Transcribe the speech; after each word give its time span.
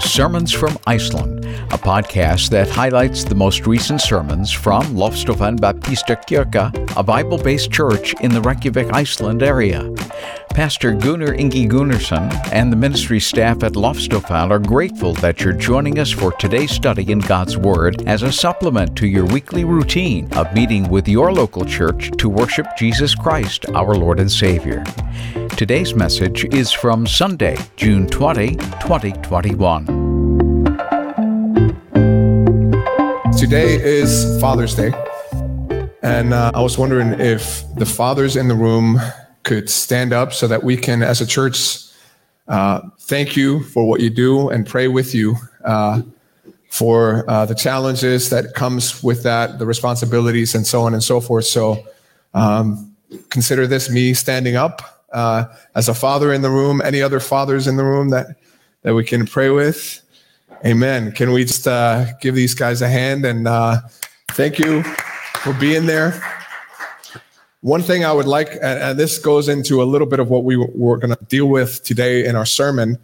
Sermons 0.00 0.52
from 0.52 0.78
Iceland, 0.86 1.44
a 1.44 1.78
podcast 1.78 2.50
that 2.50 2.68
highlights 2.68 3.24
the 3.24 3.34
most 3.34 3.66
recent 3.66 4.00
sermons 4.00 4.50
from 4.50 4.82
Loftstofan 4.94 5.60
Baptista 5.60 6.16
Kirka, 6.16 6.96
a 6.96 7.02
Bible 7.02 7.38
based 7.38 7.70
church 7.70 8.14
in 8.20 8.32
the 8.32 8.40
Reykjavik, 8.40 8.92
Iceland 8.92 9.42
area. 9.42 9.88
Pastor 10.50 10.92
Gunnar 10.92 11.36
Ingi 11.36 11.70
Gunnarsson 11.70 12.30
and 12.52 12.72
the 12.72 12.76
ministry 12.76 13.20
staff 13.20 13.62
at 13.62 13.72
Loftstofan 13.72 14.50
are 14.50 14.58
grateful 14.58 15.14
that 15.14 15.40
you're 15.40 15.52
joining 15.52 15.98
us 15.98 16.10
for 16.10 16.32
today's 16.32 16.72
study 16.72 17.10
in 17.10 17.20
God's 17.20 17.56
Word 17.56 18.02
as 18.08 18.22
a 18.22 18.32
supplement 18.32 18.96
to 18.96 19.06
your 19.06 19.26
weekly 19.26 19.64
routine 19.64 20.28
of 20.32 20.52
meeting 20.52 20.88
with 20.88 21.08
your 21.08 21.32
local 21.32 21.64
church 21.64 22.10
to 22.18 22.28
worship 22.28 22.66
Jesus 22.76 23.14
Christ, 23.14 23.66
our 23.74 23.94
Lord 23.94 24.18
and 24.18 24.30
Savior. 24.30 24.82
Today's 25.56 25.94
message 25.94 26.44
is 26.54 26.72
from 26.72 27.06
Sunday, 27.06 27.56
June 27.76 28.06
20, 28.08 28.56
2021. 28.56 29.99
Today 33.40 33.82
is 33.82 34.38
Father's 34.38 34.74
Day. 34.74 34.92
And 36.02 36.34
uh, 36.34 36.52
I 36.54 36.60
was 36.60 36.76
wondering 36.76 37.18
if 37.18 37.64
the 37.76 37.86
fathers 37.86 38.36
in 38.36 38.48
the 38.48 38.54
room 38.54 39.00
could 39.44 39.70
stand 39.70 40.12
up 40.12 40.34
so 40.34 40.46
that 40.46 40.62
we 40.62 40.76
can, 40.76 41.02
as 41.02 41.22
a 41.22 41.26
church, 41.26 41.78
uh, 42.48 42.82
thank 42.98 43.38
you 43.38 43.64
for 43.64 43.88
what 43.88 44.02
you 44.02 44.10
do 44.10 44.50
and 44.50 44.66
pray 44.66 44.88
with 44.88 45.14
you 45.14 45.36
uh, 45.64 46.02
for 46.68 47.24
uh, 47.30 47.46
the 47.46 47.54
challenges 47.54 48.28
that 48.28 48.52
comes 48.54 49.02
with 49.02 49.22
that, 49.22 49.58
the 49.58 49.64
responsibilities, 49.64 50.54
and 50.54 50.66
so 50.66 50.82
on 50.82 50.92
and 50.92 51.02
so 51.02 51.18
forth. 51.18 51.46
So 51.46 51.82
um, 52.34 52.94
consider 53.30 53.66
this 53.66 53.88
me 53.88 54.12
standing 54.12 54.56
up 54.56 54.82
uh, 55.14 55.46
as 55.74 55.88
a 55.88 55.94
father 55.94 56.30
in 56.34 56.42
the 56.42 56.50
room, 56.50 56.82
any 56.84 57.00
other 57.00 57.20
fathers 57.20 57.66
in 57.66 57.78
the 57.78 57.84
room 57.84 58.10
that, 58.10 58.36
that 58.82 58.92
we 58.92 59.02
can 59.02 59.24
pray 59.26 59.48
with? 59.48 59.99
Amen. 60.64 61.12
Can 61.12 61.32
we 61.32 61.46
just 61.46 61.66
uh, 61.66 62.04
give 62.20 62.34
these 62.34 62.52
guys 62.52 62.82
a 62.82 62.88
hand 62.88 63.24
and 63.24 63.48
uh, 63.48 63.80
thank 64.32 64.58
you 64.58 64.82
for 65.36 65.54
being 65.54 65.86
there? 65.86 66.22
One 67.62 67.80
thing 67.80 68.04
I 68.04 68.12
would 68.12 68.26
like, 68.26 68.58
and 68.60 68.98
this 68.98 69.16
goes 69.16 69.48
into 69.48 69.82
a 69.82 69.84
little 69.84 70.06
bit 70.06 70.20
of 70.20 70.28
what 70.28 70.44
we 70.44 70.56
were 70.56 70.98
going 70.98 71.16
to 71.16 71.24
deal 71.26 71.46
with 71.46 71.82
today 71.82 72.26
in 72.26 72.36
our 72.36 72.44
sermon. 72.44 72.98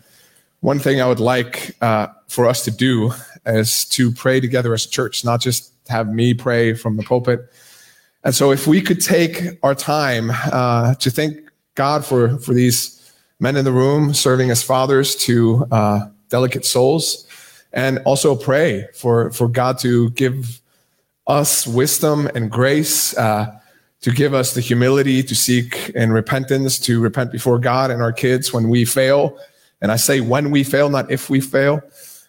One 0.60 0.78
thing 0.78 1.00
I 1.00 1.08
would 1.08 1.20
like 1.20 1.74
uh, 1.80 2.08
for 2.28 2.46
us 2.46 2.62
to 2.64 2.70
do 2.70 3.12
is 3.46 3.86
to 3.86 4.12
pray 4.12 4.38
together 4.38 4.74
as 4.74 4.84
a 4.84 4.90
church, 4.90 5.24
not 5.24 5.40
just 5.40 5.72
have 5.88 6.12
me 6.12 6.34
pray 6.34 6.74
from 6.74 6.98
the 6.98 7.04
pulpit. 7.04 7.40
And 8.22 8.34
so, 8.34 8.50
if 8.50 8.66
we 8.66 8.82
could 8.82 9.00
take 9.00 9.58
our 9.62 9.74
time 9.74 10.30
uh, 10.52 10.94
to 10.96 11.10
thank 11.10 11.38
God 11.74 12.04
for, 12.04 12.38
for 12.38 12.52
these 12.52 13.14
men 13.40 13.56
in 13.56 13.64
the 13.64 13.72
room 13.72 14.12
serving 14.12 14.50
as 14.50 14.62
fathers 14.62 15.16
to 15.16 15.66
uh, 15.70 16.00
delicate 16.28 16.66
souls, 16.66 17.26
and 17.72 17.98
also 18.04 18.34
pray 18.34 18.86
for, 18.94 19.30
for 19.32 19.48
God 19.48 19.78
to 19.80 20.10
give 20.10 20.60
us 21.26 21.66
wisdom 21.66 22.28
and 22.34 22.50
grace, 22.50 23.16
uh, 23.16 23.58
to 24.02 24.10
give 24.10 24.34
us 24.34 24.54
the 24.54 24.60
humility 24.60 25.22
to 25.22 25.34
seek 25.34 25.90
and 25.94 26.12
repentance, 26.12 26.78
to 26.80 27.00
repent 27.00 27.32
before 27.32 27.58
God 27.58 27.90
and 27.90 28.02
our 28.02 28.12
kids 28.12 28.52
when 28.52 28.68
we 28.68 28.84
fail. 28.84 29.38
And 29.80 29.90
I 29.90 29.96
say 29.96 30.20
when 30.20 30.50
we 30.50 30.62
fail, 30.62 30.88
not 30.88 31.10
if 31.10 31.28
we 31.28 31.40
fail. 31.40 31.80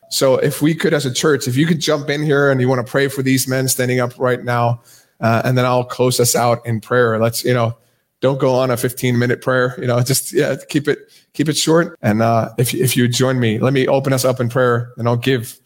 So 0.09 0.35
if 0.35 0.61
we 0.61 0.73
could, 0.73 0.93
as 0.93 1.05
a 1.05 1.13
church, 1.13 1.47
if 1.47 1.55
you 1.55 1.65
could 1.65 1.79
jump 1.79 2.09
in 2.09 2.23
here 2.23 2.49
and 2.49 2.59
you 2.61 2.67
want 2.67 2.85
to 2.85 2.89
pray 2.89 3.07
for 3.07 3.21
these 3.21 3.47
men 3.47 3.67
standing 3.67 3.99
up 3.99 4.17
right 4.17 4.43
now, 4.43 4.81
uh, 5.19 5.41
and 5.43 5.57
then 5.57 5.65
I'll 5.65 5.83
close 5.83 6.19
us 6.19 6.35
out 6.35 6.65
in 6.65 6.79
prayer. 6.79 7.19
Let's, 7.19 7.43
you 7.43 7.53
know, 7.53 7.77
don't 8.21 8.39
go 8.39 8.53
on 8.55 8.71
a 8.71 8.77
15 8.77 9.17
minute 9.17 9.41
prayer. 9.41 9.75
You 9.79 9.87
know, 9.87 10.01
just 10.01 10.33
yeah, 10.33 10.55
keep 10.69 10.87
it 10.87 11.11
keep 11.37 11.47
it 11.47 11.55
short. 11.55 11.97
And 12.01 12.23
uh, 12.23 12.49
if 12.57 12.73
if 12.73 12.97
you 12.97 13.07
join 13.07 13.39
me, 13.39 13.59
let 13.59 13.71
me 13.71 13.87
open 13.87 14.11
us 14.11 14.25
up 14.25 14.39
in 14.39 14.49
prayer, 14.49 14.91
and 14.97 15.07
I'll 15.07 15.15
give 15.15 15.59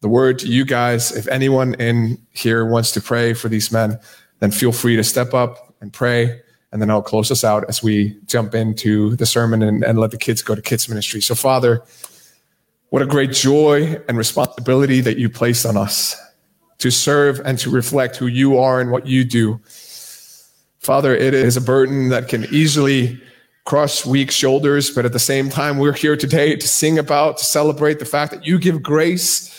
the 0.00 0.08
word 0.08 0.38
to 0.38 0.46
you 0.46 0.64
guys. 0.64 1.10
If 1.10 1.26
anyone 1.26 1.74
in 1.74 2.18
here 2.30 2.64
wants 2.64 2.92
to 2.92 3.00
pray 3.00 3.34
for 3.34 3.48
these 3.48 3.72
men, 3.72 3.98
then 4.38 4.52
feel 4.52 4.70
free 4.70 4.94
to 4.94 5.02
step 5.02 5.34
up 5.34 5.74
and 5.80 5.92
pray. 5.92 6.40
And 6.70 6.80
then 6.80 6.88
I'll 6.88 7.02
close 7.02 7.32
us 7.32 7.42
out 7.42 7.64
as 7.68 7.82
we 7.82 8.16
jump 8.26 8.54
into 8.54 9.16
the 9.16 9.26
sermon 9.26 9.62
and, 9.62 9.82
and 9.82 9.98
let 9.98 10.12
the 10.12 10.18
kids 10.18 10.40
go 10.42 10.54
to 10.54 10.62
kids 10.62 10.88
ministry. 10.88 11.20
So, 11.20 11.34
Father, 11.34 11.82
what 12.90 13.02
a 13.02 13.06
great 13.06 13.32
joy 13.32 13.98
and 14.06 14.16
responsibility 14.16 15.00
that 15.00 15.18
you 15.18 15.30
placed 15.30 15.66
on 15.66 15.76
us 15.76 16.14
to 16.78 16.90
serve 16.90 17.40
and 17.44 17.58
to 17.58 17.70
reflect 17.70 18.16
who 18.16 18.26
you 18.28 18.58
are 18.58 18.80
and 18.80 18.92
what 18.92 19.06
you 19.06 19.24
do. 19.24 19.60
Father, 20.78 21.12
it 21.16 21.34
is 21.34 21.56
a 21.56 21.60
burden 21.60 22.10
that 22.10 22.28
can 22.28 22.44
easily 22.52 23.20
crush 23.68 24.06
weak 24.06 24.30
shoulders, 24.30 24.90
but 24.90 25.04
at 25.04 25.12
the 25.12 25.18
same 25.18 25.50
time, 25.50 25.76
we're 25.76 25.92
here 25.92 26.16
today 26.16 26.56
to 26.56 26.66
sing 26.66 26.98
about, 26.98 27.36
to 27.36 27.44
celebrate 27.44 27.98
the 27.98 28.04
fact 28.06 28.32
that 28.32 28.46
you 28.46 28.58
give 28.58 28.82
grace 28.82 29.54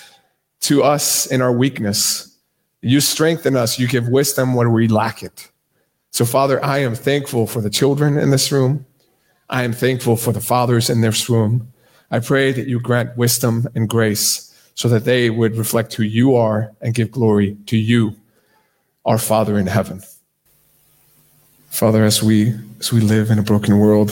to 0.61 0.81
us 0.81 1.27
in 1.27 1.43
our 1.43 1.51
weakness. 1.51 2.35
You 2.81 3.01
strengthen 3.01 3.55
us, 3.55 3.77
you 3.77 3.87
give 3.87 4.07
wisdom 4.07 4.55
when 4.55 4.71
we 4.71 4.87
lack 4.87 5.21
it. 5.21 5.51
So, 6.09 6.25
Father, 6.25 6.57
I 6.65 6.79
am 6.79 6.95
thankful 6.95 7.45
for 7.45 7.61
the 7.61 7.69
children 7.69 8.17
in 8.17 8.31
this 8.31 8.51
room. 8.51 8.83
I 9.47 9.61
am 9.61 9.73
thankful 9.73 10.17
for 10.17 10.33
the 10.33 10.41
fathers 10.41 10.89
in 10.89 11.01
this 11.01 11.29
room. 11.29 11.71
I 12.09 12.17
pray 12.17 12.51
that 12.51 12.67
you 12.67 12.79
grant 12.79 13.15
wisdom 13.15 13.67
and 13.75 13.87
grace 13.87 14.51
so 14.73 14.89
that 14.89 15.05
they 15.05 15.29
would 15.29 15.55
reflect 15.55 15.93
who 15.93 16.01
you 16.01 16.35
are 16.35 16.71
and 16.81 16.95
give 16.95 17.11
glory 17.11 17.57
to 17.67 17.77
you, 17.77 18.15
our 19.05 19.19
Father 19.19 19.59
in 19.59 19.67
heaven. 19.67 20.01
Father, 21.79 22.03
as 22.03 22.21
we 22.21 22.53
as 22.81 22.91
we 22.91 22.99
live 22.99 23.31
in 23.31 23.39
a 23.39 23.41
broken 23.41 23.79
world, 23.79 24.11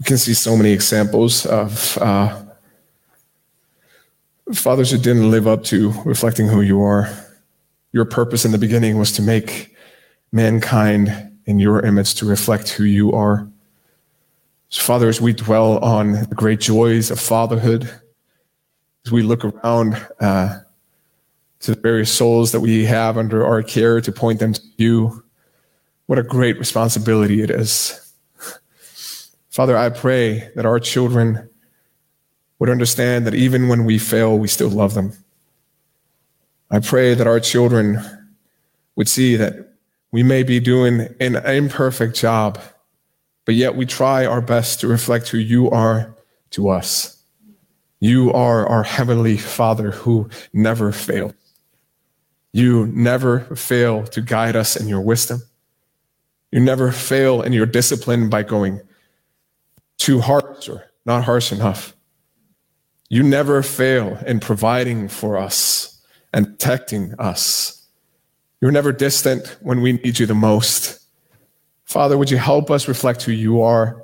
we 0.00 0.04
can 0.04 0.18
see 0.18 0.34
so 0.34 0.56
many 0.56 0.72
examples 0.72 1.46
of 1.46 1.96
uh, 1.98 2.42
fathers 4.52 4.90
who 4.90 4.98
didn't 4.98 5.30
live 5.30 5.46
up 5.46 5.62
to 5.62 5.92
reflecting 6.04 6.48
who 6.48 6.60
you 6.60 6.82
are. 6.82 7.08
Your 7.92 8.04
purpose 8.04 8.44
in 8.44 8.50
the 8.50 8.58
beginning 8.58 8.98
was 8.98 9.12
to 9.12 9.22
make 9.22 9.76
mankind 10.32 11.38
in 11.46 11.60
your 11.60 11.86
image 11.86 12.14
to 12.16 12.26
reflect 12.26 12.70
who 12.70 12.82
you 12.82 13.12
are. 13.12 13.48
So, 14.70 14.82
Father, 14.82 15.08
as 15.08 15.20
we 15.20 15.32
dwell 15.32 15.78
on 15.84 16.14
the 16.14 16.34
great 16.34 16.58
joys 16.58 17.12
of 17.12 17.20
fatherhood, 17.20 17.88
as 19.06 19.12
we 19.12 19.22
look 19.22 19.44
around 19.44 19.94
uh, 20.18 20.58
to 21.60 21.74
the 21.76 21.80
various 21.80 22.10
souls 22.10 22.50
that 22.50 22.60
we 22.60 22.86
have 22.86 23.16
under 23.16 23.46
our 23.46 23.62
care 23.62 24.00
to 24.00 24.10
point 24.10 24.40
them 24.40 24.54
to 24.54 24.62
you, 24.78 25.22
what 26.08 26.18
a 26.18 26.22
great 26.22 26.58
responsibility 26.58 27.42
it 27.42 27.50
is. 27.50 28.14
Father, 29.50 29.76
I 29.76 29.90
pray 29.90 30.50
that 30.56 30.64
our 30.64 30.80
children 30.80 31.50
would 32.58 32.70
understand 32.70 33.26
that 33.26 33.34
even 33.34 33.68
when 33.68 33.84
we 33.84 33.98
fail, 33.98 34.38
we 34.38 34.48
still 34.48 34.70
love 34.70 34.94
them. 34.94 35.12
I 36.70 36.80
pray 36.80 37.12
that 37.12 37.26
our 37.26 37.40
children 37.40 38.00
would 38.96 39.06
see 39.06 39.36
that 39.36 39.74
we 40.10 40.22
may 40.22 40.42
be 40.42 40.60
doing 40.60 41.14
an 41.20 41.36
imperfect 41.36 42.16
job, 42.16 42.58
but 43.44 43.54
yet 43.54 43.76
we 43.76 43.84
try 43.84 44.24
our 44.24 44.40
best 44.40 44.80
to 44.80 44.88
reflect 44.88 45.28
who 45.28 45.36
you 45.36 45.68
are 45.70 46.14
to 46.52 46.70
us. 46.70 47.22
You 48.00 48.32
are 48.32 48.66
our 48.66 48.82
heavenly 48.82 49.36
Father 49.36 49.90
who 49.90 50.30
never 50.54 50.90
fails. 50.90 51.34
You 52.54 52.86
never 52.86 53.40
fail 53.54 54.04
to 54.06 54.22
guide 54.22 54.56
us 54.56 54.74
in 54.74 54.88
your 54.88 55.02
wisdom. 55.02 55.42
You 56.50 56.60
never 56.60 56.92
fail 56.92 57.42
in 57.42 57.52
your 57.52 57.66
discipline 57.66 58.30
by 58.30 58.42
going 58.42 58.80
too 59.98 60.20
harsh 60.20 60.68
or 60.68 60.90
not 61.04 61.24
harsh 61.24 61.52
enough. 61.52 61.94
You 63.10 63.22
never 63.22 63.62
fail 63.62 64.18
in 64.26 64.40
providing 64.40 65.08
for 65.08 65.38
us 65.38 66.00
and 66.32 66.46
protecting 66.46 67.14
us. 67.18 67.86
You're 68.60 68.72
never 68.72 68.92
distant 68.92 69.56
when 69.60 69.80
we 69.80 69.92
need 69.92 70.18
you 70.18 70.26
the 70.26 70.34
most. 70.34 71.00
Father, 71.84 72.18
would 72.18 72.30
you 72.30 72.36
help 72.36 72.70
us 72.70 72.88
reflect 72.88 73.22
who 73.22 73.32
you 73.32 73.62
are? 73.62 74.02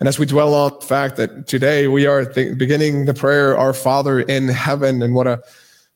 And 0.00 0.08
as 0.08 0.18
we 0.18 0.26
dwell 0.26 0.54
on 0.54 0.72
the 0.80 0.86
fact 0.86 1.16
that 1.16 1.46
today 1.46 1.86
we 1.86 2.06
are 2.06 2.24
th- 2.24 2.58
beginning 2.58 3.04
the 3.04 3.14
prayer, 3.14 3.56
Our 3.56 3.72
Father 3.72 4.20
in 4.20 4.48
heaven, 4.48 5.00
and 5.02 5.14
what 5.14 5.28
a, 5.28 5.40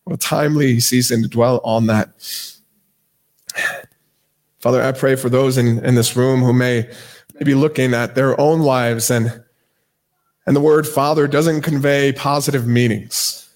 what 0.05 0.15
a 0.15 0.19
timely 0.19 0.79
season 0.79 1.23
to 1.23 1.29
dwell 1.29 1.61
on 1.65 1.87
that. 1.87 2.11
Father, 4.61 4.83
I 4.83 4.93
pray 4.93 5.17
for 5.17 5.29
those 5.29 5.59
in, 5.59 5.85
in 5.85 5.95
this 5.95 6.17
room 6.17 6.41
who 6.41 6.53
may, 6.53 6.91
may 7.35 7.45
be 7.45 7.55
looking 7.55 7.95
at 7.95 8.15
their 8.15 8.39
own 8.41 8.61
lives 8.61 9.11
and, 9.11 9.43
and 10.47 10.57
the 10.57 10.61
word 10.61 10.87
father 10.87 11.27
doesn't 11.27 11.63
convey 11.63 12.13
positive 12.13 12.67
meanings. 12.67 13.49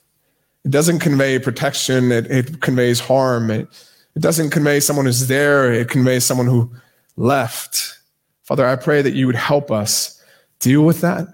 It 0.64 0.70
doesn't 0.70 0.98
convey 0.98 1.38
protection. 1.38 2.12
It, 2.12 2.30
it 2.30 2.60
conveys 2.60 3.00
harm. 3.00 3.50
It, 3.50 3.68
it 4.14 4.20
doesn't 4.20 4.50
convey 4.50 4.80
someone 4.80 5.06
who's 5.06 5.28
there. 5.28 5.72
It 5.72 5.88
conveys 5.88 6.24
someone 6.24 6.46
who 6.46 6.70
left. 7.16 7.98
Father, 8.42 8.66
I 8.66 8.76
pray 8.76 9.00
that 9.02 9.14
you 9.14 9.26
would 9.26 9.36
help 9.36 9.70
us 9.70 10.22
deal 10.58 10.82
with 10.82 11.00
that, 11.00 11.26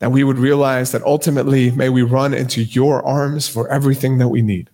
that 0.00 0.12
we 0.12 0.24
would 0.24 0.38
realize 0.38 0.92
that 0.92 1.02
ultimately 1.04 1.70
may 1.70 1.88
we 1.88 2.02
run 2.02 2.34
into 2.34 2.62
your 2.62 3.04
arms 3.06 3.48
for 3.48 3.68
everything 3.68 4.18
that 4.18 4.28
we 4.28 4.42
need. 4.42 4.68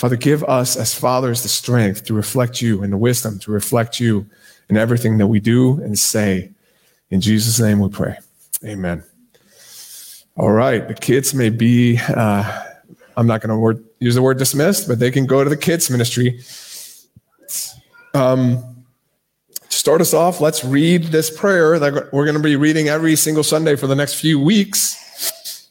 Father, 0.00 0.16
give 0.16 0.42
us 0.44 0.78
as 0.78 0.94
fathers 0.94 1.42
the 1.42 1.50
strength 1.50 2.06
to 2.06 2.14
reflect 2.14 2.62
you 2.62 2.82
and 2.82 2.90
the 2.90 2.96
wisdom 2.96 3.38
to 3.40 3.50
reflect 3.50 4.00
you 4.00 4.24
in 4.70 4.78
everything 4.78 5.18
that 5.18 5.26
we 5.26 5.40
do 5.40 5.74
and 5.82 5.98
say. 5.98 6.52
In 7.10 7.20
Jesus' 7.20 7.60
name 7.60 7.80
we 7.80 7.90
pray. 7.90 8.16
Amen. 8.64 9.04
All 10.38 10.52
right, 10.52 10.88
the 10.88 10.94
kids 10.94 11.34
may 11.34 11.50
be, 11.50 11.98
uh, 11.98 12.64
I'm 13.14 13.26
not 13.26 13.42
going 13.42 13.50
to 13.76 13.84
use 13.98 14.14
the 14.14 14.22
word 14.22 14.38
dismissed, 14.38 14.88
but 14.88 15.00
they 15.00 15.10
can 15.10 15.26
go 15.26 15.44
to 15.44 15.50
the 15.50 15.56
kids' 15.56 15.90
ministry. 15.90 16.40
Um, 18.14 18.86
to 19.68 19.76
start 19.76 20.00
us 20.00 20.14
off, 20.14 20.40
let's 20.40 20.64
read 20.64 21.08
this 21.08 21.28
prayer 21.28 21.78
that 21.78 22.10
we're 22.10 22.24
going 22.24 22.38
to 22.38 22.42
be 22.42 22.56
reading 22.56 22.88
every 22.88 23.16
single 23.16 23.44
Sunday 23.44 23.76
for 23.76 23.86
the 23.86 23.96
next 23.96 24.14
few 24.14 24.40
weeks. 24.40 25.68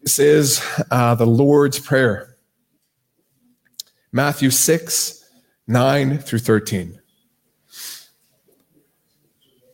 This 0.00 0.20
is 0.20 0.64
uh, 0.92 1.16
the 1.16 1.26
Lord's 1.26 1.80
Prayer 1.80 2.27
Matthew 4.12 4.50
6, 4.50 5.24
9 5.66 6.18
through 6.18 6.38
13. 6.38 6.98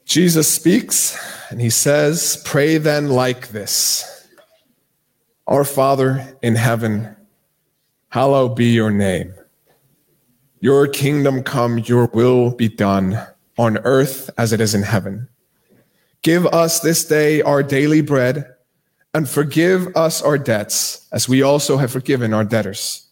Jesus 0.04 0.52
speaks 0.52 1.16
and 1.50 1.60
he 1.60 1.70
says, 1.70 2.42
Pray 2.44 2.78
then 2.78 3.08
like 3.08 3.48
this 3.48 4.28
Our 5.46 5.64
Father 5.64 6.36
in 6.42 6.56
heaven, 6.56 7.16
hallowed 8.08 8.56
be 8.56 8.66
your 8.66 8.90
name. 8.90 9.34
Your 10.60 10.88
kingdom 10.88 11.42
come, 11.42 11.78
your 11.78 12.06
will 12.06 12.50
be 12.50 12.68
done 12.68 13.20
on 13.56 13.78
earth 13.78 14.30
as 14.36 14.52
it 14.52 14.60
is 14.60 14.74
in 14.74 14.82
heaven. 14.82 15.28
Give 16.22 16.46
us 16.46 16.80
this 16.80 17.04
day 17.04 17.42
our 17.42 17.62
daily 17.62 18.00
bread 18.00 18.54
and 19.12 19.28
forgive 19.28 19.94
us 19.94 20.22
our 20.22 20.38
debts 20.38 21.06
as 21.12 21.28
we 21.28 21.42
also 21.42 21.76
have 21.76 21.92
forgiven 21.92 22.34
our 22.34 22.44
debtors. 22.44 23.03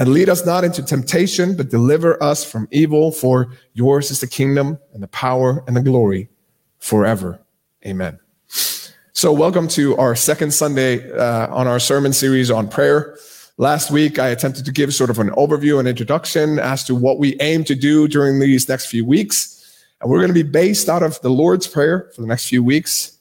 And 0.00 0.14
lead 0.14 0.30
us 0.30 0.46
not 0.46 0.64
into 0.64 0.82
temptation, 0.82 1.54
but 1.54 1.68
deliver 1.68 2.20
us 2.22 2.42
from 2.42 2.66
evil, 2.70 3.12
for 3.12 3.52
yours 3.74 4.10
is 4.10 4.20
the 4.20 4.26
kingdom 4.26 4.78
and 4.94 5.02
the 5.02 5.08
power 5.08 5.62
and 5.66 5.76
the 5.76 5.82
glory 5.82 6.30
forever. 6.78 7.38
Amen. 7.84 8.18
So, 8.46 9.30
welcome 9.30 9.68
to 9.68 9.98
our 9.98 10.16
second 10.16 10.54
Sunday 10.54 11.12
uh, 11.12 11.54
on 11.54 11.66
our 11.66 11.78
sermon 11.78 12.14
series 12.14 12.50
on 12.50 12.66
prayer. 12.66 13.18
Last 13.58 13.90
week, 13.90 14.18
I 14.18 14.28
attempted 14.28 14.64
to 14.64 14.72
give 14.72 14.94
sort 14.94 15.10
of 15.10 15.18
an 15.18 15.28
overview 15.32 15.78
and 15.78 15.86
introduction 15.86 16.58
as 16.58 16.82
to 16.84 16.94
what 16.94 17.18
we 17.18 17.38
aim 17.40 17.62
to 17.64 17.74
do 17.74 18.08
during 18.08 18.40
these 18.40 18.70
next 18.70 18.86
few 18.86 19.04
weeks. 19.04 19.84
And 20.00 20.10
we're 20.10 20.20
going 20.20 20.28
to 20.28 20.32
be 20.32 20.42
based 20.42 20.88
out 20.88 21.02
of 21.02 21.20
the 21.20 21.28
Lord's 21.28 21.66
Prayer 21.66 22.10
for 22.14 22.22
the 22.22 22.26
next 22.26 22.48
few 22.48 22.64
weeks. 22.64 23.18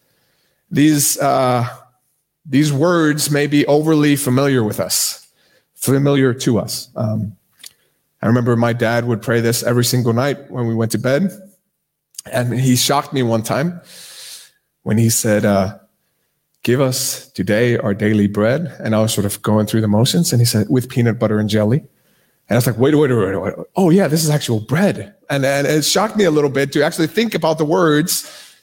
These, 0.72 1.20
uh, 1.20 1.68
these 2.46 2.72
words 2.72 3.30
may 3.30 3.48
be 3.48 3.66
overly 3.66 4.16
familiar 4.16 4.64
with 4.64 4.80
us, 4.80 5.28
familiar 5.80 6.34
to 6.34 6.60
us. 6.60 6.90
Um, 6.96 7.36
I 8.22 8.28
remember 8.28 8.56
my 8.56 8.74
dad 8.74 9.06
would 9.06 9.22
pray 9.22 9.40
this 9.40 9.64
every 9.64 9.86
single 9.86 10.14
night 10.14 10.52
when 10.52 10.68
we 10.68 10.76
went 10.76 10.92
to 10.92 10.98
bed. 10.98 11.32
And 12.32 12.60
he 12.60 12.76
shocked 12.76 13.14
me 13.14 13.24
one 13.24 13.44
time 13.44 13.82
when 14.84 14.98
he 14.98 15.10
said, 15.10 15.46
uh, 15.46 15.80
Give 16.62 16.82
us 16.82 17.32
today 17.32 17.78
our 17.78 17.94
daily 17.94 18.28
bread. 18.28 18.76
And 18.80 18.94
I 18.94 19.00
was 19.00 19.14
sort 19.14 19.26
of 19.26 19.42
going 19.42 19.66
through 19.66 19.80
the 19.80 19.88
motions. 19.88 20.34
And 20.34 20.42
he 20.42 20.46
said, 20.46 20.68
With 20.70 20.90
peanut 20.90 21.18
butter 21.18 21.40
and 21.40 21.50
jelly. 21.50 21.78
And 22.50 22.56
I 22.56 22.58
was 22.58 22.66
like, 22.66 22.78
wait, 22.80 22.96
wait, 22.96 23.12
wait, 23.12 23.36
wait, 23.36 23.42
wait. 23.42 23.54
Oh, 23.76 23.92
yeah, 23.92 24.08
this 24.08 24.24
is 24.24 24.30
actual 24.32 24.60
bread. 24.60 25.16
And, 25.30 25.46
and 25.46 25.68
it 25.68 25.86
shocked 25.86 26.18
me 26.18 26.24
a 26.24 26.32
little 26.32 26.50
bit 26.50 26.74
to 26.74 26.84
actually 26.84 27.06
think 27.06 27.36
about 27.36 27.60
the 27.60 27.66
words 27.66 28.58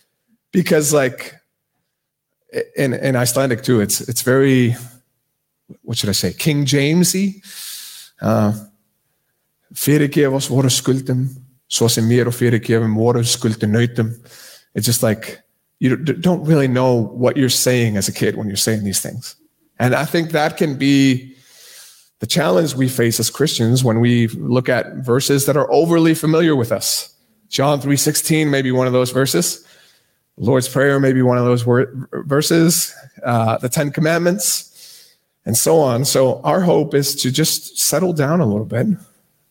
because, 0.50 0.92
like, 0.92 1.36
in, 2.76 2.94
in 2.94 3.14
Icelandic 3.14 3.62
too, 3.62 3.80
it's, 3.80 4.00
it's 4.00 4.22
very, 4.22 4.74
what 5.82 5.98
should 5.98 6.08
I 6.08 6.12
say, 6.12 6.32
King 6.32 6.64
Jamesy. 6.64 7.42
Uh, 8.20 8.52
fyrirgef 9.74 10.32
oss 10.32 10.48
voru 10.48 10.70
skuldum, 10.70 11.28
svo 11.68 11.88
sem 11.88 12.04
mér 12.08 12.26
og 12.26 12.34
fyrirgefum 12.34 12.94
voru 12.96 13.22
nautum. 13.66 14.14
It's 14.74 14.86
just 14.86 15.02
like, 15.02 15.40
you 15.78 15.96
don't 15.96 16.44
really 16.44 16.68
know 16.68 16.94
what 16.94 17.36
you're 17.36 17.48
saying 17.48 17.96
as 17.96 18.08
a 18.08 18.12
kid 18.12 18.36
when 18.36 18.46
you're 18.46 18.56
saying 18.56 18.84
these 18.84 19.00
things. 19.00 19.36
And 19.78 19.94
I 19.94 20.04
think 20.04 20.30
that 20.30 20.56
can 20.56 20.76
be 20.76 21.34
the 22.20 22.26
challenge 22.26 22.74
we 22.74 22.88
face 22.88 23.20
as 23.20 23.28
Christians 23.28 23.84
when 23.84 24.00
we 24.00 24.28
look 24.28 24.68
at 24.68 24.94
verses 24.96 25.44
that 25.46 25.56
are 25.56 25.70
overly 25.70 26.14
familiar 26.14 26.56
with 26.56 26.72
us. 26.72 27.12
John 27.50 27.80
3:16 27.80 28.50
may 28.50 28.62
be 28.62 28.72
one 28.72 28.86
of 28.86 28.92
those 28.92 29.10
verses. 29.10 29.64
Lord's 30.38 30.68
Prayer 30.68 30.98
may 31.00 31.12
be 31.12 31.22
one 31.22 31.38
of 31.38 31.44
those 31.44 31.62
verses. 32.26 32.94
Uh, 33.24 33.56
the 33.58 33.68
Ten 33.68 33.90
Commandments, 33.90 34.65
and 35.46 35.56
so 35.56 35.78
on. 35.78 36.04
So 36.04 36.42
our 36.42 36.60
hope 36.60 36.94
is 36.94 37.14
to 37.22 37.30
just 37.30 37.78
settle 37.78 38.12
down 38.12 38.40
a 38.40 38.46
little 38.46 38.66
bit 38.66 38.88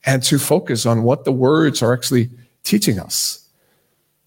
and 0.05 0.21
to 0.23 0.37
focus 0.37 0.85
on 0.85 1.03
what 1.03 1.23
the 1.23 1.31
words 1.31 1.81
are 1.81 1.93
actually 1.93 2.29
teaching 2.63 2.99
us. 2.99 3.49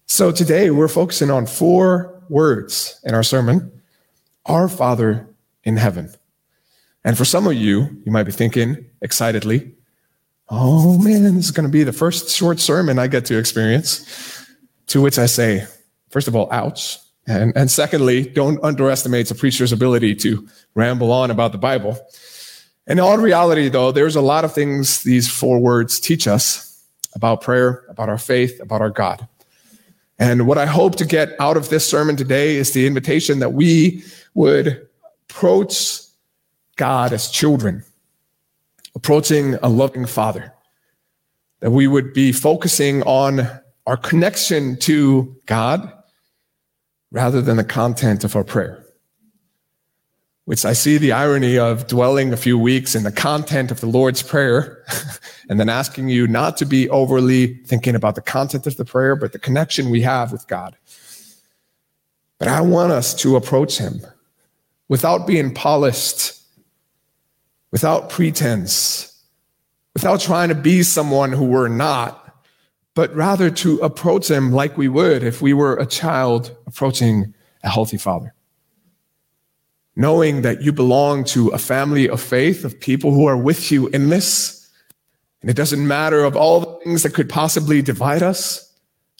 So 0.07 0.31
today 0.31 0.71
we're 0.71 0.87
focusing 0.87 1.29
on 1.29 1.45
four 1.45 2.21
words 2.27 2.99
in 3.05 3.13
our 3.13 3.23
sermon. 3.23 3.71
Our 4.45 4.67
Father 4.67 5.27
in 5.63 5.77
heaven. 5.77 6.11
And 7.05 7.17
for 7.17 7.25
some 7.25 7.47
of 7.47 7.53
you, 7.53 8.01
you 8.03 8.11
might 8.11 8.23
be 8.23 8.31
thinking 8.31 8.85
excitedly, 9.01 9.73
oh 10.49 10.97
man, 10.97 11.35
this 11.35 11.45
is 11.45 11.51
going 11.51 11.67
to 11.67 11.71
be 11.71 11.83
the 11.83 11.93
first 11.93 12.35
short 12.35 12.59
sermon 12.59 12.97
I 12.97 13.07
get 13.07 13.25
to 13.25 13.37
experience. 13.37 14.45
To 14.87 15.01
which 15.01 15.19
I 15.19 15.27
say, 15.27 15.67
first 16.09 16.27
of 16.27 16.35
all, 16.35 16.51
ouch. 16.51 16.97
And, 17.29 17.55
and 17.55 17.69
secondly, 17.69 18.23
don't 18.23 18.61
underestimate 18.63 19.29
a 19.29 19.35
preacher's 19.35 19.71
ability 19.71 20.15
to 20.15 20.47
ramble 20.73 21.11
on 21.11 21.29
about 21.29 21.51
the 21.51 21.59
Bible. 21.59 21.95
In 22.87 22.99
all 22.99 23.19
reality, 23.19 23.69
though, 23.69 23.91
there's 23.91 24.15
a 24.15 24.21
lot 24.21 24.45
of 24.45 24.51
things 24.51 25.03
these 25.03 25.29
four 25.29 25.59
words 25.59 25.99
teach 25.99 26.27
us 26.27 26.83
about 27.13 27.41
prayer, 27.41 27.85
about 27.87 28.09
our 28.09 28.17
faith, 28.17 28.59
about 28.59 28.81
our 28.81 28.89
God. 28.89 29.27
And 30.17 30.47
what 30.47 30.57
I 30.57 30.65
hope 30.65 30.95
to 30.95 31.05
get 31.05 31.39
out 31.39 31.55
of 31.55 31.69
this 31.69 31.87
sermon 31.87 32.15
today 32.15 32.55
is 32.55 32.73
the 32.73 32.87
invitation 32.87 33.37
that 33.39 33.53
we 33.53 34.03
would 34.33 34.87
approach 35.29 36.01
God 36.77 37.13
as 37.13 37.29
children, 37.29 37.83
approaching 38.95 39.53
a 39.61 39.69
loving 39.69 40.07
Father, 40.07 40.51
that 41.59 41.69
we 41.69 41.85
would 41.85 42.11
be 42.11 42.31
focusing 42.31 43.03
on 43.03 43.47
our 43.85 43.97
connection 43.97 44.77
to 44.79 45.35
God 45.45 45.93
rather 47.11 47.41
than 47.41 47.57
the 47.57 47.63
content 47.63 48.23
of 48.23 48.35
our 48.35 48.43
prayer. 48.43 48.85
Which 50.45 50.65
I 50.65 50.73
see 50.73 50.97
the 50.97 51.11
irony 51.11 51.57
of 51.57 51.87
dwelling 51.87 52.33
a 52.33 52.37
few 52.37 52.57
weeks 52.57 52.95
in 52.95 53.03
the 53.03 53.11
content 53.11 53.69
of 53.71 53.81
the 53.81 53.87
Lord's 53.87 54.23
Prayer 54.23 54.83
and 55.49 55.59
then 55.59 55.69
asking 55.69 56.09
you 56.09 56.27
not 56.27 56.57
to 56.57 56.65
be 56.65 56.89
overly 56.89 57.55
thinking 57.65 57.95
about 57.95 58.15
the 58.15 58.21
content 58.21 58.65
of 58.65 58.77
the 58.77 58.85
prayer, 58.85 59.15
but 59.15 59.31
the 59.31 59.39
connection 59.39 59.89
we 59.89 60.01
have 60.01 60.31
with 60.31 60.47
God. 60.47 60.75
But 62.39 62.47
I 62.47 62.61
want 62.61 62.91
us 62.91 63.13
to 63.15 63.35
approach 63.35 63.77
Him 63.77 64.01
without 64.87 65.27
being 65.27 65.53
polished 65.53 66.39
without 67.71 68.09
pretense, 68.09 69.23
without 69.93 70.19
trying 70.19 70.49
to 70.49 70.55
be 70.55 70.83
someone 70.83 71.31
who 71.31 71.45
we're 71.45 71.67
not, 71.67 72.28
but 72.99 73.15
rather 73.15 73.49
to 73.49 73.77
approach 73.77 74.29
Him 74.29 74.51
like 74.51 74.77
we 74.77 74.89
would 74.89 75.23
if 75.23 75.41
we 75.41 75.53
were 75.53 75.77
a 75.77 75.85
child 75.85 76.53
approaching 76.67 77.33
a 77.63 77.69
healthy 77.69 77.95
father. 77.97 78.33
Knowing 79.95 80.41
that 80.41 80.61
you 80.61 80.73
belong 80.73 81.23
to 81.23 81.47
a 81.47 81.57
family 81.57 82.09
of 82.09 82.19
faith, 82.19 82.65
of 82.65 82.77
people 82.77 83.13
who 83.13 83.25
are 83.25 83.37
with 83.37 83.71
you 83.71 83.87
in 83.87 84.09
this, 84.09 84.69
and 85.39 85.49
it 85.49 85.55
doesn't 85.55 85.87
matter 85.87 86.25
of 86.25 86.35
all 86.35 86.59
the 86.59 86.83
things 86.83 87.03
that 87.03 87.13
could 87.13 87.29
possibly 87.29 87.81
divide 87.81 88.21
us, 88.21 88.69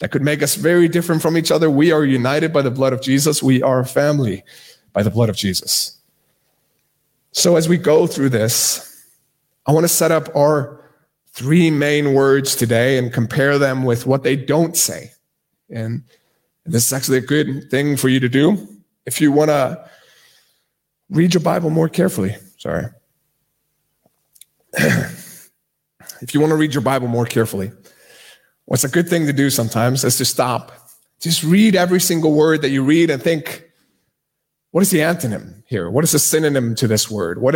that 0.00 0.10
could 0.10 0.20
make 0.20 0.42
us 0.42 0.56
very 0.56 0.86
different 0.86 1.22
from 1.22 1.38
each 1.38 1.50
other. 1.50 1.70
We 1.70 1.90
are 1.90 2.04
united 2.04 2.52
by 2.52 2.60
the 2.60 2.70
blood 2.70 2.92
of 2.92 3.00
Jesus. 3.00 3.42
We 3.42 3.62
are 3.62 3.80
a 3.80 3.86
family 3.86 4.44
by 4.92 5.02
the 5.02 5.10
blood 5.10 5.30
of 5.30 5.36
Jesus. 5.36 5.96
So, 7.32 7.56
as 7.56 7.66
we 7.66 7.78
go 7.78 8.06
through 8.06 8.28
this, 8.28 9.06
I 9.64 9.72
want 9.72 9.84
to 9.84 9.88
set 9.88 10.12
up 10.12 10.28
our 10.36 10.79
three 11.32 11.70
main 11.70 12.14
words 12.14 12.56
today 12.56 12.98
and 12.98 13.12
compare 13.12 13.58
them 13.58 13.84
with 13.84 14.06
what 14.06 14.22
they 14.22 14.36
don't 14.36 14.76
say. 14.76 15.12
And 15.70 16.02
this 16.66 16.86
is 16.86 16.92
actually 16.92 17.18
a 17.18 17.22
good 17.22 17.70
thing 17.70 17.96
for 17.96 18.08
you 18.08 18.20
to 18.20 18.28
do. 18.28 18.68
If 19.06 19.20
you 19.20 19.32
want 19.32 19.50
to 19.50 19.84
read 21.08 21.34
your 21.34 21.42
Bible 21.42 21.70
more 21.70 21.88
carefully, 21.88 22.36
sorry. 22.58 22.86
if 24.74 26.32
you 26.32 26.40
want 26.40 26.50
to 26.50 26.56
read 26.56 26.74
your 26.74 26.82
Bible 26.82 27.08
more 27.08 27.26
carefully, 27.26 27.72
what's 28.66 28.84
a 28.84 28.88
good 28.88 29.08
thing 29.08 29.26
to 29.26 29.32
do 29.32 29.50
sometimes 29.50 30.04
is 30.04 30.16
to 30.18 30.24
stop. 30.24 30.72
Just 31.20 31.42
read 31.42 31.76
every 31.76 32.00
single 32.00 32.32
word 32.32 32.62
that 32.62 32.70
you 32.70 32.82
read 32.82 33.10
and 33.10 33.22
think, 33.22 33.64
what 34.70 34.82
is 34.82 34.90
the 34.90 34.98
antonym 35.00 35.62
here? 35.66 35.90
What 35.90 36.04
is 36.04 36.12
the 36.12 36.18
synonym 36.18 36.74
to 36.76 36.86
this 36.86 37.10
word? 37.10 37.40
What, 37.40 37.54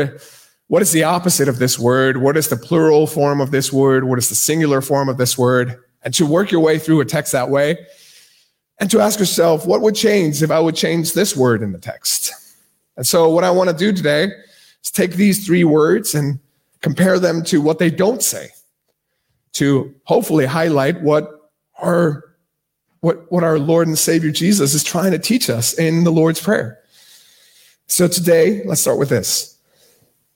what 0.69 0.83
is 0.83 0.93
the 0.93 1.05
opposite 1.05 1.49
of 1.49 1.59
this 1.59 1.79
word? 1.79 2.17
What 2.17 2.37
is 2.37 2.49
the 2.49 2.57
plural 2.57 3.07
form 3.07 3.41
of 3.41 3.51
this 3.51 3.73
word? 3.73 4.05
What 4.05 4.19
is 4.19 4.29
the 4.29 4.35
singular 4.35 4.81
form 4.81 5.09
of 5.09 5.19
this 5.19 5.37
word? 5.37 5.79
And 6.03 6.15
to 6.15 6.27
work 6.27 6.51
your 6.51 6.61
way 6.61 6.79
through 6.79 7.01
a 7.01 7.05
text 7.05 7.33
that 7.33 7.51
way 7.51 7.87
and 8.79 8.91
to 8.91 9.01
ask 9.01 9.19
yourself, 9.19 9.67
what 9.67 9.81
would 9.83 9.95
change 9.95 10.43
if 10.43 10.51
I 10.51 10.61
would 10.61 10.75
change 10.75 11.13
this 11.13 11.37
word 11.37 11.63
in 11.63 11.73
the 11.73 11.79
text? 11.79 12.33
And 12.97 13.07
so 13.07 13.29
what 13.29 13.45
I 13.45 13.51
want 13.51 13.71
to 13.71 13.77
do 13.77 13.93
today 13.93 14.29
is 14.83 14.91
take 14.91 15.13
these 15.13 15.47
three 15.47 15.65
words 15.65 16.15
and 16.15 16.39
compare 16.81 17.19
them 17.19 17.43
to 17.45 17.61
what 17.61 17.79
they 17.79 17.91
don't 17.91 18.23
say 18.23 18.49
to 19.55 19.95
hopefully 20.05 20.47
highlight 20.47 21.01
what 21.01 21.51
our, 21.81 22.25
what, 23.01 23.31
what 23.31 23.45
our 23.45 23.59
Lord 23.59 23.87
and 23.87 23.99
Savior 23.99 24.31
Jesus 24.31 24.75
is 24.75 24.83
trying 24.83 25.13
to 25.13 25.19
teach 25.19 25.49
us 25.49 25.73
in 25.75 26.05
the 26.05 26.11
Lord's 26.11 26.41
Prayer. 26.41 26.81
So 27.87 28.09
today, 28.09 28.63
let's 28.65 28.81
start 28.81 28.99
with 28.99 29.09
this. 29.09 29.54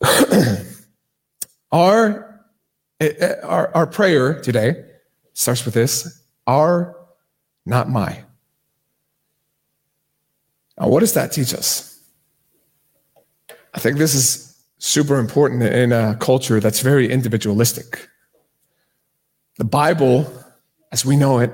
our, 1.72 2.40
eh, 3.00 3.12
eh, 3.18 3.34
our, 3.42 3.74
our 3.74 3.86
prayer 3.86 4.40
today 4.40 4.84
starts 5.34 5.64
with 5.64 5.74
this 5.74 6.22
Our, 6.46 6.96
not 7.66 7.88
my. 7.88 8.24
Now, 10.78 10.88
what 10.88 11.00
does 11.00 11.14
that 11.14 11.32
teach 11.32 11.52
us? 11.54 12.00
I 13.74 13.80
think 13.80 13.98
this 13.98 14.14
is 14.14 14.56
super 14.78 15.18
important 15.18 15.62
in 15.62 15.92
a 15.92 16.16
culture 16.20 16.60
that's 16.60 16.80
very 16.80 17.10
individualistic. 17.10 18.08
The 19.56 19.64
Bible, 19.64 20.32
as 20.92 21.04
we 21.04 21.16
know 21.16 21.40
it, 21.40 21.52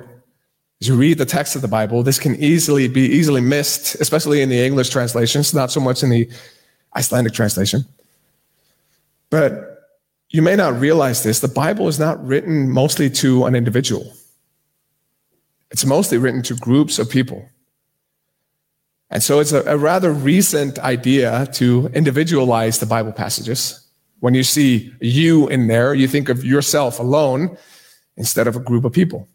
as 0.80 0.88
you 0.88 0.94
read 0.96 1.16
the 1.16 1.24
text 1.24 1.56
of 1.56 1.62
the 1.62 1.68
Bible, 1.68 2.02
this 2.02 2.18
can 2.18 2.34
easily 2.36 2.88
be 2.88 3.00
easily 3.00 3.40
missed, 3.40 3.94
especially 3.96 4.42
in 4.42 4.50
the 4.50 4.58
English 4.58 4.90
translations, 4.90 5.54
not 5.54 5.70
so 5.70 5.80
much 5.80 6.02
in 6.02 6.10
the 6.10 6.30
Icelandic 6.94 7.32
translation. 7.32 7.86
But 9.34 9.88
you 10.30 10.42
may 10.42 10.54
not 10.54 10.78
realize 10.78 11.24
this 11.24 11.40
the 11.40 11.48
Bible 11.48 11.88
is 11.88 11.98
not 11.98 12.24
written 12.24 12.70
mostly 12.70 13.10
to 13.10 13.46
an 13.46 13.56
individual, 13.56 14.12
it's 15.72 15.84
mostly 15.84 16.18
written 16.18 16.40
to 16.44 16.54
groups 16.54 17.00
of 17.00 17.10
people. 17.10 17.44
And 19.10 19.24
so 19.24 19.40
it's 19.40 19.50
a, 19.50 19.62
a 19.64 19.76
rather 19.76 20.12
recent 20.12 20.78
idea 20.78 21.48
to 21.54 21.90
individualize 21.94 22.78
the 22.78 22.86
Bible 22.86 23.10
passages. 23.10 23.84
When 24.20 24.34
you 24.34 24.44
see 24.44 24.94
you 25.00 25.48
in 25.48 25.66
there, 25.66 25.94
you 25.94 26.06
think 26.06 26.28
of 26.28 26.44
yourself 26.44 27.00
alone 27.00 27.58
instead 28.16 28.46
of 28.46 28.54
a 28.54 28.60
group 28.60 28.84
of 28.84 28.92
people. 28.92 29.26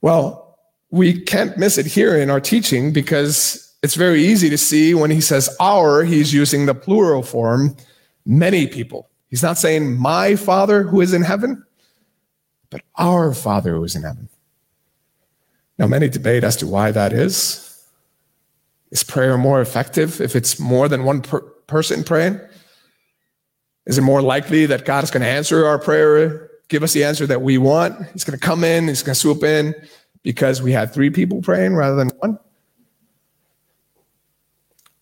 Well, 0.00 0.58
we 0.92 1.20
can't 1.20 1.58
miss 1.58 1.76
it 1.76 1.86
here 1.86 2.16
in 2.16 2.30
our 2.30 2.40
teaching 2.40 2.92
because 2.92 3.74
it's 3.82 3.96
very 3.96 4.22
easy 4.24 4.48
to 4.48 4.58
see 4.58 4.94
when 4.94 5.10
he 5.10 5.20
says 5.20 5.56
our, 5.58 6.04
he's 6.04 6.32
using 6.32 6.66
the 6.66 6.74
plural 6.74 7.24
form, 7.24 7.76
many 8.24 8.66
people. 8.66 9.08
He's 9.28 9.42
not 9.42 9.58
saying 9.58 9.96
my 9.96 10.36
Father 10.36 10.82
who 10.82 11.00
is 11.00 11.12
in 11.12 11.22
heaven, 11.22 11.64
but 12.70 12.82
our 12.96 13.32
Father 13.32 13.74
who 13.74 13.84
is 13.84 13.96
in 13.96 14.02
heaven. 14.02 14.28
Now, 15.78 15.86
many 15.86 16.08
debate 16.08 16.44
as 16.44 16.56
to 16.56 16.66
why 16.66 16.90
that 16.90 17.12
is. 17.12 17.66
Is 18.90 19.02
prayer 19.02 19.38
more 19.38 19.60
effective 19.60 20.20
if 20.20 20.34
it's 20.34 20.58
more 20.58 20.88
than 20.88 21.04
one 21.04 21.22
per- 21.22 21.40
person 21.40 22.02
praying? 22.02 22.40
Is 23.86 23.96
it 23.96 24.02
more 24.02 24.20
likely 24.20 24.66
that 24.66 24.84
God 24.84 25.04
is 25.04 25.10
going 25.10 25.22
to 25.22 25.28
answer 25.28 25.64
our 25.64 25.78
prayer 25.78 26.50
give 26.70 26.82
us 26.82 26.94
the 26.94 27.04
answer 27.04 27.26
that 27.26 27.42
we 27.42 27.58
want. 27.58 28.06
He's 28.12 28.24
going 28.24 28.38
to 28.38 28.44
come 28.44 28.64
in, 28.64 28.88
he's 28.88 29.02
going 29.02 29.14
to 29.14 29.20
swoop 29.20 29.42
in 29.42 29.74
because 30.22 30.62
we 30.62 30.72
had 30.72 30.94
three 30.94 31.10
people 31.10 31.42
praying 31.42 31.74
rather 31.74 31.96
than 31.96 32.08
one. 32.20 32.38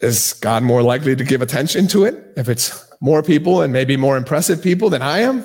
Is 0.01 0.35
God 0.35 0.63
more 0.63 0.83
likely 0.83 1.17
to 1.17 1.25
give 1.25 1.43
attention 1.43 1.89
to 1.89 2.05
it 2.05 2.33
if 2.37 2.49
it's 2.49 2.89
more 3.01 3.23
people 3.23 3.63
and 3.63 3.73
maybe 3.73 3.97
more 3.97 4.17
impressive 4.17 4.63
people 4.63 4.91
than 4.91 5.03
I 5.03 5.21
am? 5.21 5.45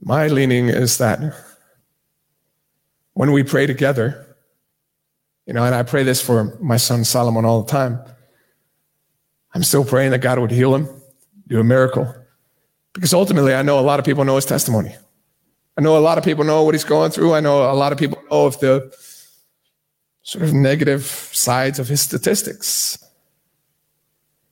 My 0.00 0.26
leaning 0.26 0.68
is 0.68 0.98
that 0.98 1.20
when 3.12 3.30
we 3.30 3.44
pray 3.44 3.66
together, 3.66 4.36
you 5.46 5.52
know, 5.52 5.64
and 5.64 5.74
I 5.74 5.82
pray 5.82 6.02
this 6.02 6.20
for 6.20 6.58
my 6.60 6.76
son 6.76 7.04
Solomon 7.04 7.44
all 7.44 7.62
the 7.62 7.70
time. 7.70 8.00
I'm 9.54 9.62
still 9.62 9.84
praying 9.84 10.10
that 10.12 10.20
God 10.20 10.38
would 10.38 10.50
heal 10.50 10.74
him, 10.74 10.88
do 11.46 11.60
a 11.60 11.64
miracle. 11.64 12.12
Because 12.92 13.14
ultimately, 13.14 13.54
I 13.54 13.62
know 13.62 13.78
a 13.78 13.80
lot 13.80 13.98
of 13.98 14.04
people 14.04 14.24
know 14.24 14.36
his 14.36 14.46
testimony. 14.46 14.94
I 15.76 15.80
know 15.80 15.96
a 15.96 16.00
lot 16.00 16.18
of 16.18 16.24
people 16.24 16.44
know 16.44 16.62
what 16.64 16.74
he's 16.74 16.84
going 16.84 17.10
through. 17.10 17.34
I 17.34 17.40
know 17.40 17.70
a 17.70 17.74
lot 17.74 17.92
of 17.92 17.98
people 17.98 18.22
know 18.30 18.46
if 18.46 18.60
the 18.60 18.94
sort 20.22 20.44
of 20.44 20.54
negative 20.54 21.04
sides 21.04 21.78
of 21.78 21.88
his 21.88 22.00
statistics. 22.00 22.98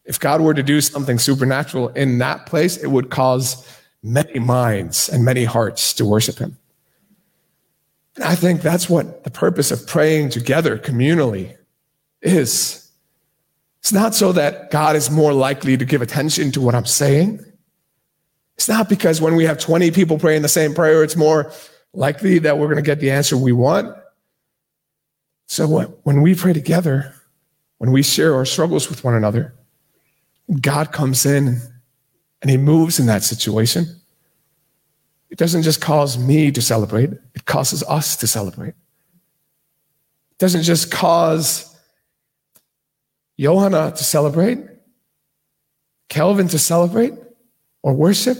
If 0.04 0.18
God 0.18 0.40
were 0.40 0.54
to 0.54 0.62
do 0.62 0.80
something 0.80 1.18
supernatural 1.18 1.88
in 1.90 2.18
that 2.18 2.46
place, 2.46 2.76
it 2.76 2.88
would 2.88 3.10
cause 3.10 3.66
many 4.02 4.38
minds 4.38 5.08
and 5.08 5.24
many 5.24 5.44
hearts 5.44 5.94
to 5.94 6.04
worship 6.04 6.38
him. 6.38 6.56
And 8.16 8.24
I 8.24 8.34
think 8.34 8.62
that's 8.62 8.88
what 8.88 9.24
the 9.24 9.30
purpose 9.30 9.70
of 9.70 9.86
praying 9.86 10.30
together 10.30 10.78
communally 10.78 11.56
is. 12.22 12.90
It's 13.78 13.92
not 13.92 14.14
so 14.14 14.32
that 14.32 14.70
God 14.70 14.96
is 14.96 15.10
more 15.10 15.32
likely 15.32 15.76
to 15.76 15.84
give 15.84 16.02
attention 16.02 16.50
to 16.52 16.60
what 16.60 16.74
I'm 16.74 16.86
saying. 16.86 17.44
It's 18.56 18.68
not 18.68 18.88
because 18.88 19.20
when 19.20 19.36
we 19.36 19.44
have 19.44 19.58
20 19.58 19.90
people 19.92 20.18
praying 20.18 20.42
the 20.42 20.48
same 20.48 20.74
prayer, 20.74 21.02
it's 21.02 21.16
more 21.16 21.52
likely 21.94 22.38
that 22.40 22.58
we're 22.58 22.66
going 22.66 22.76
to 22.76 22.82
get 22.82 23.00
the 23.00 23.10
answer 23.10 23.36
we 23.36 23.52
want. 23.52 23.96
So 25.50 25.66
when 26.04 26.22
we 26.22 26.36
pray 26.36 26.52
together, 26.52 27.12
when 27.78 27.90
we 27.90 28.04
share 28.04 28.36
our 28.36 28.44
struggles 28.44 28.88
with 28.88 29.02
one 29.02 29.14
another, 29.14 29.52
God 30.60 30.92
comes 30.92 31.26
in 31.26 31.60
and 32.40 32.48
he 32.48 32.56
moves 32.56 33.00
in 33.00 33.06
that 33.06 33.24
situation. 33.24 34.00
It 35.28 35.38
doesn't 35.38 35.62
just 35.62 35.80
cause 35.80 36.16
me 36.16 36.52
to 36.52 36.62
celebrate, 36.62 37.10
it 37.34 37.46
causes 37.46 37.82
us 37.82 38.14
to 38.18 38.28
celebrate. 38.28 38.74
It 40.30 40.38
doesn't 40.38 40.62
just 40.62 40.92
cause 40.92 41.76
Johanna 43.36 43.90
to 43.90 44.04
celebrate, 44.04 44.60
Kelvin 46.08 46.46
to 46.46 46.60
celebrate 46.60 47.14
or 47.82 47.92
worship. 47.92 48.36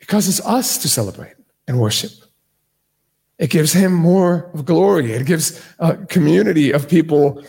It 0.00 0.08
causes 0.08 0.40
us 0.40 0.78
to 0.78 0.88
celebrate 0.88 1.34
and 1.68 1.78
worship. 1.78 2.27
It 3.38 3.50
gives 3.50 3.72
him 3.72 3.92
more 3.92 4.50
of 4.54 4.64
glory. 4.64 5.12
It 5.12 5.26
gives 5.26 5.62
a 5.78 5.96
community 5.96 6.72
of 6.72 6.88
people 6.88 7.42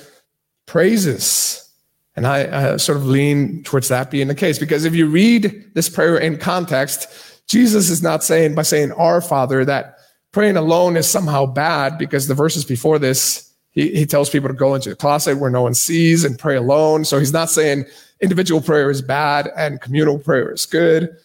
praises. 0.68 1.68
And 2.16 2.28
I 2.28 2.44
uh, 2.44 2.78
sort 2.78 2.98
of 2.98 3.06
lean 3.06 3.64
towards 3.64 3.88
that 3.88 4.12
being 4.12 4.28
the 4.28 4.36
case 4.36 4.60
because 4.60 4.86
if 4.86 4.94
you 4.94 5.08
read 5.08 5.72
this 5.74 5.90
prayer 5.90 6.18
in 6.18 6.38
context, 6.38 7.08
Jesus 7.48 7.90
is 7.90 8.04
not 8.04 8.24
saying 8.24 8.56
by 8.56 8.62
saying 8.62 8.92
our 8.92 9.22
Father 9.22 9.66
that 9.66 9.96
praying 10.32 10.58
alone 10.58 10.96
is 10.96 11.10
somehow 11.10 11.46
bad 11.46 11.98
because 11.98 12.28
the 12.28 12.36
verses 12.36 12.66
before 12.66 13.00
this, 13.00 13.52
he, 13.72 13.96
he 13.96 14.06
tells 14.06 14.30
people 14.30 14.48
to 14.48 14.54
go 14.54 14.76
into 14.76 14.90
the 14.90 14.96
closet 14.96 15.38
where 15.38 15.50
no 15.50 15.64
one 15.64 15.74
sees 15.74 16.24
and 16.24 16.38
pray 16.38 16.56
alone. 16.56 17.04
So 17.06 17.18
he's 17.18 17.34
not 17.34 17.50
saying 17.50 17.86
individual 18.22 18.62
prayer 18.62 18.92
is 18.92 19.02
bad 19.02 19.50
and 19.56 19.82
communal 19.82 20.20
prayer 20.20 20.52
is 20.52 20.66
good. 20.66 21.18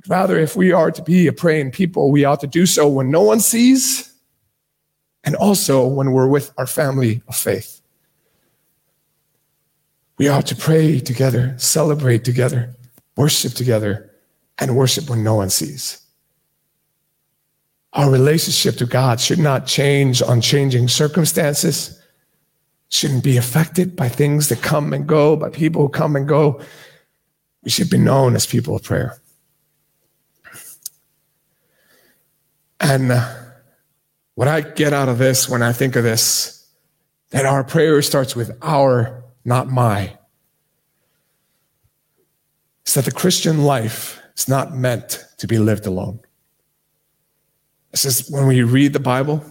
But 0.00 0.08
rather, 0.08 0.38
if 0.38 0.56
we 0.56 0.72
are 0.72 0.90
to 0.90 1.02
be 1.02 1.26
a 1.26 1.32
praying 1.32 1.72
people, 1.72 2.10
we 2.10 2.24
ought 2.24 2.40
to 2.40 2.46
do 2.46 2.64
so 2.64 2.88
when 2.88 3.10
no 3.10 3.22
one 3.22 3.40
sees 3.40 4.12
and 5.24 5.36
also 5.36 5.86
when 5.86 6.12
we're 6.12 6.28
with 6.28 6.52
our 6.56 6.66
family 6.66 7.22
of 7.28 7.36
faith. 7.36 7.80
We 10.16 10.28
ought 10.28 10.46
to 10.46 10.56
pray 10.56 11.00
together, 11.00 11.54
celebrate 11.58 12.24
together, 12.24 12.74
worship 13.16 13.52
together, 13.52 14.10
and 14.58 14.76
worship 14.76 15.08
when 15.10 15.22
no 15.22 15.34
one 15.34 15.50
sees. 15.50 16.00
Our 17.92 18.10
relationship 18.10 18.76
to 18.76 18.86
God 18.86 19.20
should 19.20 19.38
not 19.38 19.66
change 19.66 20.22
on 20.22 20.40
changing 20.40 20.88
circumstances, 20.88 22.00
shouldn't 22.88 23.24
be 23.24 23.36
affected 23.36 23.96
by 23.96 24.08
things 24.08 24.48
that 24.48 24.62
come 24.62 24.92
and 24.92 25.06
go, 25.06 25.36
by 25.36 25.50
people 25.50 25.82
who 25.82 25.88
come 25.88 26.16
and 26.16 26.28
go. 26.28 26.60
We 27.62 27.70
should 27.70 27.90
be 27.90 27.98
known 27.98 28.36
as 28.36 28.46
people 28.46 28.76
of 28.76 28.82
prayer. 28.82 29.19
And 32.90 33.12
uh, 33.12 33.24
what 34.34 34.48
I 34.48 34.62
get 34.62 34.92
out 34.92 35.08
of 35.08 35.18
this 35.18 35.48
when 35.48 35.62
I 35.62 35.72
think 35.72 35.94
of 35.94 36.02
this, 36.02 36.68
that 37.30 37.46
our 37.46 37.62
prayer 37.62 38.02
starts 38.02 38.34
with 38.34 38.50
our, 38.62 39.22
not 39.44 39.68
my. 39.68 40.18
It's 42.80 42.94
that 42.94 43.04
the 43.04 43.12
Christian 43.12 43.62
life 43.62 44.20
is 44.36 44.48
not 44.48 44.74
meant 44.74 45.24
to 45.38 45.46
be 45.46 45.56
lived 45.56 45.86
alone. 45.86 46.18
It 47.92 47.98
says 47.98 48.28
when 48.28 48.48
we 48.48 48.64
read 48.64 48.92
the 48.92 48.98
Bible, 48.98 49.44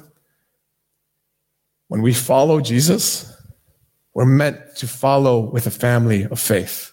when 1.87 2.01
we 2.01 2.13
follow 2.13 2.59
Jesus, 2.59 3.33
we're 4.13 4.25
meant 4.25 4.75
to 4.75 4.85
follow 4.85 5.39
with 5.39 5.65
a 5.65 5.71
family 5.71 6.25
of 6.25 6.41
faith. 6.41 6.91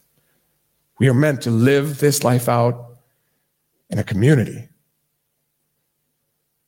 We 1.01 1.09
are 1.09 1.15
meant 1.15 1.43
to 1.43 1.51
live 1.51 1.99
this 1.99 2.23
life 2.23 2.49
out 2.49 2.99
in 3.91 3.99
a 3.99 4.05
community. 4.05 4.69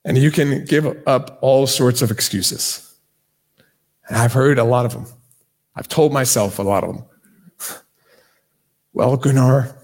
And 0.09 0.17
you 0.17 0.31
can 0.31 0.65
give 0.65 0.87
up 1.07 1.39
all 1.43 1.67
sorts 1.67 2.01
of 2.01 2.11
excuses. 2.11 2.97
And 4.09 4.17
I've 4.17 4.33
heard 4.33 4.59
a 4.59 4.65
lot 4.65 4.87
of 4.87 4.95
them. 4.95 5.05
I've 5.77 5.87
told 5.87 6.15
myself 6.15 6.59
a 6.59 6.63
lot 6.63 6.83
of 6.83 6.95
them. 6.95 7.05
Well, 8.95 9.19
Gunnar, 9.19 9.77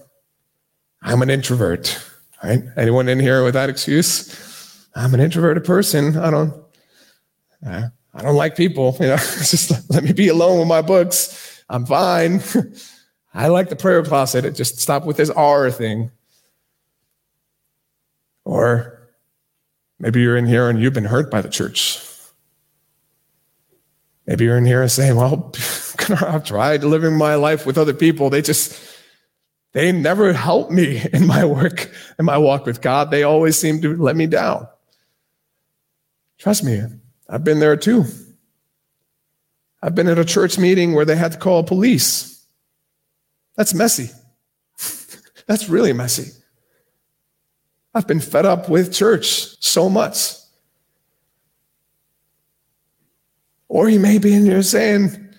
I'm 1.03 1.21
an 1.21 1.29
introvert. 1.29 2.03
Right? 2.43 2.63
Anyone 2.75 3.07
in 3.07 3.19
here 3.19 3.43
with 3.43 3.53
that 3.53 3.69
excuse? 3.69 4.87
I'm 4.95 5.13
an 5.13 5.19
introverted 5.19 5.63
person. 5.63 6.17
I 6.17 6.31
don't, 6.31 6.55
I 7.63 7.91
don't 8.19 8.35
like 8.35 8.57
people. 8.57 8.97
You 8.99 9.09
know, 9.09 9.17
just 9.17 9.91
let 9.91 10.03
me 10.03 10.11
be 10.11 10.29
alone 10.29 10.57
with 10.57 10.67
my 10.67 10.81
books. 10.81 11.63
I'm 11.69 11.85
fine. 11.85 12.41
I 13.35 13.49
like 13.49 13.69
the 13.69 13.75
prayer 13.75 14.03
closet. 14.03 14.55
Just 14.55 14.79
stop 14.79 15.05
with 15.05 15.17
this 15.17 15.29
R 15.29 15.69
thing. 15.69 16.09
Or 18.43 18.94
Maybe 19.99 20.21
you're 20.21 20.37
in 20.37 20.45
here 20.45 20.69
and 20.69 20.79
you've 20.79 20.93
been 20.93 21.05
hurt 21.05 21.31
by 21.31 21.41
the 21.41 21.49
church. 21.49 22.01
Maybe 24.27 24.45
you're 24.45 24.57
in 24.57 24.65
here 24.65 24.81
and 24.81 24.91
saying, 24.91 25.15
well, 25.15 25.53
I've 26.09 26.43
tried 26.43 26.83
living 26.83 27.17
my 27.17 27.35
life 27.35 27.65
with 27.65 27.77
other 27.77 27.93
people. 27.93 28.29
They 28.29 28.41
just, 28.41 28.79
they 29.73 29.91
never 29.91 30.33
help 30.33 30.71
me 30.71 31.01
in 31.13 31.27
my 31.27 31.45
work, 31.45 31.91
in 32.19 32.25
my 32.25 32.37
walk 32.37 32.65
with 32.65 32.81
God. 32.81 33.11
They 33.11 33.23
always 33.23 33.57
seem 33.57 33.81
to 33.81 33.95
let 33.95 34.15
me 34.15 34.27
down. 34.27 34.67
Trust 36.37 36.63
me, 36.63 36.81
I've 37.29 37.43
been 37.43 37.59
there 37.59 37.77
too. 37.77 38.05
I've 39.81 39.95
been 39.95 40.07
at 40.07 40.19
a 40.19 40.25
church 40.25 40.57
meeting 40.57 40.93
where 40.93 41.05
they 41.05 41.15
had 41.15 41.33
to 41.33 41.37
call 41.37 41.63
police. 41.63 42.45
That's 43.55 43.73
messy. 43.73 44.09
That's 45.47 45.69
really 45.69 45.93
messy. 45.93 46.31
I've 47.95 48.05
been 48.05 48.19
fed 48.19 48.45
up 48.45 48.67
with 48.67 48.93
church 48.93 49.55
so 49.63 49.89
much. 49.89 50.33
Or 53.69 53.89
you 53.89 54.01
may 54.01 54.17
be 54.17 54.33
in 54.33 54.43
here 54.43 54.61
saying, 54.61 55.29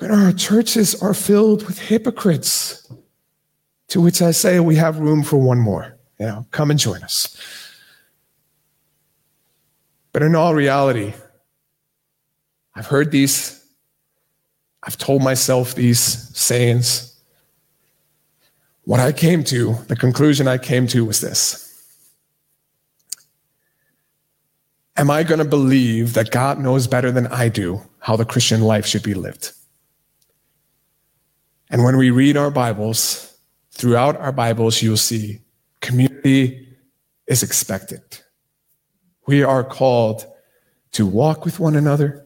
our 0.00 0.32
churches 0.32 1.02
are 1.02 1.12
filled 1.12 1.66
with 1.66 1.80
hypocrites. 1.80 2.88
To 3.88 4.00
which 4.00 4.22
I 4.22 4.30
say, 4.30 4.60
we 4.60 4.76
have 4.76 5.00
room 5.00 5.24
for 5.24 5.38
one 5.38 5.58
more. 5.58 5.98
You 6.20 6.26
know, 6.26 6.46
come 6.52 6.70
and 6.70 6.78
join 6.78 7.02
us. 7.02 7.36
But 10.12 10.22
in 10.22 10.34
all 10.36 10.54
reality, 10.54 11.14
I've 12.74 12.86
heard 12.86 13.10
these, 13.10 13.64
I've 14.82 14.96
told 14.96 15.22
myself 15.22 15.74
these 15.74 16.00
sayings. 16.36 17.15
What 18.86 19.00
I 19.00 19.10
came 19.10 19.42
to, 19.44 19.74
the 19.88 19.96
conclusion 19.96 20.46
I 20.46 20.58
came 20.58 20.86
to 20.88 21.04
was 21.04 21.20
this 21.20 21.66
Am 24.96 25.10
I 25.10 25.24
going 25.24 25.40
to 25.40 25.44
believe 25.44 26.14
that 26.14 26.30
God 26.30 26.60
knows 26.60 26.86
better 26.86 27.10
than 27.10 27.26
I 27.26 27.48
do 27.48 27.82
how 27.98 28.14
the 28.14 28.24
Christian 28.24 28.60
life 28.60 28.86
should 28.86 29.02
be 29.02 29.12
lived? 29.12 29.50
And 31.68 31.82
when 31.82 31.96
we 31.96 32.10
read 32.10 32.36
our 32.36 32.52
Bibles, 32.52 33.36
throughout 33.72 34.16
our 34.20 34.30
Bibles, 34.30 34.80
you'll 34.80 34.96
see 34.96 35.40
community 35.80 36.68
is 37.26 37.42
expected. 37.42 38.02
We 39.26 39.42
are 39.42 39.64
called 39.64 40.26
to 40.92 41.04
walk 41.04 41.44
with 41.44 41.58
one 41.58 41.74
another, 41.74 42.24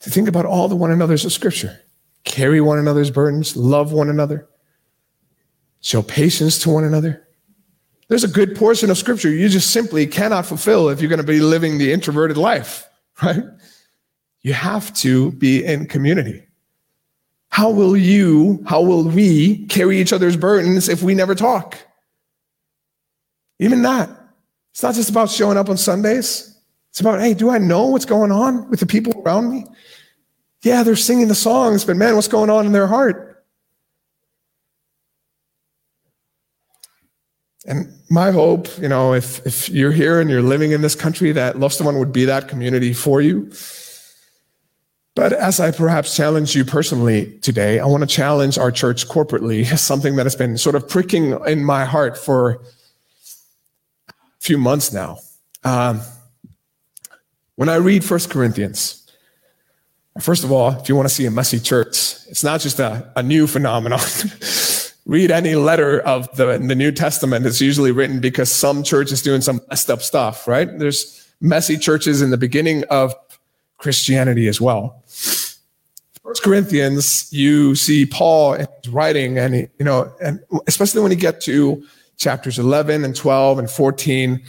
to 0.00 0.10
think 0.10 0.28
about 0.28 0.44
all 0.44 0.68
the 0.68 0.76
one 0.76 0.90
another's 0.90 1.24
of 1.24 1.32
Scripture, 1.32 1.80
carry 2.24 2.60
one 2.60 2.78
another's 2.78 3.10
burdens, 3.10 3.56
love 3.56 3.92
one 3.92 4.10
another, 4.10 4.46
show 5.82 6.02
patience 6.02 6.58
to 6.60 6.70
one 6.70 6.84
another, 6.84 7.28
there's 8.08 8.24
a 8.24 8.28
good 8.28 8.56
portion 8.56 8.90
of 8.90 8.98
scripture 8.98 9.30
you 9.30 9.48
just 9.48 9.70
simply 9.70 10.06
cannot 10.06 10.46
fulfill 10.46 10.88
if 10.88 11.00
you're 11.00 11.08
going 11.08 11.18
to 11.18 11.26
be 11.26 11.40
living 11.40 11.78
the 11.78 11.92
introverted 11.92 12.36
life, 12.36 12.88
right? 13.22 13.44
You 14.40 14.54
have 14.54 14.92
to 14.96 15.32
be 15.32 15.64
in 15.64 15.86
community. 15.86 16.44
How 17.48 17.70
will 17.70 17.96
you, 17.96 18.64
how 18.66 18.80
will 18.82 19.04
we 19.04 19.66
carry 19.66 20.00
each 20.00 20.12
other's 20.12 20.36
burdens 20.36 20.88
if 20.88 21.02
we 21.02 21.14
never 21.14 21.34
talk? 21.34 21.76
Even 23.58 23.82
that. 23.82 24.10
It's 24.72 24.82
not 24.82 24.94
just 24.94 25.10
about 25.10 25.30
showing 25.30 25.58
up 25.58 25.68
on 25.68 25.76
Sundays. 25.76 26.58
It's 26.90 27.00
about, 27.00 27.20
hey, 27.20 27.34
do 27.34 27.50
I 27.50 27.58
know 27.58 27.86
what's 27.86 28.04
going 28.04 28.32
on 28.32 28.68
with 28.70 28.80
the 28.80 28.86
people 28.86 29.22
around 29.22 29.50
me? 29.50 29.64
Yeah, 30.62 30.82
they're 30.82 30.96
singing 30.96 31.28
the 31.28 31.34
songs, 31.34 31.84
but 31.84 31.96
man, 31.96 32.14
what's 32.14 32.28
going 32.28 32.50
on 32.50 32.66
in 32.66 32.72
their 32.72 32.86
heart? 32.86 33.31
And 37.64 37.92
my 38.10 38.32
hope, 38.32 38.66
you 38.78 38.88
know, 38.88 39.14
if, 39.14 39.44
if 39.46 39.68
you're 39.68 39.92
here 39.92 40.20
and 40.20 40.28
you're 40.28 40.42
living 40.42 40.72
in 40.72 40.80
this 40.80 40.94
country, 40.94 41.30
that 41.32 41.56
Loftstofan 41.56 41.98
would 41.98 42.12
be 42.12 42.24
that 42.24 42.48
community 42.48 42.92
for 42.92 43.20
you. 43.20 43.52
But 45.14 45.32
as 45.32 45.60
I 45.60 45.70
perhaps 45.70 46.16
challenge 46.16 46.56
you 46.56 46.64
personally 46.64 47.38
today, 47.40 47.78
I 47.78 47.86
want 47.86 48.02
to 48.02 48.06
challenge 48.06 48.58
our 48.58 48.72
church 48.72 49.06
corporately, 49.08 49.66
something 49.78 50.16
that 50.16 50.26
has 50.26 50.34
been 50.34 50.58
sort 50.58 50.74
of 50.74 50.88
pricking 50.88 51.38
in 51.46 51.64
my 51.64 51.84
heart 51.84 52.16
for 52.16 52.62
a 54.08 54.14
few 54.40 54.58
months 54.58 54.92
now. 54.92 55.18
Um, 55.64 56.00
when 57.54 57.68
I 57.68 57.76
read 57.76 58.04
First 58.04 58.30
Corinthians, 58.30 59.08
first 60.18 60.42
of 60.42 60.50
all, 60.50 60.70
if 60.80 60.88
you 60.88 60.96
want 60.96 61.08
to 61.08 61.14
see 61.14 61.26
a 61.26 61.30
messy 61.30 61.60
church, 61.60 62.16
it's 62.28 62.42
not 62.42 62.60
just 62.60 62.80
a, 62.80 63.12
a 63.14 63.22
new 63.22 63.46
phenomenon. 63.46 64.00
read 65.06 65.30
any 65.30 65.54
letter 65.54 66.00
of 66.00 66.34
the, 66.36 66.58
the 66.58 66.74
New 66.74 66.92
Testament, 66.92 67.44
it's 67.46 67.60
usually 67.60 67.92
written 67.92 68.20
because 68.20 68.50
some 68.50 68.82
church 68.82 69.10
is 69.12 69.22
doing 69.22 69.40
some 69.40 69.60
messed 69.68 69.90
up 69.90 70.02
stuff, 70.02 70.46
right? 70.46 70.78
There's 70.78 71.26
messy 71.40 71.76
churches 71.76 72.22
in 72.22 72.30
the 72.30 72.36
beginning 72.36 72.84
of 72.84 73.14
Christianity 73.78 74.46
as 74.46 74.60
well. 74.60 75.02
First 76.22 76.44
Corinthians, 76.44 77.32
you 77.32 77.74
see 77.74 78.06
Paul 78.06 78.64
writing, 78.88 79.38
and 79.38 79.54
he, 79.54 79.68
you 79.78 79.84
know, 79.84 80.14
and 80.22 80.40
especially 80.68 81.00
when 81.00 81.10
you 81.10 81.18
get 81.18 81.40
to 81.42 81.84
chapters 82.16 82.58
11 82.60 83.04
and 83.04 83.14
12 83.16 83.58
and 83.58 83.68
14, 83.68 84.40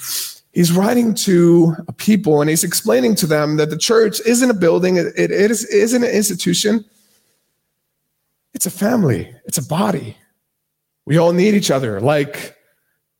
he's 0.53 0.71
writing 0.71 1.15
to 1.15 1.75
a 1.87 1.93
people 1.93 2.41
and 2.41 2.49
he's 2.49 2.63
explaining 2.63 3.15
to 3.15 3.25
them 3.25 3.57
that 3.57 3.71
the 3.71 3.77
church 3.77 4.19
isn't 4.21 4.51
a 4.51 4.53
building, 4.53 4.97
it, 4.97 5.07
it 5.17 5.31
is, 5.31 5.65
isn't 5.65 6.03
an 6.03 6.11
institution, 6.11 6.85
it's 8.53 8.67
a 8.67 8.71
family, 8.71 9.33
it's 9.45 9.57
a 9.57 9.65
body. 9.65 10.15
We 11.05 11.17
all 11.17 11.33
need 11.33 11.53
each 11.53 11.71
other. 11.71 11.99
Like 11.99 12.55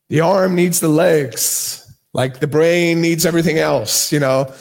the 0.10 0.22
arm 0.22 0.56
needs 0.56 0.80
the 0.80 0.88
legs, 0.88 1.80
like 2.14 2.40
the 2.40 2.48
brain 2.48 3.02
needs 3.02 3.26
everything 3.26 3.58
else, 3.58 4.12
you 4.12 4.20
know. 4.20 4.54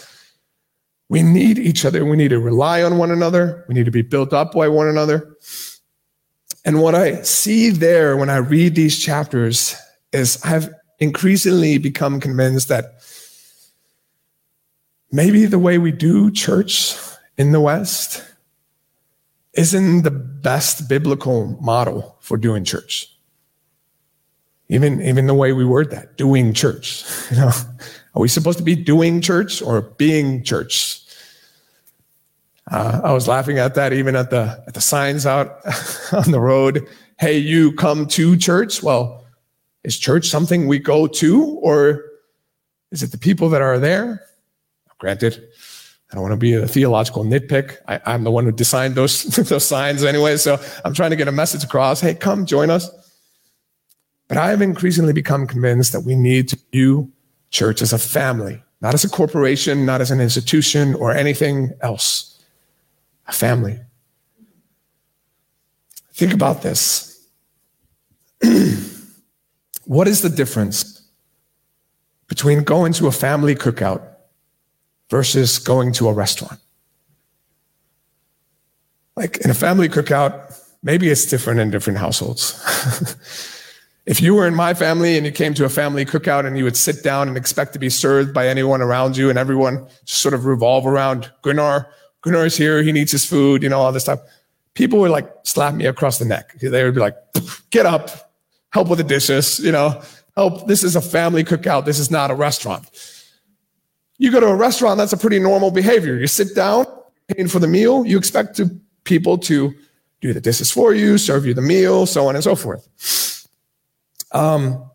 We 1.08 1.22
need 1.22 1.58
each 1.58 1.84
other. 1.84 2.04
We 2.04 2.16
need 2.16 2.30
to 2.30 2.38
rely 2.38 2.82
on 2.82 2.96
one 2.96 3.10
another. 3.10 3.66
We 3.68 3.74
need 3.74 3.84
to 3.84 3.90
be 3.90 4.02
built 4.02 4.32
up 4.32 4.52
by 4.52 4.68
one 4.68 4.88
another. 4.88 5.36
And 6.64 6.80
what 6.80 6.94
I 6.94 7.20
see 7.22 7.70
there 7.70 8.16
when 8.16 8.30
I 8.30 8.36
read 8.36 8.74
these 8.74 8.98
chapters 8.98 9.76
is 10.12 10.40
I've 10.42 10.72
increasingly 11.00 11.78
become 11.78 12.20
convinced 12.20 12.68
that 12.68 13.02
maybe 15.10 15.44
the 15.44 15.58
way 15.58 15.76
we 15.76 15.92
do 15.92 16.30
church 16.30 16.96
in 17.36 17.52
the 17.52 17.60
West 17.60 18.24
isn't 19.54 20.02
the 20.02 20.10
best 20.10 20.88
biblical 20.88 21.58
model 21.60 22.16
for 22.20 22.36
doing 22.36 22.64
church. 22.64 23.11
Even, 24.72 25.02
even 25.02 25.26
the 25.26 25.34
way 25.34 25.52
we 25.52 25.66
word 25.66 25.90
that, 25.90 26.16
doing 26.16 26.54
church. 26.54 27.04
You 27.30 27.36
know, 27.36 27.50
are 28.14 28.20
we 28.20 28.28
supposed 28.28 28.58
to 28.58 28.64
be 28.64 28.74
doing 28.74 29.20
church 29.20 29.60
or 29.62 29.82
being 29.82 30.42
church? 30.42 31.00
Uh, 32.70 33.00
I 33.04 33.12
was 33.12 33.28
laughing 33.28 33.58
at 33.58 33.74
that 33.74 33.92
even 33.92 34.16
at 34.16 34.30
the 34.30 34.62
at 34.66 34.74
the 34.74 34.80
signs 34.80 35.26
out 35.26 35.58
on 36.12 36.30
the 36.30 36.40
road. 36.40 36.86
Hey, 37.18 37.38
you 37.38 37.72
come 37.72 38.06
to 38.08 38.36
church. 38.36 38.82
Well, 38.82 39.26
is 39.84 39.98
church 39.98 40.28
something 40.28 40.68
we 40.68 40.78
go 40.78 41.06
to, 41.06 41.44
or 41.62 42.04
is 42.90 43.02
it 43.02 43.10
the 43.10 43.18
people 43.18 43.48
that 43.50 43.62
are 43.62 43.78
there? 43.78 44.22
Granted, 44.98 45.42
I 46.10 46.14
don't 46.14 46.22
want 46.22 46.32
to 46.32 46.38
be 46.38 46.54
a 46.54 46.66
theological 46.66 47.24
nitpick. 47.24 47.76
I, 47.88 48.14
am 48.14 48.24
the 48.24 48.30
one 48.30 48.44
who 48.44 48.52
designed 48.52 48.94
those 48.94 49.22
those 49.48 49.66
signs 49.66 50.04
anyway, 50.04 50.36
so 50.36 50.58
I'm 50.84 50.94
trying 50.94 51.10
to 51.10 51.16
get 51.16 51.28
a 51.28 51.32
message 51.32 51.64
across. 51.64 52.00
Hey, 52.00 52.14
come 52.14 52.46
join 52.46 52.70
us. 52.70 53.01
But 54.32 54.38
I 54.38 54.48
have 54.48 54.62
increasingly 54.62 55.12
become 55.12 55.46
convinced 55.46 55.92
that 55.92 56.04
we 56.04 56.16
need 56.16 56.48
to 56.48 56.58
view 56.72 57.12
church 57.50 57.82
as 57.82 57.92
a 57.92 57.98
family, 57.98 58.62
not 58.80 58.94
as 58.94 59.04
a 59.04 59.10
corporation, 59.10 59.84
not 59.84 60.00
as 60.00 60.10
an 60.10 60.22
institution 60.22 60.94
or 60.94 61.12
anything 61.12 61.72
else. 61.82 62.42
A 63.26 63.32
family. 63.34 63.78
Think 66.14 66.32
about 66.32 66.62
this. 66.62 67.28
what 69.84 70.08
is 70.08 70.22
the 70.22 70.30
difference 70.30 71.06
between 72.26 72.62
going 72.62 72.94
to 72.94 73.08
a 73.08 73.12
family 73.12 73.54
cookout 73.54 74.14
versus 75.10 75.58
going 75.58 75.92
to 75.92 76.08
a 76.08 76.12
restaurant? 76.14 76.58
Like 79.14 79.36
in 79.44 79.50
a 79.50 79.54
family 79.54 79.90
cookout, 79.90 80.58
maybe 80.82 81.10
it's 81.10 81.26
different 81.26 81.60
in 81.60 81.70
different 81.70 81.98
households. 81.98 83.58
If 84.04 84.20
you 84.20 84.34
were 84.34 84.48
in 84.48 84.54
my 84.54 84.74
family 84.74 85.16
and 85.16 85.24
you 85.24 85.30
came 85.30 85.54
to 85.54 85.64
a 85.64 85.68
family 85.68 86.04
cookout 86.04 86.44
and 86.44 86.58
you 86.58 86.64
would 86.64 86.76
sit 86.76 87.04
down 87.04 87.28
and 87.28 87.36
expect 87.36 87.72
to 87.74 87.78
be 87.78 87.88
served 87.88 88.34
by 88.34 88.48
anyone 88.48 88.82
around 88.82 89.16
you 89.16 89.30
and 89.30 89.38
everyone 89.38 89.86
just 90.04 90.20
sort 90.20 90.34
of 90.34 90.44
revolve 90.44 90.86
around 90.86 91.30
Gunnar, 91.42 91.86
Gunnar's 92.22 92.56
here, 92.56 92.82
he 92.82 92.90
needs 92.90 93.12
his 93.12 93.24
food, 93.24 93.62
you 93.62 93.68
know, 93.68 93.78
all 93.78 93.92
this 93.92 94.02
stuff. 94.02 94.20
People 94.74 94.98
would 95.00 95.10
like 95.10 95.30
slap 95.44 95.74
me 95.74 95.86
across 95.86 96.18
the 96.18 96.24
neck. 96.24 96.52
They 96.54 96.82
would 96.82 96.94
be 96.94 97.00
like, 97.00 97.16
get 97.70 97.86
up, 97.86 98.32
help 98.70 98.88
with 98.88 98.98
the 98.98 99.04
dishes, 99.04 99.60
you 99.60 99.70
know, 99.70 100.02
help. 100.34 100.66
This 100.66 100.82
is 100.82 100.96
a 100.96 101.00
family 101.00 101.44
cookout. 101.44 101.84
This 101.84 101.98
is 101.98 102.10
not 102.10 102.30
a 102.30 102.34
restaurant. 102.34 102.88
You 104.18 104.32
go 104.32 104.40
to 104.40 104.46
a 104.46 104.56
restaurant, 104.56 104.98
that's 104.98 105.12
a 105.12 105.16
pretty 105.16 105.38
normal 105.38 105.70
behavior. 105.70 106.16
You 106.16 106.26
sit 106.26 106.54
down, 106.56 106.86
paying 107.28 107.48
for 107.48 107.60
the 107.60 107.68
meal, 107.68 108.04
you 108.06 108.18
expect 108.18 108.56
to, 108.56 108.68
people 109.04 109.38
to 109.38 109.74
do 110.20 110.32
the 110.32 110.40
dishes 110.40 110.70
for 110.72 110.94
you, 110.94 111.18
serve 111.18 111.44
you 111.46 111.54
the 111.54 111.62
meal, 111.62 112.06
so 112.06 112.28
on 112.28 112.34
and 112.34 112.42
so 112.42 112.56
forth. 112.56 112.88
Um, 114.32 114.90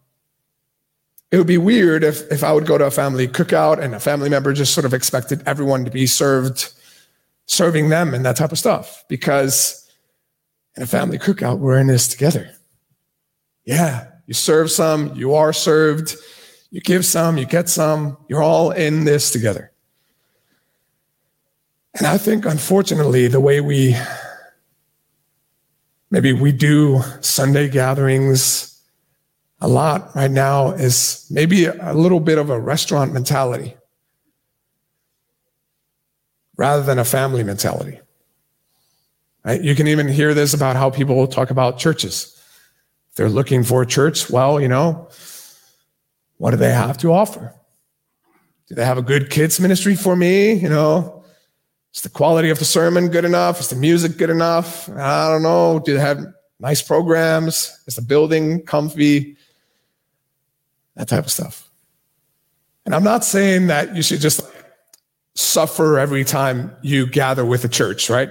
it 1.31 1.37
would 1.37 1.47
be 1.47 1.57
weird 1.57 2.03
if, 2.03 2.31
if 2.31 2.43
I 2.43 2.53
would 2.53 2.65
go 2.65 2.77
to 2.77 2.85
a 2.85 2.91
family 2.91 3.27
cookout 3.27 3.79
and 3.79 3.93
a 3.93 3.99
family 3.99 4.29
member 4.29 4.53
just 4.53 4.73
sort 4.73 4.85
of 4.85 4.93
expected 4.93 5.43
everyone 5.45 5.85
to 5.85 5.91
be 5.91 6.07
served 6.07 6.73
serving 7.47 7.89
them 7.89 8.13
and 8.13 8.25
that 8.25 8.35
type 8.35 8.51
of 8.51 8.59
stuff. 8.59 9.03
Because 9.07 9.89
in 10.75 10.83
a 10.83 10.87
family 10.87 11.17
cookout, 11.17 11.59
we're 11.59 11.79
in 11.79 11.87
this 11.87 12.07
together. 12.07 12.51
Yeah, 13.65 14.07
you 14.25 14.33
serve 14.33 14.71
some, 14.71 15.13
you 15.15 15.33
are 15.33 15.51
served, 15.51 16.15
you 16.69 16.81
give 16.81 17.05
some, 17.05 17.37
you 17.37 17.45
get 17.45 17.67
some, 17.69 18.17
you're 18.29 18.43
all 18.43 18.71
in 18.71 19.05
this 19.05 19.31
together. 19.31 19.71
And 21.97 22.05
I 22.05 22.17
think, 22.17 22.45
unfortunately, 22.45 23.27
the 23.27 23.39
way 23.39 23.59
we 23.59 23.97
maybe 26.11 26.31
we 26.31 26.51
do 26.51 27.01
Sunday 27.21 27.67
gatherings 27.67 28.76
a 29.59 29.67
lot 29.67 30.15
right 30.15 30.29
now 30.29 30.71
is 30.71 31.25
maybe 31.31 31.65
a 31.65 31.93
little 31.93 32.19
bit 32.19 32.37
of 32.37 32.49
a 32.49 32.59
restaurant 32.59 33.13
mentality 33.13 33.75
rather 36.57 36.83
than 36.83 36.99
a 36.99 37.05
family 37.05 37.43
mentality. 37.43 37.99
Right? 39.43 39.61
You 39.61 39.75
can 39.75 39.87
even 39.87 40.07
hear 40.07 40.33
this 40.33 40.53
about 40.53 40.75
how 40.75 40.89
people 40.89 41.25
talk 41.27 41.49
about 41.49 41.79
churches. 41.79 42.33
If 43.09 43.15
they're 43.15 43.29
looking 43.29 43.63
for 43.63 43.81
a 43.81 43.85
church, 43.85 44.29
well, 44.29 44.59
you 44.59 44.67
know, 44.67 45.09
what 46.37 46.51
do 46.51 46.57
they 46.57 46.71
have 46.71 46.97
to 46.99 47.13
offer? 47.13 47.55
Do 48.67 48.75
they 48.75 48.85
have 48.85 48.97
a 48.97 49.01
good 49.01 49.29
kids 49.29 49.59
ministry 49.59 49.95
for 49.95 50.15
me? 50.15 50.53
You 50.53 50.69
know, 50.69 51.23
is 51.95 52.01
the 52.01 52.09
quality 52.09 52.49
of 52.49 52.59
the 52.59 52.65
sermon 52.65 53.07
good 53.07 53.25
enough? 53.25 53.59
Is 53.59 53.69
the 53.69 53.75
music 53.75 54.17
good 54.17 54.29
enough? 54.29 54.89
I 54.89 55.29
don't 55.29 55.41
know. 55.41 55.79
Do 55.79 55.93
they 55.93 55.99
have 55.99 56.23
nice 56.59 56.81
programs? 56.81 57.81
Is 57.87 57.95
the 57.95 58.01
building 58.01 58.63
comfy? 58.65 59.37
That 60.97 61.07
type 61.07 61.25
of 61.25 61.31
stuff. 61.31 61.69
And 62.85 62.95
I'm 62.95 63.03
not 63.03 63.23
saying 63.23 63.67
that 63.67 63.95
you 63.95 64.01
should 64.01 64.19
just 64.19 64.41
suffer 65.35 65.99
every 65.99 66.23
time 66.23 66.75
you 66.81 67.05
gather 67.05 67.45
with 67.45 67.63
a 67.63 67.69
church, 67.69 68.09
right? 68.09 68.29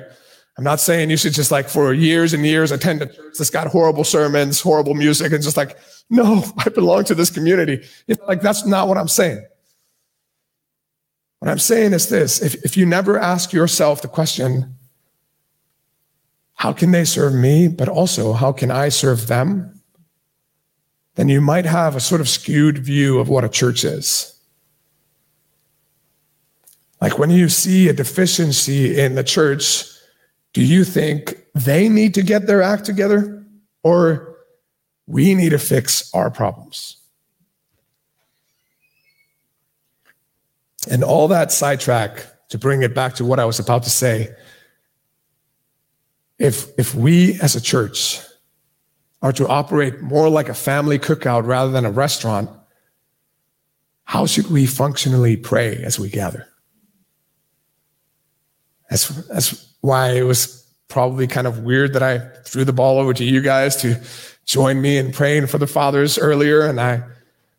I'm 0.58 0.64
not 0.64 0.80
saying 0.80 1.10
you 1.10 1.16
should 1.16 1.34
just 1.34 1.50
like 1.50 1.68
for 1.68 1.92
years 1.92 2.32
and 2.32 2.44
years 2.44 2.72
attend 2.72 3.02
a 3.02 3.06
church 3.06 3.34
that's 3.38 3.50
got 3.50 3.68
horrible 3.68 4.02
sermons, 4.02 4.60
horrible 4.60 4.94
music, 4.94 5.32
and 5.32 5.42
just 5.42 5.56
like, 5.56 5.78
no, 6.10 6.44
I 6.58 6.68
belong 6.70 7.04
to 7.04 7.14
this 7.14 7.30
community. 7.30 7.86
Know, 8.08 8.16
like 8.26 8.40
that's 8.40 8.66
not 8.66 8.88
what 8.88 8.98
I'm 8.98 9.08
saying. 9.08 9.46
What 11.38 11.50
I'm 11.50 11.58
saying 11.58 11.92
is 11.92 12.08
this 12.08 12.42
if, 12.42 12.54
if 12.64 12.76
you 12.76 12.86
never 12.86 13.18
ask 13.18 13.52
yourself 13.52 14.02
the 14.02 14.08
question, 14.08 14.74
how 16.54 16.72
can 16.72 16.90
they 16.90 17.04
serve 17.04 17.34
me, 17.34 17.68
but 17.68 17.88
also 17.88 18.32
how 18.32 18.52
can 18.52 18.70
I 18.70 18.88
serve 18.88 19.28
them? 19.28 19.75
Then 21.16 21.28
you 21.28 21.40
might 21.40 21.64
have 21.64 21.96
a 21.96 22.00
sort 22.00 22.20
of 22.20 22.28
skewed 22.28 22.78
view 22.78 23.18
of 23.18 23.28
what 23.28 23.42
a 23.42 23.48
church 23.48 23.84
is. 23.84 24.38
Like 27.00 27.18
when 27.18 27.30
you 27.30 27.48
see 27.48 27.88
a 27.88 27.92
deficiency 27.92 28.98
in 28.98 29.14
the 29.14 29.24
church, 29.24 29.84
do 30.52 30.62
you 30.62 30.84
think 30.84 31.38
they 31.54 31.88
need 31.88 32.14
to 32.14 32.22
get 32.22 32.46
their 32.46 32.62
act 32.62 32.84
together 32.84 33.44
or 33.82 34.36
we 35.06 35.34
need 35.34 35.50
to 35.50 35.58
fix 35.58 36.12
our 36.14 36.30
problems? 36.30 36.98
And 40.90 41.02
all 41.02 41.28
that 41.28 41.50
sidetrack 41.50 42.48
to 42.50 42.58
bring 42.58 42.82
it 42.82 42.94
back 42.94 43.14
to 43.14 43.24
what 43.24 43.40
I 43.40 43.44
was 43.44 43.58
about 43.58 43.82
to 43.84 43.90
say. 43.90 44.34
If, 46.38 46.68
if 46.78 46.94
we 46.94 47.40
as 47.40 47.56
a 47.56 47.60
church 47.60 48.20
are 49.22 49.32
to 49.32 49.48
operate 49.48 50.00
more 50.00 50.28
like 50.28 50.48
a 50.48 50.54
family 50.54 50.98
cookout 50.98 51.46
rather 51.46 51.70
than 51.70 51.84
a 51.84 51.90
restaurant, 51.90 52.50
how 54.04 54.26
should 54.26 54.50
we 54.50 54.66
functionally 54.66 55.36
pray 55.36 55.82
as 55.82 55.98
we 55.98 56.08
gather? 56.08 56.46
That's, 58.88 59.08
that's 59.26 59.74
why 59.80 60.12
it 60.12 60.22
was 60.22 60.64
probably 60.88 61.26
kind 61.26 61.46
of 61.46 61.60
weird 61.60 61.92
that 61.94 62.02
I 62.02 62.18
threw 62.44 62.64
the 62.64 62.72
ball 62.72 62.98
over 62.98 63.12
to 63.14 63.24
you 63.24 63.40
guys 63.40 63.76
to 63.76 64.00
join 64.44 64.80
me 64.80 64.96
in 64.96 65.12
praying 65.12 65.48
for 65.48 65.58
the 65.58 65.66
fathers 65.66 66.18
earlier. 66.18 66.60
And 66.66 66.80
I 66.80 67.02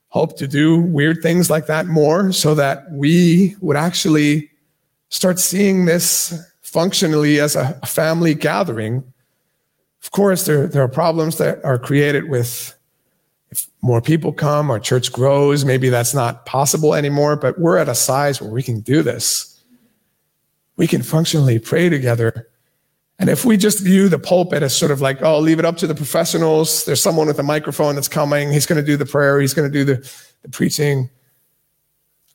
hope 0.09 0.37
to 0.37 0.47
do 0.47 0.79
weird 0.79 1.21
things 1.21 1.49
like 1.49 1.67
that 1.67 1.85
more 1.87 2.31
so 2.31 2.55
that 2.55 2.89
we 2.91 3.55
would 3.59 3.75
actually 3.75 4.49
start 5.09 5.39
seeing 5.39 5.85
this 5.85 6.33
functionally 6.61 7.39
as 7.39 7.55
a, 7.55 7.73
family 7.85 8.33
gathering. 8.33 9.03
Of 10.07 10.11
course, 10.11 10.45
there, 10.45 10.65
there 10.67 10.81
are 10.81 10.87
problems 10.87 11.37
that 11.37 11.63
are 11.63 11.77
created 11.77 12.29
with 12.29 12.73
if 13.49 13.67
more 13.81 14.01
people 14.01 14.33
come, 14.33 14.71
our 14.71 14.79
church 14.79 15.11
grows, 15.11 15.63
maybe 15.63 15.89
that's 15.89 16.13
not 16.13 16.45
possible 16.45 16.95
anymore, 16.95 17.35
but 17.35 17.59
we're 17.59 17.77
at 17.77 17.87
a 17.87 17.95
size 17.95 18.41
where 18.41 18.49
we 18.49 18.63
can 18.63 18.81
do 18.81 19.01
this 19.03 19.57
we 20.77 20.87
can 20.87 21.01
functionally 21.01 21.59
pray 21.59 21.89
together. 21.89 22.47
And 23.19 23.29
if 23.29 23.43
we 23.43 23.57
just 23.57 23.79
view 23.79 24.09
the 24.09 24.19
pulpit 24.19 24.61
as 24.61 24.75
sort 24.75 24.91
of 24.91 25.01
like, 25.01 25.21
oh, 25.23 25.39
leave 25.39 25.57
it 25.57 25.65
up 25.65 25.77
to 25.77 25.87
the 25.87 25.95
professionals, 25.95 26.85
there's 26.85 27.01
someone 27.01 27.27
with 27.27 27.39
a 27.39 27.43
microphone 27.43 27.95
that's 27.95 28.07
coming, 28.07 28.51
he's 28.51 28.67
going 28.67 28.79
to 28.79 28.85
do 28.85 28.95
the 28.95 29.05
prayer, 29.05 29.41
he's 29.41 29.55
going 29.55 29.69
to 29.69 29.73
do 29.73 29.83
the, 29.83 30.11
the 30.43 30.49
preaching. 30.49 31.09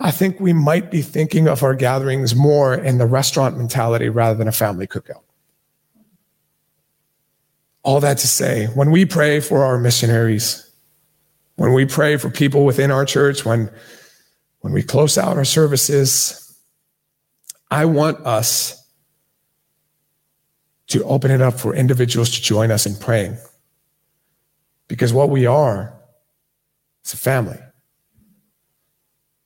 I 0.00 0.10
think 0.10 0.40
we 0.40 0.52
might 0.52 0.90
be 0.90 1.00
thinking 1.00 1.46
of 1.46 1.62
our 1.62 1.74
gatherings 1.74 2.34
more 2.34 2.74
in 2.74 2.98
the 2.98 3.06
restaurant 3.06 3.56
mentality 3.56 4.08
rather 4.08 4.36
than 4.36 4.48
a 4.48 4.52
family 4.52 4.88
cookout. 4.88 5.22
All 7.82 8.00
that 8.00 8.18
to 8.18 8.28
say, 8.28 8.66
when 8.66 8.90
we 8.90 9.04
pray 9.04 9.40
for 9.40 9.64
our 9.64 9.78
missionaries, 9.78 10.70
when 11.56 11.72
we 11.72 11.84
pray 11.84 12.16
for 12.16 12.30
people 12.30 12.64
within 12.64 12.90
our 12.90 13.04
church, 13.04 13.44
when, 13.44 13.70
when 14.60 14.72
we 14.72 14.82
close 14.82 15.18
out 15.18 15.36
our 15.36 15.44
services, 15.44 16.56
I 17.70 17.86
want 17.86 18.24
us 18.26 18.78
to 20.88 21.02
open 21.04 21.30
it 21.30 21.40
up 21.40 21.58
for 21.58 21.74
individuals 21.74 22.30
to 22.30 22.42
join 22.42 22.70
us 22.70 22.86
in 22.86 22.94
praying. 22.96 23.38
Because 24.88 25.12
what 25.12 25.30
we 25.30 25.46
are 25.46 25.98
is 27.04 27.14
a 27.14 27.16
family. 27.16 27.58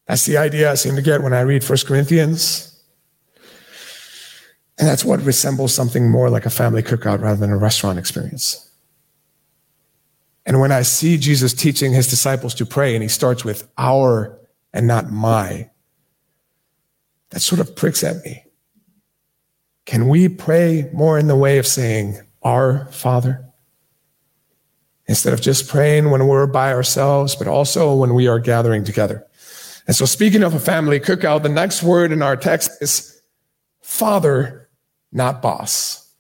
That's 0.07 0.27
the 0.27 0.37
idea 0.37 0.71
I 0.71 0.75
seem 0.75 0.97
to 0.97 1.03
get 1.03 1.23
when 1.23 1.33
I 1.33 1.41
read 1.41 1.69
1 1.69 1.79
Corinthians. 1.87 2.76
And 4.79 4.87
that's 4.87 5.05
what 5.05 5.23
resembles 5.23 5.75
something 5.75 6.11
more 6.11 6.29
like 6.29 6.47
a 6.47 6.51
family 6.51 6.83
cookout 6.83 7.21
rather 7.21 7.41
than 7.41 7.51
a 7.51 7.57
restaurant 7.57 7.99
experience. 7.99 8.71
And 10.45 10.61
when 10.61 10.71
I 10.71 10.83
see 10.83 11.17
Jesus 11.17 11.53
teaching 11.53 11.93
his 11.93 12.09
disciples 12.09 12.55
to 12.55 12.67
pray, 12.67 12.95
and 12.95 13.03
he 13.03 13.09
starts 13.09 13.45
with 13.45 13.69
our 13.79 14.39
and 14.73 14.87
not 14.87 15.11
my, 15.11 15.71
that 17.31 17.41
sort 17.41 17.61
of 17.61 17.75
pricks 17.75 18.05
at 18.05 18.25
me. 18.25 18.45
Can 19.87 20.09
we 20.09 20.29
pray 20.29 20.91
more 20.93 21.19
in 21.19 21.29
the 21.29 21.37
way 21.37 21.59
of 21.59 21.67
saying, 21.67 22.21
Our 22.43 22.87
Father? 22.93 23.45
Instead 25.07 25.33
of 25.33 25.41
just 25.41 25.69
praying 25.69 26.11
when 26.11 26.27
we're 26.27 26.47
by 26.47 26.73
ourselves, 26.73 27.37
but 27.37 27.47
also 27.47 27.95
when 27.95 28.13
we 28.15 28.27
are 28.27 28.41
gathering 28.41 28.85
together. 28.85 29.27
And 29.87 29.95
so, 29.95 30.05
speaking 30.05 30.43
of 30.43 30.53
a 30.53 30.61
family 30.61 30.99
cookout, 30.99 31.43
the 31.43 31.49
next 31.49 31.83
word 31.83 32.11
in 32.11 32.23
our 32.23 32.37
text 32.37 32.71
is 32.81 33.21
Father, 33.81 34.66
not 35.13 35.43
boss. 35.43 36.11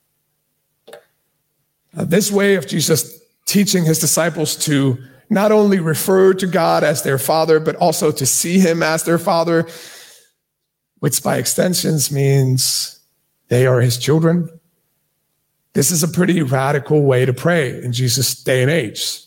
This 1.92 2.31
way 2.31 2.57
of 2.57 2.66
Jesus 2.66 3.20
teaching 3.46 3.85
his 3.85 3.99
disciples 3.99 4.57
to 4.66 4.99
not 5.31 5.51
only 5.51 5.81
refer 5.81 6.35
to 6.35 6.46
God 6.46 6.85
as 6.85 7.03
their 7.03 7.18
Father, 7.18 7.59
but 7.59 7.77
also 7.77 8.12
to 8.12 8.27
see 8.27 8.59
him 8.59 8.83
as 8.83 9.05
their 9.05 9.18
Father 9.18 9.66
which 11.01 11.22
by 11.22 11.37
extensions 11.37 12.11
means 12.11 13.01
they 13.49 13.66
are 13.66 13.81
his 13.81 13.99
children. 13.99 14.49
This 15.72 15.90
is 15.90 16.03
a 16.03 16.09
pretty 16.09 16.42
radical 16.42 17.03
way 17.03 17.25
to 17.25 17.33
pray 17.33 17.83
in 17.83 17.92
Jesus' 17.92 18.42
day 18.42 18.62
and 18.62 18.70
age. 18.70 19.20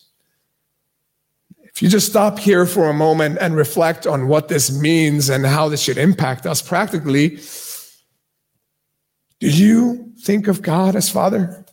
If 1.64 1.82
you 1.82 1.88
just 1.88 2.10
stop 2.10 2.40
here 2.40 2.66
for 2.66 2.90
a 2.90 2.94
moment 2.94 3.38
and 3.40 3.56
reflect 3.56 4.08
on 4.08 4.28
what 4.28 4.48
this 4.48 4.72
means 4.78 5.30
and 5.30 5.46
how 5.46 5.70
this 5.70 5.82
should 5.82 5.98
impact 5.98 6.46
us 6.46 6.62
practically, 6.62 7.38
do 9.40 9.50
you 9.50 10.14
think 10.20 10.48
of 10.48 10.62
God 10.62 10.96
as 10.96 11.10
Father? 11.10 11.66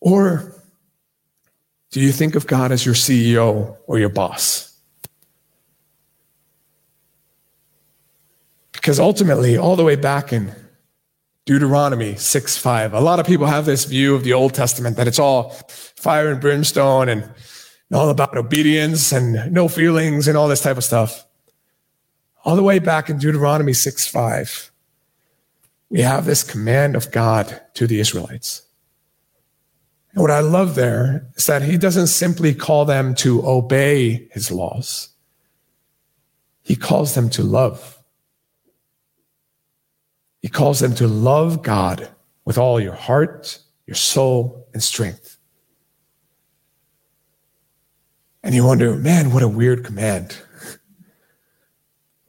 Or 0.00 0.54
do 1.90 2.00
you 2.00 2.12
think 2.12 2.34
of 2.34 2.46
God 2.46 2.72
as 2.72 2.84
your 2.84 2.94
CEO 2.94 3.76
or 3.86 3.98
your 3.98 4.10
boss? 4.10 4.78
Because 8.72 9.00
ultimately, 9.00 9.56
all 9.56 9.74
the 9.74 9.82
way 9.82 9.96
back 9.96 10.32
in 10.32 10.54
Deuteronomy 11.44 12.14
6 12.14 12.56
5, 12.56 12.92
a 12.92 13.00
lot 13.00 13.18
of 13.18 13.26
people 13.26 13.46
have 13.46 13.64
this 13.64 13.84
view 13.84 14.14
of 14.14 14.22
the 14.22 14.32
Old 14.32 14.54
Testament 14.54 14.96
that 14.96 15.08
it's 15.08 15.18
all 15.18 15.50
fire 15.96 16.30
and 16.30 16.40
brimstone 16.40 17.08
and 17.08 17.28
all 17.92 18.10
about 18.10 18.36
obedience 18.36 19.10
and 19.10 19.52
no 19.52 19.66
feelings 19.66 20.28
and 20.28 20.36
all 20.36 20.46
this 20.46 20.60
type 20.60 20.76
of 20.76 20.84
stuff. 20.84 21.25
All 22.46 22.54
the 22.54 22.62
way 22.62 22.78
back 22.78 23.10
in 23.10 23.18
Deuteronomy 23.18 23.72
6 23.72 24.06
5, 24.06 24.70
we 25.90 26.00
have 26.02 26.26
this 26.26 26.44
command 26.44 26.94
of 26.94 27.10
God 27.10 27.60
to 27.74 27.88
the 27.88 27.98
Israelites. 27.98 28.62
And 30.12 30.22
what 30.22 30.30
I 30.30 30.38
love 30.38 30.76
there 30.76 31.26
is 31.34 31.46
that 31.46 31.62
he 31.62 31.76
doesn't 31.76 32.06
simply 32.06 32.54
call 32.54 32.84
them 32.84 33.16
to 33.16 33.44
obey 33.44 34.28
his 34.30 34.52
laws. 34.52 35.08
He 36.62 36.76
calls 36.76 37.16
them 37.16 37.30
to 37.30 37.42
love. 37.42 37.98
He 40.40 40.48
calls 40.48 40.78
them 40.78 40.94
to 40.94 41.08
love 41.08 41.64
God 41.64 42.10
with 42.44 42.58
all 42.58 42.78
your 42.78 42.94
heart, 42.94 43.58
your 43.88 43.96
soul, 43.96 44.68
and 44.72 44.80
strength. 44.80 45.36
And 48.44 48.54
you 48.54 48.64
wonder, 48.64 48.94
man, 48.94 49.32
what 49.32 49.42
a 49.42 49.48
weird 49.48 49.84
command. 49.84 50.36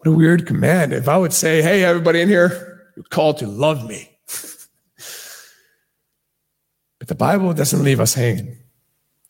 A 0.08 0.12
weird 0.12 0.48
command. 0.48 0.94
If 0.94 1.10
I 1.10 1.18
would 1.18 1.34
say, 1.34 1.62
hey, 1.62 1.84
everybody 1.84 2.22
in 2.22 2.30
here, 2.30 2.86
you're 2.96 3.04
called 3.04 3.40
to 3.40 3.48
love 3.48 3.86
me. 3.86 4.18
but 6.98 7.10
the 7.10 7.16
Bible 7.16 7.54
doesn't 7.54 7.84
leave 7.84 8.00
us 8.00 8.14
hanging. 8.14 8.56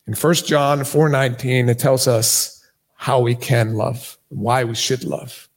In 0.06 0.14
1 0.14 0.34
John 0.36 0.82
4:19, 0.82 1.68
it 1.68 1.80
tells 1.80 2.08
us 2.08 2.64
how 2.94 3.20
we 3.20 3.34
can 3.34 3.74
love, 3.74 4.20
why 4.30 4.66
we 4.66 4.76
should 4.76 5.04
love. 5.04 5.50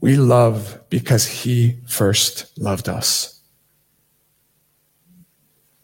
We 0.00 0.14
love 0.14 0.80
because 0.88 1.26
he 1.26 1.80
first 1.88 2.56
loved 2.56 2.88
us. 2.88 3.40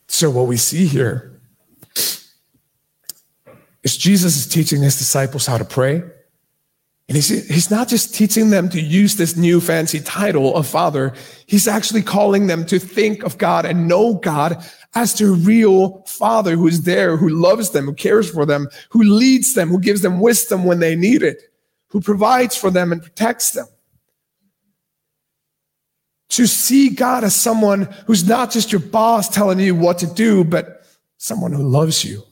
So 0.07 0.31
what 0.31 0.47
we 0.47 0.59
see 0.59 0.87
here 0.87 1.41
is 3.83 3.97
Jesus 3.97 4.37
is 4.37 4.47
teaching 4.47 4.81
his 4.81 4.97
disciples 4.97 5.45
how 5.45 5.59
to 5.59 5.65
pray. 5.65 6.05
And 7.09 7.17
he's, 7.17 7.29
he's 7.49 7.71
not 7.71 7.89
just 7.89 8.15
teaching 8.15 8.51
them 8.51 8.69
to 8.71 8.81
use 8.81 9.17
this 9.17 9.37
new 9.37 9.61
fancy 9.61 10.01
title 10.01 10.57
of 10.57 10.67
Father. 10.67 11.13
He's 11.47 11.67
actually 11.67 12.03
calling 12.03 12.47
them 12.47 12.65
to 12.67 12.79
think 12.79 13.25
of 13.25 13.39
God 13.39 13.67
and 13.67 13.89
know 13.89 14.15
God 14.15 14.65
as 14.95 15.19
their 15.19 15.33
real 15.33 16.03
Father 16.07 16.57
who 16.57 16.67
is 16.69 16.83
there, 16.83 17.17
who 17.17 17.29
loves 17.29 17.71
them, 17.71 17.87
who 17.87 17.95
cares 17.95 18.31
for 18.31 18.47
them, 18.47 18.69
who 18.91 19.03
leads 19.03 19.55
them, 19.55 19.69
who 19.69 19.81
gives 19.81 20.03
them 20.03 20.21
wisdom 20.21 20.65
when 20.65 20.79
they 20.79 20.95
need 20.95 21.23
it, 21.23 21.43
who 21.89 22.01
provides 22.01 22.57
for 22.57 22.71
them 22.71 22.93
and 22.93 23.03
protects 23.03 23.51
them. 23.51 23.67
To 26.31 26.47
see 26.47 26.89
God 26.89 27.25
as 27.25 27.35
someone 27.35 27.89
who's 28.07 28.27
not 28.27 28.51
just 28.51 28.73
your 28.73 28.81
boss 28.81 29.29
telling 29.29 29.59
you 29.61 29.75
what 29.75 29.99
to 29.99 30.07
do, 30.07 30.45
but 30.45 30.87
someone 31.19 31.53
who 31.53 31.63
loves 31.63 32.05
you 32.05 32.23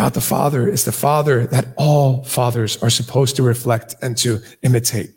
God 0.00 0.14
the 0.14 0.22
Father 0.22 0.66
is 0.66 0.86
the 0.86 0.92
Father 0.92 1.46
that 1.48 1.74
all 1.76 2.24
fathers 2.24 2.82
are 2.82 2.88
supposed 2.88 3.36
to 3.36 3.42
reflect 3.42 3.96
and 4.00 4.16
to 4.16 4.40
imitate. 4.62 5.10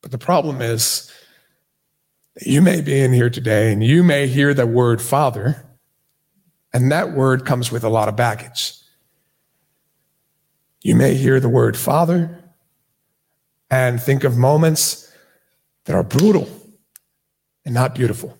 But 0.00 0.12
the 0.12 0.16
problem 0.16 0.62
is 0.62 1.12
you 2.40 2.62
may 2.62 2.80
be 2.80 2.98
in 2.98 3.12
here 3.12 3.28
today 3.28 3.70
and 3.70 3.84
you 3.84 4.02
may 4.02 4.28
hear 4.28 4.54
the 4.54 4.66
word 4.66 5.02
Father, 5.02 5.62
and 6.72 6.90
that 6.90 7.12
word 7.12 7.44
comes 7.44 7.70
with 7.70 7.84
a 7.84 7.90
lot 7.90 8.08
of 8.08 8.16
baggage. 8.16 8.72
You 10.80 10.94
may 10.94 11.16
hear 11.16 11.38
the 11.38 11.50
word 11.50 11.76
Father 11.76 12.42
and 13.70 14.00
think 14.00 14.24
of 14.24 14.38
moments 14.38 15.12
that 15.84 15.94
are 15.94 16.02
brutal 16.02 16.48
and 17.66 17.74
not 17.74 17.94
beautiful. 17.94 18.39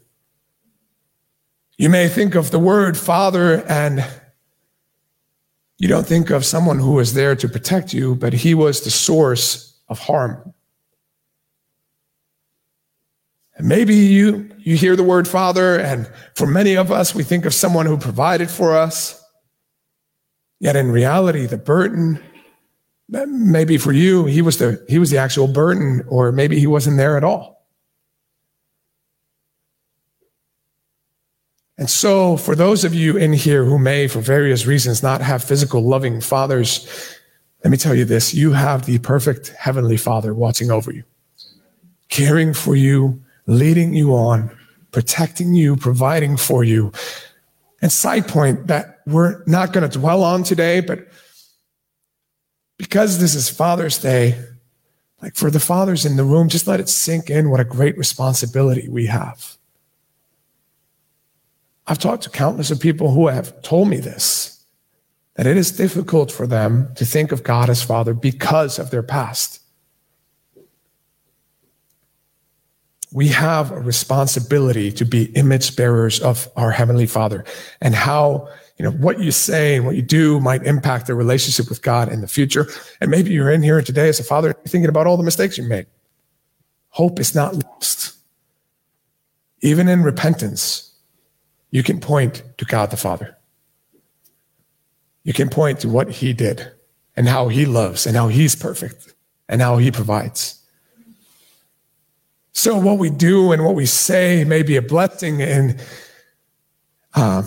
You 1.81 1.89
may 1.89 2.09
think 2.09 2.35
of 2.35 2.51
the 2.51 2.59
word 2.59 2.99
father 2.99 3.67
and 3.67 4.07
you 5.79 5.89
don't 5.89 6.07
think 6.07 6.29
of 6.29 6.45
someone 6.45 6.79
who 6.79 6.93
was 6.93 7.15
there 7.15 7.35
to 7.35 7.49
protect 7.49 7.95
you, 7.95 8.17
but 8.17 8.35
he 8.35 8.53
was 8.53 8.83
the 8.83 8.91
source 8.91 9.81
of 9.89 9.99
harm. 9.99 10.53
And 13.57 13.67
maybe 13.67 13.95
you, 13.95 14.51
you 14.59 14.77
hear 14.77 14.95
the 14.95 15.03
word 15.03 15.27
father, 15.27 15.81
and 15.81 16.07
for 16.35 16.47
many 16.47 16.77
of 16.77 16.93
us, 16.93 17.15
we 17.15 17.23
think 17.23 17.47
of 17.47 17.55
someone 17.55 17.87
who 17.87 17.97
provided 17.97 18.51
for 18.51 18.77
us. 18.77 19.19
Yet 20.59 20.77
in 20.77 20.93
reality, 20.93 21.47
the 21.47 21.57
burden, 21.57 22.23
maybe 23.09 23.79
for 23.79 23.93
you, 23.93 24.27
he 24.27 24.43
was 24.43 24.59
the, 24.59 24.85
he 24.87 24.99
was 24.99 25.09
the 25.09 25.17
actual 25.17 25.49
burden, 25.49 26.05
or 26.09 26.31
maybe 26.31 26.61
he 26.61 26.67
wasn't 26.67 26.99
there 26.99 27.17
at 27.17 27.25
all. 27.25 27.60
And 31.81 31.89
so, 31.89 32.37
for 32.37 32.55
those 32.55 32.85
of 32.85 32.95
you 32.95 33.17
in 33.17 33.33
here 33.33 33.65
who 33.65 33.79
may, 33.79 34.07
for 34.07 34.21
various 34.21 34.67
reasons, 34.67 35.03
not 35.03 35.23
have 35.23 35.43
physical 35.43 35.83
loving 35.83 36.21
fathers, 36.21 36.87
let 37.65 37.71
me 37.71 37.79
tell 37.79 37.95
you 37.95 38.05
this 38.05 38.35
you 38.35 38.53
have 38.53 38.85
the 38.85 38.99
perfect 38.99 39.55
heavenly 39.59 39.97
father 39.97 40.35
watching 40.35 40.71
over 40.71 40.93
you, 40.93 41.05
caring 42.11 42.53
for 42.53 42.77
you, 42.77 43.23
leading 43.47 43.95
you 43.95 44.15
on, 44.15 44.55
protecting 44.93 45.55
you, 45.55 45.75
providing 45.75 46.37
for 46.37 46.63
you. 46.63 46.93
And 47.81 47.91
side 47.91 48.29
point 48.29 48.67
that 48.67 49.01
we're 49.07 49.43
not 49.47 49.73
going 49.73 49.89
to 49.89 49.99
dwell 49.99 50.23
on 50.23 50.43
today, 50.43 50.81
but 50.81 51.09
because 52.77 53.21
this 53.21 53.35
is 53.35 53.49
Father's 53.49 53.97
Day, 53.97 54.39
like 55.23 55.35
for 55.35 55.51
the 55.51 55.61
fathers 55.61 56.05
in 56.05 56.17
the 56.17 56.25
room, 56.25 56.51
just 56.51 56.67
let 56.67 56.79
it 56.79 56.91
sink 56.91 57.31
in 57.31 57.49
what 57.49 57.59
a 57.59 57.65
great 57.65 57.97
responsibility 57.97 58.87
we 58.91 59.07
have. 59.07 59.57
I've 61.91 61.99
talked 61.99 62.23
to 62.23 62.31
countless 62.31 62.71
of 62.71 62.79
people 62.79 63.11
who 63.11 63.27
have 63.27 63.61
told 63.63 63.89
me 63.89 63.97
this 63.97 64.65
that 65.35 65.47
it 65.47 65.57
is 65.57 65.73
difficult 65.73 66.31
for 66.31 66.47
them 66.47 66.95
to 66.95 67.05
think 67.05 67.33
of 67.33 67.43
God 67.43 67.69
as 67.69 67.83
Father 67.83 68.15
because 68.15 68.79
of 68.79 68.91
their 68.91 69.03
past. 69.03 69.61
We 73.13 73.29
have 73.29 73.73
a 73.73 73.81
responsibility 73.81 74.93
to 74.93 75.05
be 75.05 75.33
image 75.33 75.75
bearers 75.75 76.21
of 76.21 76.49
our 76.55 76.71
Heavenly 76.71 77.07
Father 77.07 77.45
and 77.81 77.93
how 77.93 78.49
you 78.79 78.85
know 78.85 78.93
what 78.93 79.19
you 79.19 79.33
say 79.33 79.75
and 79.75 79.85
what 79.85 79.97
you 79.97 80.03
do 80.03 80.39
might 80.39 80.63
impact 80.63 81.09
the 81.09 81.17
relationship 81.17 81.69
with 81.69 81.83
God 81.83 82.09
in 82.09 82.21
the 82.21 82.29
future. 82.29 82.69
And 83.01 83.11
maybe 83.11 83.33
you're 83.33 83.51
in 83.51 83.65
here 83.65 83.83
today 83.83 84.09
as 84.09 84.21
a 84.21 84.25
father 84.25 84.53
thinking 84.53 84.89
about 84.89 85.09
all 85.09 85.17
the 85.17 85.25
mistakes 85.25 85.59
you 85.59 85.65
made. 85.65 85.87
Hope 86.91 87.19
is 87.19 87.35
not 87.35 87.65
lost. 87.65 88.15
Even 89.61 89.89
in 89.89 90.05
repentance, 90.05 90.90
you 91.71 91.83
can 91.83 92.01
point 92.01 92.43
to 92.59 92.65
God 92.65 92.91
the 92.91 92.97
Father. 92.97 93.37
You 95.23 95.33
can 95.33 95.49
point 95.49 95.81
to 95.81 95.89
what 95.89 96.11
he 96.11 96.33
did 96.33 96.73
and 97.17 97.29
how 97.29 97.49
he 97.49 97.67
loves 97.67 98.07
and 98.07 98.17
how 98.17 98.29
he's 98.29 98.57
perfect 98.57 99.15
and 99.49 99.61
how 99.61 99.77
he 99.77 99.91
provides. 99.91 100.57
So, 102.53 102.79
what 102.79 102.99
we 102.99 103.11
do 103.11 103.53
and 103.53 103.65
what 103.65 103.75
we 103.75 103.87
say 103.87 104.45
may 104.45 104.63
be 104.63 104.77
a 104.77 104.83
blessing 104.83 105.41
in 105.41 105.79
uh, 107.15 107.43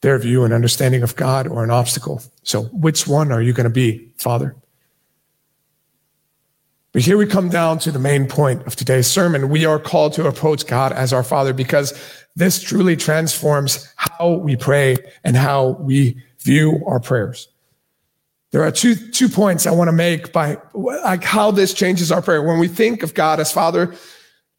their 0.00 0.18
view 0.18 0.44
and 0.44 0.54
understanding 0.54 1.02
of 1.02 1.16
God 1.16 1.46
or 1.46 1.64
an 1.64 1.70
obstacle. 1.70 2.22
So, 2.42 2.64
which 2.64 3.06
one 3.06 3.32
are 3.32 3.42
you 3.42 3.52
going 3.52 3.64
to 3.64 3.70
be, 3.70 4.10
Father? 4.16 4.56
But 6.92 7.02
here 7.02 7.16
we 7.16 7.26
come 7.26 7.48
down 7.48 7.80
to 7.80 7.90
the 7.90 7.98
main 7.98 8.28
point 8.28 8.64
of 8.68 8.76
today's 8.76 9.08
sermon. 9.08 9.48
We 9.48 9.64
are 9.64 9.80
called 9.80 10.12
to 10.12 10.28
approach 10.28 10.66
God 10.66 10.92
as 10.92 11.12
our 11.12 11.24
Father 11.24 11.52
because 11.52 11.92
this 12.36 12.62
truly 12.62 12.96
transforms 12.96 13.92
how 13.96 14.32
we 14.32 14.56
pray 14.56 14.96
and 15.22 15.36
how 15.36 15.68
we 15.80 16.22
view 16.40 16.82
our 16.86 17.00
prayers. 17.00 17.48
There 18.50 18.62
are 18.62 18.70
two, 18.70 18.94
two 18.94 19.28
points 19.28 19.66
I 19.66 19.72
want 19.72 19.88
to 19.88 19.92
make 19.92 20.32
by 20.32 20.58
like 20.74 21.24
how 21.24 21.50
this 21.50 21.74
changes 21.74 22.12
our 22.12 22.22
prayer. 22.22 22.42
When 22.42 22.58
we 22.58 22.68
think 22.68 23.02
of 23.02 23.14
God 23.14 23.40
as 23.40 23.50
Father, 23.50 23.94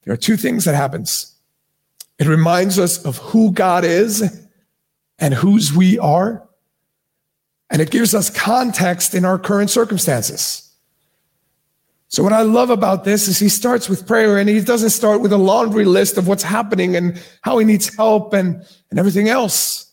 there 0.04 0.14
are 0.14 0.18
two 0.18 0.38
things 0.38 0.66
that 0.66 0.76
happens. 0.76 1.34
It 2.20 2.28
reminds 2.28 2.80
us 2.80 3.04
of 3.06 3.18
who 3.18 3.52
God 3.52 3.84
is 3.84 4.48
and 5.20 5.34
whose 5.34 5.74
we 5.74 5.98
are. 6.00 6.48
And 7.70 7.82
it 7.82 7.90
gives 7.90 8.14
us 8.14 8.30
context 8.30 9.16
in 9.16 9.26
our 9.26 9.40
current 9.40 9.70
circumstances. 9.70 10.65
So 12.08 12.24
what 12.24 12.34
I 12.34 12.44
love 12.44 12.70
about 12.70 13.04
this 13.04 13.28
is 13.28 13.40
he 13.40 13.50
starts 13.50 13.90
with 13.90 14.08
prayer 14.08 14.38
and 14.38 14.48
he 14.48 14.62
doesn't 14.62 14.92
start 14.92 15.22
with 15.22 15.34
a 15.34 15.38
laundry 15.38 15.86
list 15.86 16.18
of 16.18 16.28
what's 16.28 16.44
happening 16.44 16.96
and 16.96 17.22
how 17.42 17.58
he 17.58 17.66
needs 17.66 17.94
help 17.96 18.34
and, 18.34 18.66
and 18.90 19.00
everything 19.00 19.28
else. 19.28 19.92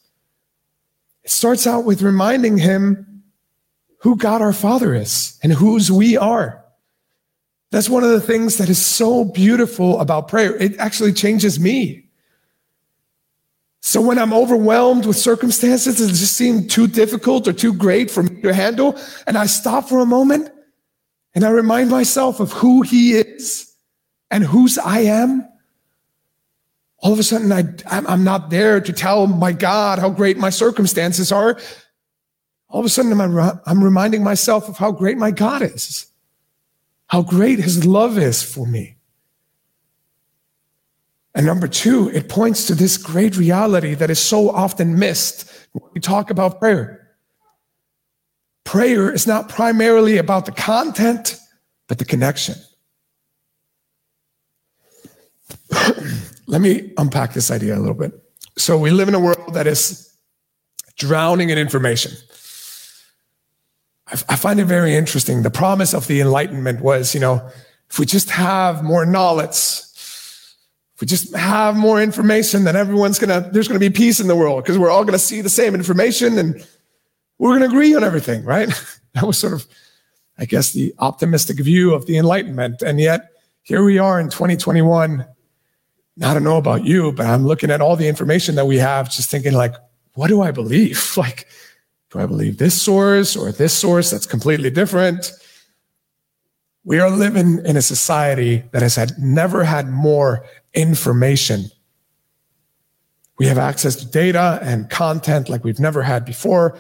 It 1.25 1.31
starts 1.31 1.67
out 1.67 1.85
with 1.85 2.03
reminding 2.03 2.59
him 2.59 3.25
who 3.99 4.17
God 4.17 4.43
our 4.43 4.53
Father 4.53 4.95
is 4.95 5.39
and 5.43 5.53
whose 5.53 5.91
we 5.91 6.17
are. 6.17 6.63
That's 7.71 7.89
one 7.89 8.05
of 8.05 8.11
the 8.11 8.21
things 8.21 8.59
that 8.59 8.69
is 8.69 8.85
so 8.85 9.25
beautiful 9.25 9.99
about 10.01 10.29
prayer. 10.29 10.55
It 10.57 10.77
actually 10.79 11.15
changes 11.15 11.59
me. 11.59 12.05
So 13.81 14.01
when 14.01 14.19
I'm 14.19 14.33
overwhelmed 14.33 15.07
with 15.07 15.17
circumstances 15.17 15.99
that 15.99 16.09
just 16.09 16.37
seem 16.37 16.69
too 16.69 16.87
difficult 16.87 17.49
or 17.49 17.53
too 17.53 17.73
great 17.73 18.11
for 18.11 18.23
me 18.23 18.43
to 18.43 18.53
handle, 18.53 18.97
and 19.27 19.39
I 19.39 19.47
stop 19.47 19.89
for 19.89 20.01
a 20.01 20.07
moment 20.07 20.52
and 21.35 21.45
I 21.45 21.51
remind 21.51 21.91
myself 21.91 22.41
of 22.41 22.53
who 22.53 22.83
he 22.83 23.13
is 23.13 23.75
and 24.31 24.45
whose 24.45 24.79
I 24.79 25.01
am, 25.01 25.49
all 26.99 27.13
of 27.13 27.19
a 27.19 27.23
sudden 27.23 27.51
I, 27.51 27.65
I'm 27.87 28.23
not 28.23 28.51
there 28.51 28.81
to 28.81 28.93
tell 28.93 29.27
my 29.27 29.53
God 29.53 29.99
how 29.99 30.11
great 30.11 30.39
my 30.39 30.51
circumstances 30.51 31.33
are. 31.33 31.59
All 32.69 32.81
of 32.81 32.87
a 32.87 32.89
sudden 32.89 33.21
I'm, 33.21 33.61
I'm 33.67 33.83
reminding 33.83 34.23
myself 34.23 34.69
of 34.69 34.77
how 34.77 34.93
great 34.93 35.19
my 35.19 35.31
God 35.31 35.63
is, 35.63 36.07
how 37.09 37.23
great 37.23 37.59
his 37.59 37.85
love 37.85 38.19
is 38.19 38.43
for 38.43 38.67
me. 38.67 38.97
And 41.35 41.47
number 41.47 41.67
two, 41.67 42.11
it 42.11 42.29
points 42.29 42.67
to 42.67 42.75
this 42.75 42.97
great 42.97 43.37
reality 43.37 43.95
that 43.95 44.11
is 44.11 44.19
so 44.19 44.51
often 44.51 44.99
missed 44.99 45.51
when 45.73 45.91
we 45.95 46.01
talk 46.01 46.31
about 46.31 46.61
prayer. 46.61 47.02
Prayer 48.73 49.13
is 49.13 49.27
not 49.27 49.51
primarily 49.51 50.17
about 50.17 50.47
the 50.47 50.51
content, 50.51 51.39
but 51.89 51.99
the 51.99 52.07
connection. 52.07 52.55
Let 56.47 56.63
me 56.63 56.91
unpack 56.97 57.35
this 57.35 57.51
idea 57.51 57.77
a 57.77 57.81
little 57.81 57.95
bit. 57.95 58.13
So, 58.57 58.79
we 58.79 58.91
live 58.91 59.09
in 59.09 59.15
a 59.15 59.21
world 59.21 59.53
that 59.53 59.67
is 59.67 60.11
drowning 60.97 61.51
in 61.51 61.59
information. 61.59 62.13
I 64.07 64.37
find 64.37 64.59
it 64.59 64.65
very 64.65 64.95
interesting. 64.95 65.43
The 65.43 65.51
promise 65.51 65.93
of 65.93 66.07
the 66.07 66.23
Enlightenment 66.23 66.81
was, 66.81 67.13
you 67.13 67.21
know, 67.21 67.47
if 67.91 67.99
we 67.99 68.07
just 68.07 68.31
have 68.31 68.83
more 68.83 69.05
knowledge, 69.05 69.59
if 70.95 70.97
we 71.01 71.07
just 71.07 71.35
have 71.37 71.77
more 71.77 72.01
information, 72.01 72.65
then 72.65 72.77
everyone's 72.77 73.19
gonna, 73.19 73.51
there's 73.53 73.69
gonna 73.69 73.81
be 73.81 73.91
peace 73.91 74.19
in 74.19 74.29
the 74.29 74.37
world 74.37 74.65
because 74.65 74.79
we're 74.79 74.91
all 74.91 75.05
gonna 75.05 75.19
see 75.19 75.43
the 75.43 75.51
same 75.51 75.75
information 75.75 76.39
and 76.39 76.67
we're 77.43 77.55
gonna 77.55 77.67
agree 77.67 77.95
on 77.95 78.05
everything, 78.05 78.45
right? 78.45 78.69
that 79.15 79.25
was 79.25 79.37
sort 79.37 79.53
of, 79.53 79.67
I 80.39 80.45
guess, 80.45 80.73
the 80.73 80.95
optimistic 81.01 81.59
view 81.59 81.93
of 81.93 82.07
the 82.07 82.17
Enlightenment. 82.17 82.83
And 82.83 83.01
yet, 83.01 83.31
here 83.63 83.85
we 83.85 83.99
are 83.99 84.21
in 84.21 84.29
2021 84.29 85.27
I 86.23 86.35
don't 86.35 86.45
know 86.45 86.59
about 86.59 86.85
you, 86.85 87.11
but 87.13 87.27
I'm 87.27 87.47
looking 87.47 87.71
at 87.71 87.81
all 87.81 87.97
the 87.97 88.07
information 88.07 88.55
that 88.57 88.67
we 88.67 88.77
have, 88.77 89.11
just 89.11 89.31
thinking 89.31 89.55
like, 89.55 89.75
what 90.15 90.29
do 90.29 90.43
I 90.43 90.51
believe? 90.51 91.13
Like, 91.17 91.49
do 92.11 92.19
I 92.19 92.27
believe 92.27 92.59
this 92.59 92.81
source 92.81 93.35
or 93.35 93.51
this 93.53 93.73
source 93.73 94.11
that's 94.11 94.27
completely 94.27 94.69
different? 94.69 95.33
We 96.85 97.01
are 97.01 97.11
living 97.11 97.65
in 97.65 97.77
a 97.79 97.83
society 97.83 98.65
that 98.73 98.83
has 98.83 98.97
had 98.97 99.19
never 99.19 99.65
had 99.65 99.89
more 99.89 100.45
information. 100.75 101.71
We 103.39 103.47
have 103.47 103.57
access 103.57 103.97
to 103.97 104.07
data 104.07 104.59
and 104.63 104.91
content 104.91 105.49
like 105.49 105.65
we've 105.65 105.81
never 105.81 106.03
had 106.03 106.27
before. 106.27 106.79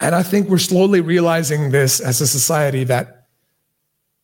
And 0.00 0.14
I 0.14 0.22
think 0.22 0.48
we're 0.48 0.58
slowly 0.58 1.00
realizing 1.00 1.70
this 1.70 2.00
as 2.00 2.20
a 2.20 2.26
society 2.26 2.84
that 2.84 3.28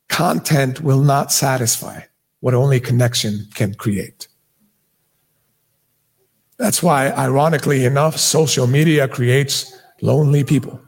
content 0.09 0.81
will 0.81 1.01
not 1.01 1.33
satisfy 1.33 2.03
what 2.41 2.55
only 2.55 2.81
connection 2.81 3.47
can 3.55 3.75
create. 3.75 4.29
That's 6.59 6.83
why, 6.83 7.11
ironically 7.11 7.87
enough, 7.87 8.19
social 8.19 8.67
media 8.67 9.09
creates 9.09 9.73
lonely 10.03 10.45
people. 10.45 10.81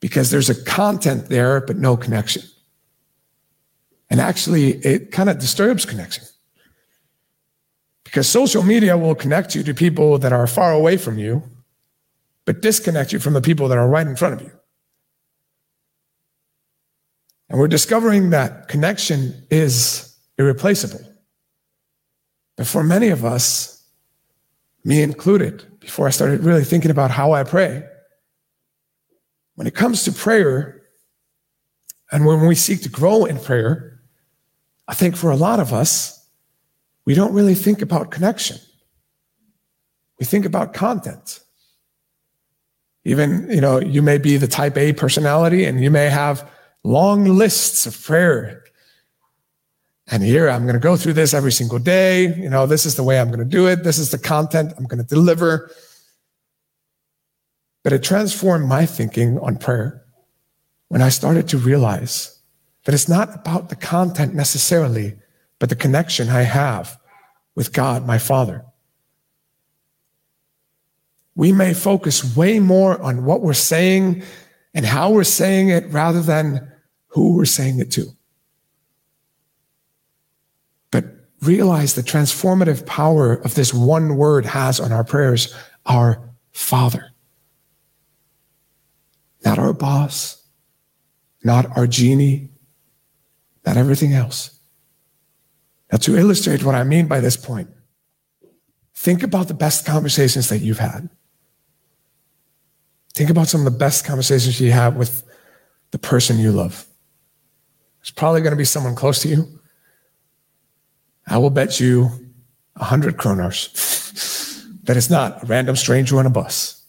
Because 0.00 0.30
there's 0.30 0.50
a 0.50 0.64
content 0.64 1.28
there, 1.28 1.60
but 1.60 1.76
no 1.76 1.96
connection. 1.96 2.42
And 4.10 4.20
actually, 4.20 4.74
it 4.84 5.10
kind 5.10 5.28
of 5.28 5.38
disturbs 5.38 5.84
connection. 5.84 6.24
Because 8.04 8.28
social 8.28 8.62
media 8.62 8.96
will 8.96 9.14
connect 9.14 9.54
you 9.54 9.62
to 9.64 9.74
people 9.74 10.18
that 10.18 10.32
are 10.32 10.46
far 10.46 10.72
away 10.72 10.96
from 10.96 11.18
you, 11.18 11.42
but 12.48 12.62
disconnect 12.62 13.12
you 13.12 13.18
from 13.18 13.34
the 13.34 13.42
people 13.42 13.68
that 13.68 13.76
are 13.76 13.86
right 13.86 14.06
in 14.06 14.16
front 14.16 14.32
of 14.32 14.40
you. 14.40 14.50
And 17.50 17.58
we're 17.58 17.68
discovering 17.68 18.30
that 18.30 18.68
connection 18.68 19.46
is 19.50 20.16
irreplaceable. 20.38 21.04
But 22.56 22.66
for 22.66 22.82
many 22.82 23.08
of 23.08 23.22
us, 23.22 23.84
me 24.82 25.02
included, 25.02 25.78
before 25.78 26.06
I 26.06 26.10
started 26.10 26.42
really 26.42 26.64
thinking 26.64 26.90
about 26.90 27.10
how 27.10 27.32
I 27.32 27.44
pray, 27.44 27.86
when 29.56 29.66
it 29.66 29.74
comes 29.74 30.04
to 30.04 30.12
prayer, 30.12 30.84
and 32.10 32.24
when 32.24 32.46
we 32.46 32.54
seek 32.54 32.80
to 32.80 32.88
grow 32.88 33.26
in 33.26 33.38
prayer, 33.38 34.00
I 34.88 34.94
think 34.94 35.16
for 35.16 35.30
a 35.30 35.36
lot 35.36 35.60
of 35.60 35.74
us, 35.74 36.26
we 37.04 37.12
don't 37.12 37.34
really 37.34 37.54
think 37.54 37.82
about 37.82 38.10
connection. 38.10 38.56
We 40.18 40.24
think 40.24 40.46
about 40.46 40.72
content. 40.72 41.40
Even, 43.08 43.50
you 43.50 43.62
know, 43.62 43.80
you 43.80 44.02
may 44.02 44.18
be 44.18 44.36
the 44.36 44.46
type 44.46 44.76
A 44.76 44.92
personality 44.92 45.64
and 45.64 45.82
you 45.82 45.90
may 45.90 46.10
have 46.10 46.46
long 46.84 47.24
lists 47.24 47.86
of 47.86 48.04
prayer. 48.04 48.62
And 50.08 50.22
here 50.22 50.50
I'm 50.50 50.64
going 50.64 50.74
to 50.74 50.78
go 50.78 50.94
through 50.94 51.14
this 51.14 51.32
every 51.32 51.52
single 51.52 51.78
day. 51.78 52.26
You 52.36 52.50
know, 52.50 52.66
this 52.66 52.84
is 52.84 52.96
the 52.96 53.02
way 53.02 53.18
I'm 53.18 53.28
going 53.28 53.38
to 53.38 53.46
do 53.46 53.66
it. 53.66 53.82
This 53.82 53.96
is 53.96 54.10
the 54.10 54.18
content 54.18 54.74
I'm 54.76 54.84
going 54.84 55.02
to 55.02 55.08
deliver. 55.08 55.70
But 57.82 57.94
it 57.94 58.02
transformed 58.02 58.68
my 58.68 58.84
thinking 58.84 59.38
on 59.38 59.56
prayer 59.56 60.04
when 60.88 61.00
I 61.00 61.08
started 61.08 61.48
to 61.48 61.56
realize 61.56 62.38
that 62.84 62.94
it's 62.94 63.08
not 63.08 63.34
about 63.34 63.70
the 63.70 63.76
content 63.76 64.34
necessarily, 64.34 65.16
but 65.58 65.70
the 65.70 65.76
connection 65.76 66.28
I 66.28 66.42
have 66.42 66.98
with 67.54 67.72
God, 67.72 68.06
my 68.06 68.18
Father. 68.18 68.66
We 71.38 71.52
may 71.52 71.72
focus 71.72 72.36
way 72.36 72.58
more 72.58 73.00
on 73.00 73.24
what 73.24 73.42
we're 73.42 73.52
saying 73.52 74.24
and 74.74 74.84
how 74.84 75.12
we're 75.12 75.22
saying 75.22 75.68
it 75.68 75.86
rather 75.90 76.20
than 76.20 76.68
who 77.06 77.36
we're 77.36 77.44
saying 77.44 77.78
it 77.78 77.92
to. 77.92 78.06
But 80.90 81.04
realize 81.40 81.94
the 81.94 82.02
transformative 82.02 82.86
power 82.86 83.34
of 83.34 83.54
this 83.54 83.72
one 83.72 84.16
word 84.16 84.46
has 84.46 84.80
on 84.80 84.90
our 84.90 85.04
prayers 85.04 85.54
our 85.86 86.28
Father. 86.50 87.12
Not 89.44 89.60
our 89.60 89.72
boss, 89.72 90.44
not 91.44 91.76
our 91.76 91.86
genie, 91.86 92.50
not 93.64 93.76
everything 93.76 94.12
else. 94.12 94.58
Now, 95.92 95.98
to 95.98 96.16
illustrate 96.16 96.64
what 96.64 96.74
I 96.74 96.82
mean 96.82 97.06
by 97.06 97.20
this 97.20 97.36
point, 97.36 97.70
think 98.92 99.22
about 99.22 99.46
the 99.46 99.54
best 99.54 99.86
conversations 99.86 100.48
that 100.48 100.58
you've 100.58 100.80
had. 100.80 101.08
Think 103.18 103.30
about 103.30 103.48
some 103.48 103.62
of 103.62 103.64
the 103.64 103.76
best 103.76 104.04
conversations 104.04 104.60
you 104.60 104.70
have 104.70 104.94
with 104.94 105.24
the 105.90 105.98
person 105.98 106.38
you 106.38 106.52
love. 106.52 106.86
It's 108.00 108.12
probably 108.12 108.42
going 108.42 108.52
to 108.52 108.56
be 108.56 108.64
someone 108.64 108.94
close 108.94 109.22
to 109.22 109.28
you. 109.28 109.58
I 111.26 111.38
will 111.38 111.50
bet 111.50 111.80
you 111.80 112.10
a 112.76 112.84
hundred 112.84 113.16
kroners 113.16 113.72
that 114.84 114.96
it's 114.96 115.10
not 115.10 115.42
a 115.42 115.46
random 115.46 115.74
stranger 115.74 116.16
on 116.20 116.26
a 116.26 116.30
bus. 116.30 116.80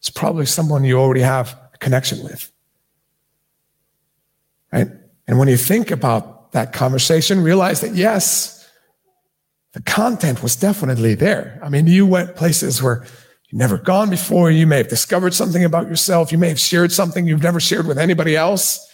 It's 0.00 0.10
probably 0.10 0.44
someone 0.44 0.84
you 0.84 0.98
already 0.98 1.22
have 1.22 1.58
a 1.72 1.78
connection 1.78 2.22
with. 2.22 2.52
Right? 4.70 4.88
And 5.26 5.38
when 5.38 5.48
you 5.48 5.56
think 5.56 5.90
about 5.90 6.52
that 6.52 6.74
conversation, 6.74 7.42
realize 7.42 7.80
that 7.80 7.94
yes, 7.94 8.68
the 9.72 9.80
content 9.80 10.42
was 10.42 10.56
definitely 10.56 11.14
there. 11.14 11.58
I 11.62 11.70
mean, 11.70 11.86
you 11.86 12.04
went 12.04 12.36
places 12.36 12.82
where 12.82 13.06
never 13.54 13.78
gone 13.78 14.10
before. 14.10 14.50
You 14.50 14.66
may 14.66 14.78
have 14.78 14.88
discovered 14.88 15.32
something 15.32 15.64
about 15.64 15.86
yourself. 15.86 16.32
You 16.32 16.38
may 16.38 16.48
have 16.48 16.58
shared 16.58 16.90
something 16.90 17.26
you've 17.26 17.42
never 17.42 17.60
shared 17.60 17.86
with 17.86 17.98
anybody 17.98 18.36
else. 18.36 18.86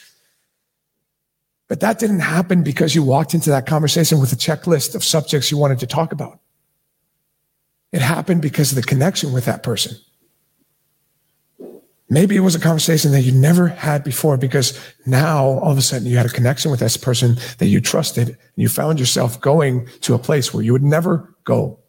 But 1.66 1.80
that 1.80 1.98
didn't 1.98 2.20
happen 2.20 2.62
because 2.62 2.94
you 2.94 3.02
walked 3.02 3.32
into 3.32 3.50
that 3.50 3.66
conversation 3.66 4.20
with 4.20 4.32
a 4.32 4.36
checklist 4.36 4.94
of 4.94 5.02
subjects 5.02 5.50
you 5.50 5.56
wanted 5.56 5.78
to 5.78 5.86
talk 5.86 6.12
about. 6.12 6.40
It 7.90 8.02
happened 8.02 8.42
because 8.42 8.70
of 8.70 8.76
the 8.76 8.82
connection 8.82 9.32
with 9.32 9.46
that 9.46 9.62
person. 9.62 9.96
Maybe 12.12 12.36
it 12.36 12.40
was 12.40 12.56
a 12.56 12.60
conversation 12.60 13.12
that 13.12 13.22
you 13.22 13.32
never 13.32 13.68
had 13.68 14.04
before 14.04 14.36
because 14.36 14.78
now 15.06 15.44
all 15.44 15.70
of 15.70 15.78
a 15.78 15.82
sudden 15.82 16.08
you 16.08 16.16
had 16.16 16.26
a 16.26 16.30
connection 16.30 16.70
with 16.70 16.80
this 16.80 16.96
person 16.96 17.36
that 17.58 17.66
you 17.66 17.80
trusted 17.80 18.28
and 18.28 18.38
you 18.56 18.68
found 18.68 18.98
yourself 18.98 19.40
going 19.40 19.86
to 20.02 20.14
a 20.14 20.18
place 20.18 20.52
where 20.52 20.62
you 20.62 20.72
would 20.72 20.82
never 20.82 21.34
go 21.44 21.79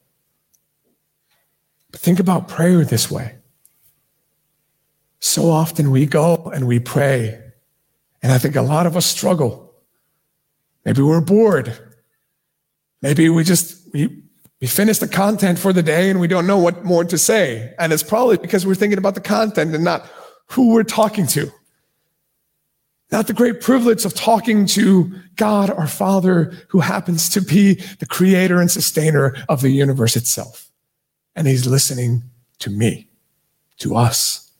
but 1.91 1.99
think 1.99 2.19
about 2.19 2.47
prayer 2.47 2.83
this 2.83 3.11
way. 3.11 3.35
So 5.19 5.51
often 5.51 5.91
we 5.91 6.05
go 6.05 6.51
and 6.53 6.67
we 6.67 6.79
pray, 6.79 7.39
and 8.23 8.31
I 8.31 8.37
think 8.37 8.55
a 8.55 8.61
lot 8.61 8.87
of 8.87 8.97
us 8.97 9.05
struggle. 9.05 9.73
Maybe 10.83 11.01
we're 11.01 11.21
bored. 11.21 11.77
Maybe 13.01 13.29
we 13.29 13.43
just, 13.43 13.93
we, 13.93 14.23
we 14.59 14.67
finish 14.67 14.97
the 14.97 15.07
content 15.07 15.59
for 15.59 15.73
the 15.73 15.83
day 15.83 16.09
and 16.09 16.19
we 16.19 16.27
don't 16.27 16.47
know 16.47 16.57
what 16.57 16.83
more 16.83 17.03
to 17.03 17.17
say. 17.17 17.73
And 17.77 17.93
it's 17.93 18.03
probably 18.03 18.37
because 18.37 18.65
we're 18.65 18.75
thinking 18.75 18.97
about 18.97 19.15
the 19.15 19.21
content 19.21 19.75
and 19.75 19.83
not 19.83 20.09
who 20.47 20.71
we're 20.71 20.83
talking 20.83 21.27
to. 21.27 21.51
Not 23.11 23.27
the 23.27 23.33
great 23.33 23.61
privilege 23.61 24.05
of 24.05 24.13
talking 24.13 24.65
to 24.67 25.13
God, 25.35 25.69
our 25.69 25.87
Father, 25.87 26.53
who 26.69 26.79
happens 26.79 27.29
to 27.29 27.41
be 27.41 27.75
the 27.99 28.05
creator 28.05 28.59
and 28.59 28.71
sustainer 28.71 29.35
of 29.49 29.61
the 29.61 29.69
universe 29.69 30.15
itself 30.15 30.70
and 31.35 31.47
he's 31.47 31.65
listening 31.65 32.23
to 32.59 32.69
me, 32.69 33.07
to 33.77 33.95
us. 33.95 34.51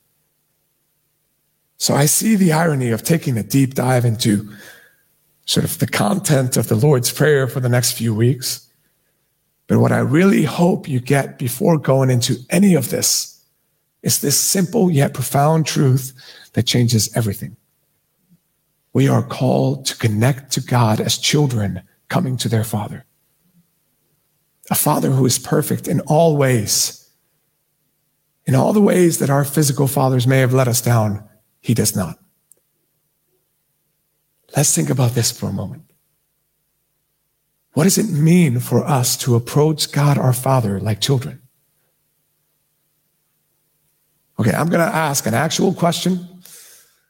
So 1.78 1.96
I 1.96 2.06
see 2.06 2.36
the 2.36 2.54
irony 2.54 2.92
of 2.92 3.04
taking 3.04 3.38
a 3.38 3.44
deep 3.44 3.74
dive 3.74 4.06
into 4.06 4.50
sort 5.46 5.64
of 5.64 5.80
the 5.80 5.88
content 5.88 6.56
of 6.56 6.68
the 6.68 6.76
Lord's 6.76 7.12
Prayer 7.12 7.48
for 7.48 7.60
the 7.60 7.70
next 7.70 7.94
few 7.94 8.14
weeks. 8.14 8.68
But 9.68 9.80
what 9.80 9.92
I 9.92 10.00
really 10.00 10.44
hope 10.44 10.88
you 10.88 11.00
get 11.00 11.40
before 11.40 11.78
going 11.78 12.10
into 12.10 12.38
any 12.50 12.76
of 12.76 12.90
this 12.90 13.44
is 14.04 14.22
this 14.22 14.40
simple 14.40 14.92
yet 14.92 15.14
profound 15.14 15.66
truth 15.66 16.14
that 16.54 16.68
changes 16.68 17.16
everything. 17.16 17.56
We 18.94 19.08
are 19.08 19.24
called 19.24 19.86
to 19.88 19.98
connect 19.98 20.52
to 20.54 20.62
God 20.62 21.00
as 21.00 21.18
children 21.18 21.82
coming 22.10 22.38
to 22.38 22.50
their 22.50 22.64
Father 22.64 23.06
a 24.72 24.76
father 24.76 25.12
who 25.12 25.26
is 25.26 25.38
perfect 25.38 25.88
in 25.88 26.00
all 26.08 26.38
ways. 26.38 27.10
In 28.46 28.56
all 28.56 28.72
the 28.72 28.82
ways 28.82 29.20
that 29.20 29.30
our 29.30 29.44
physical 29.44 29.86
fathers 29.86 30.26
may 30.26 30.40
have 30.40 30.54
let 30.54 30.70
us 30.70 30.82
down, 30.82 31.28
he 31.60 31.74
does 31.74 31.94
not. 31.94 32.18
Let's 34.56 34.74
think 34.74 34.90
about 34.90 35.12
this 35.12 35.30
for 35.30 35.48
a 35.48 35.54
moment. 35.54 35.84
What 37.74 37.84
does 37.84 37.98
it 37.98 38.10
mean 38.10 38.60
for 38.60 38.86
us 38.86 39.18
to 39.18 39.36
approach 39.36 39.92
God 39.92 40.18
our 40.18 40.34
Father 40.34 40.80
like 40.80 41.02
children? 41.02 41.42
Okay, 44.40 44.52
I'm 44.52 44.70
going 44.70 44.86
to 44.86 44.96
ask 44.96 45.26
an 45.26 45.34
actual 45.34 45.74
question 45.74 46.28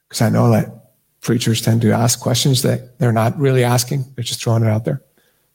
because 0.08 0.22
I 0.22 0.30
know 0.30 0.52
that 0.52 0.94
preachers 1.22 1.62
tend 1.62 1.82
to 1.84 1.92
ask 1.92 2.20
questions 2.20 2.64
that 2.64 2.98
they're 3.00 3.14
not 3.14 3.38
really 3.38 3.64
asking, 3.64 4.06
they're 4.16 4.24
just 4.24 4.44
throwing 4.44 4.64
it 4.64 4.70
out 4.70 4.86
there. 4.86 5.02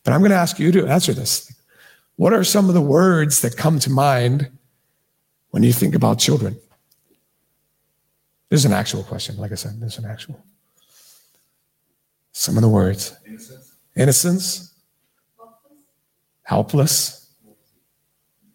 But 0.04 0.12
I'm 0.12 0.20
going 0.20 0.30
to 0.30 0.36
ask 0.36 0.58
you 0.58 0.70
to 0.72 0.86
answer 0.86 1.12
this. 1.12 1.52
What 2.16 2.32
are 2.32 2.44
some 2.44 2.68
of 2.68 2.74
the 2.74 2.80
words 2.80 3.42
that 3.42 3.56
come 3.56 3.78
to 3.80 3.90
mind 3.90 4.50
when 5.50 5.62
you 5.62 5.72
think 5.72 5.94
about 5.94 6.18
children? 6.18 6.58
This 8.48 8.60
is 8.60 8.64
an 8.64 8.72
actual 8.72 9.02
question. 9.02 9.36
Like 9.36 9.52
I 9.52 9.56
said, 9.56 9.80
this 9.80 9.94
is 9.94 10.04
an 10.04 10.10
actual. 10.10 10.42
Some 12.32 12.56
of 12.56 12.62
the 12.62 12.68
words 12.68 13.14
innocence, 13.26 13.74
innocence 13.96 14.74
helpless, 16.46 17.28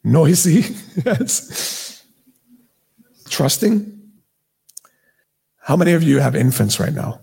noisy, 0.03 0.76
yes. 1.05 2.03
trusting. 3.30 3.99
How 5.59 5.76
many 5.76 5.91
of 5.91 6.01
you 6.01 6.20
have 6.20 6.36
infants 6.36 6.80
right 6.80 6.93
now? 6.93 7.22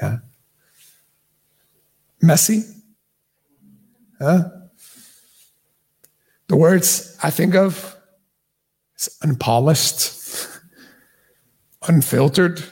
Yeah. 0.00 0.18
Messy? 2.20 2.62
Huh? 4.20 4.44
The 6.48 6.56
words 6.56 7.16
I 7.22 7.30
think 7.30 7.54
of 7.54 7.96
is 8.96 9.16
unpolished, 9.22 10.48
unfiltered. 11.88 12.62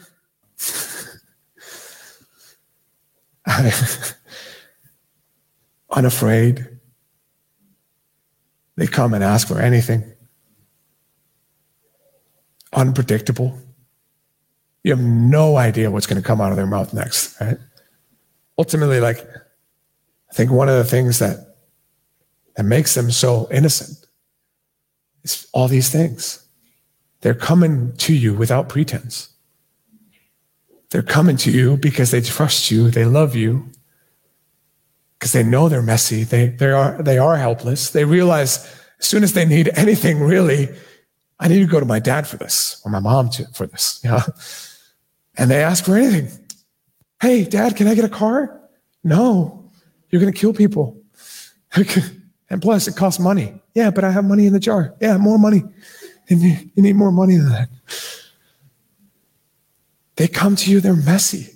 unafraid. 5.90 6.68
They 8.76 8.86
come 8.86 9.14
and 9.14 9.22
ask 9.22 9.46
for 9.46 9.60
anything. 9.60 10.02
Unpredictable. 12.72 13.58
You 14.82 14.90
have 14.90 15.04
no 15.04 15.56
idea 15.56 15.90
what's 15.90 16.06
going 16.06 16.20
to 16.20 16.26
come 16.26 16.40
out 16.40 16.50
of 16.50 16.56
their 16.56 16.66
mouth 16.66 16.92
next, 16.92 17.40
right? 17.40 17.58
Ultimately, 18.58 19.00
like, 19.00 19.18
I 19.20 20.34
think 20.34 20.50
one 20.50 20.68
of 20.68 20.76
the 20.76 20.84
things 20.84 21.20
that, 21.20 21.53
that 22.56 22.64
makes 22.64 22.94
them 22.94 23.10
so 23.10 23.48
innocent 23.50 24.06
is 25.22 25.46
all 25.52 25.68
these 25.68 25.90
things. 25.90 26.46
They're 27.20 27.34
coming 27.34 27.96
to 27.96 28.14
you 28.14 28.34
without 28.34 28.68
pretense. 28.68 29.30
They're 30.90 31.02
coming 31.02 31.36
to 31.38 31.50
you 31.50 31.76
because 31.76 32.10
they 32.10 32.20
trust 32.20 32.70
you, 32.70 32.90
they 32.90 33.04
love 33.04 33.34
you, 33.34 33.70
because 35.18 35.32
they 35.32 35.42
know 35.42 35.68
they're 35.68 35.82
messy. 35.82 36.22
They, 36.22 36.48
they, 36.48 36.70
are, 36.70 37.02
they 37.02 37.18
are 37.18 37.36
helpless. 37.36 37.90
They 37.90 38.04
realize 38.04 38.64
as 39.00 39.06
soon 39.06 39.24
as 39.24 39.32
they 39.32 39.44
need 39.44 39.70
anything, 39.74 40.20
really, 40.20 40.68
I 41.40 41.48
need 41.48 41.60
to 41.60 41.66
go 41.66 41.80
to 41.80 41.86
my 41.86 41.98
dad 41.98 42.28
for 42.28 42.36
this 42.36 42.80
or 42.84 42.90
my 42.90 43.00
mom 43.00 43.30
to, 43.30 43.46
for 43.54 43.66
this. 43.66 44.00
You 44.04 44.10
know? 44.10 44.20
And 45.36 45.50
they 45.50 45.64
ask 45.64 45.84
for 45.84 45.96
anything. 45.96 46.30
Hey, 47.20 47.44
dad, 47.44 47.74
can 47.74 47.88
I 47.88 47.94
get 47.94 48.04
a 48.04 48.08
car? 48.08 48.60
No, 49.02 49.70
you're 50.10 50.20
going 50.20 50.32
to 50.32 50.38
kill 50.38 50.52
people. 50.52 51.02
and 52.50 52.60
plus, 52.60 52.86
it 52.86 52.96
costs 52.96 53.20
money. 53.20 53.60
Yeah, 53.74 53.90
but 53.90 54.04
I 54.04 54.10
have 54.10 54.24
money 54.24 54.46
in 54.46 54.52
the 54.52 54.60
jar. 54.60 54.94
Yeah, 55.00 55.16
more 55.16 55.38
money. 55.38 55.64
And 56.28 56.40
you, 56.40 56.56
you 56.74 56.82
need 56.82 56.96
more 56.96 57.12
money 57.12 57.36
than 57.36 57.48
that. 57.50 57.68
They 60.16 60.28
come 60.28 60.56
to 60.56 60.70
you, 60.70 60.80
they're 60.80 60.94
messy. 60.94 61.50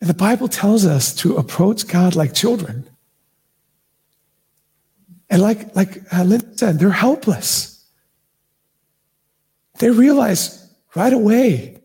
And 0.00 0.10
the 0.10 0.14
Bible 0.14 0.48
tells 0.48 0.84
us 0.84 1.14
to 1.16 1.36
approach 1.36 1.86
God 1.86 2.16
like 2.16 2.34
children. 2.34 2.88
And 5.30 5.40
like, 5.40 5.74
like 5.74 6.02
uh, 6.12 6.24
Lynn 6.24 6.56
said, 6.56 6.78
they're 6.78 6.90
helpless. 6.90 7.88
They 9.78 9.90
realize 9.90 10.68
right 10.94 11.12
away 11.12 11.80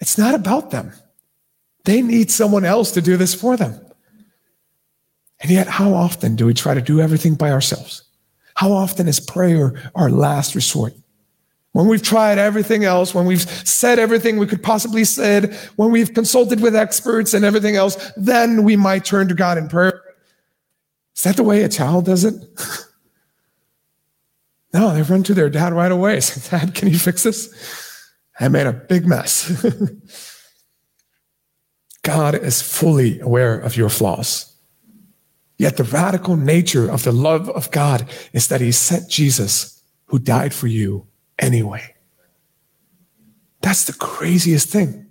it's 0.00 0.16
not 0.16 0.34
about 0.34 0.70
them. 0.70 0.92
They 1.84 2.00
need 2.00 2.30
someone 2.30 2.64
else 2.64 2.92
to 2.92 3.02
do 3.02 3.16
this 3.16 3.34
for 3.34 3.56
them. 3.56 3.78
And 5.40 5.50
yet, 5.50 5.68
how 5.68 5.94
often 5.94 6.36
do 6.36 6.46
we 6.46 6.54
try 6.54 6.74
to 6.74 6.82
do 6.82 7.00
everything 7.00 7.34
by 7.34 7.50
ourselves? 7.50 8.04
How 8.54 8.72
often 8.72 9.08
is 9.08 9.20
prayer 9.20 9.90
our 9.94 10.10
last 10.10 10.54
resort? 10.54 10.92
When 11.72 11.86
we've 11.86 12.02
tried 12.02 12.38
everything 12.38 12.84
else, 12.84 13.14
when 13.14 13.26
we've 13.26 13.42
said 13.42 13.98
everything 13.98 14.38
we 14.38 14.46
could 14.46 14.62
possibly 14.62 15.04
said, 15.04 15.54
when 15.76 15.92
we've 15.92 16.12
consulted 16.12 16.60
with 16.60 16.74
experts 16.74 17.32
and 17.32 17.44
everything 17.44 17.76
else, 17.76 18.12
then 18.16 18.64
we 18.64 18.76
might 18.76 19.04
turn 19.04 19.28
to 19.28 19.34
God 19.34 19.56
in 19.56 19.68
prayer. 19.68 20.02
Is 21.16 21.22
that 21.22 21.36
the 21.36 21.42
way 21.42 21.62
a 21.62 21.68
child 21.68 22.06
does 22.06 22.24
it? 22.24 22.34
no, 24.74 24.92
they 24.92 25.02
run 25.02 25.22
to 25.22 25.34
their 25.34 25.48
dad 25.48 25.72
right 25.72 25.92
away. 25.92 26.20
Say, 26.20 26.58
Dad, 26.58 26.74
can 26.74 26.88
you 26.88 26.98
fix 26.98 27.22
this? 27.22 27.54
I 28.40 28.48
made 28.48 28.66
a 28.66 28.72
big 28.72 29.06
mess. 29.06 29.62
God 32.02 32.34
is 32.34 32.62
fully 32.62 33.20
aware 33.20 33.58
of 33.58 33.76
your 33.76 33.90
flaws. 33.90 34.49
Yet 35.60 35.76
the 35.76 35.84
radical 35.84 36.38
nature 36.38 36.90
of 36.90 37.02
the 37.02 37.12
love 37.12 37.50
of 37.50 37.70
God 37.70 38.08
is 38.32 38.48
that 38.48 38.62
he 38.62 38.72
sent 38.72 39.10
Jesus 39.10 39.82
who 40.06 40.18
died 40.18 40.54
for 40.54 40.68
you 40.68 41.06
anyway. 41.38 41.94
That's 43.60 43.84
the 43.84 43.92
craziest 43.92 44.70
thing. 44.70 45.10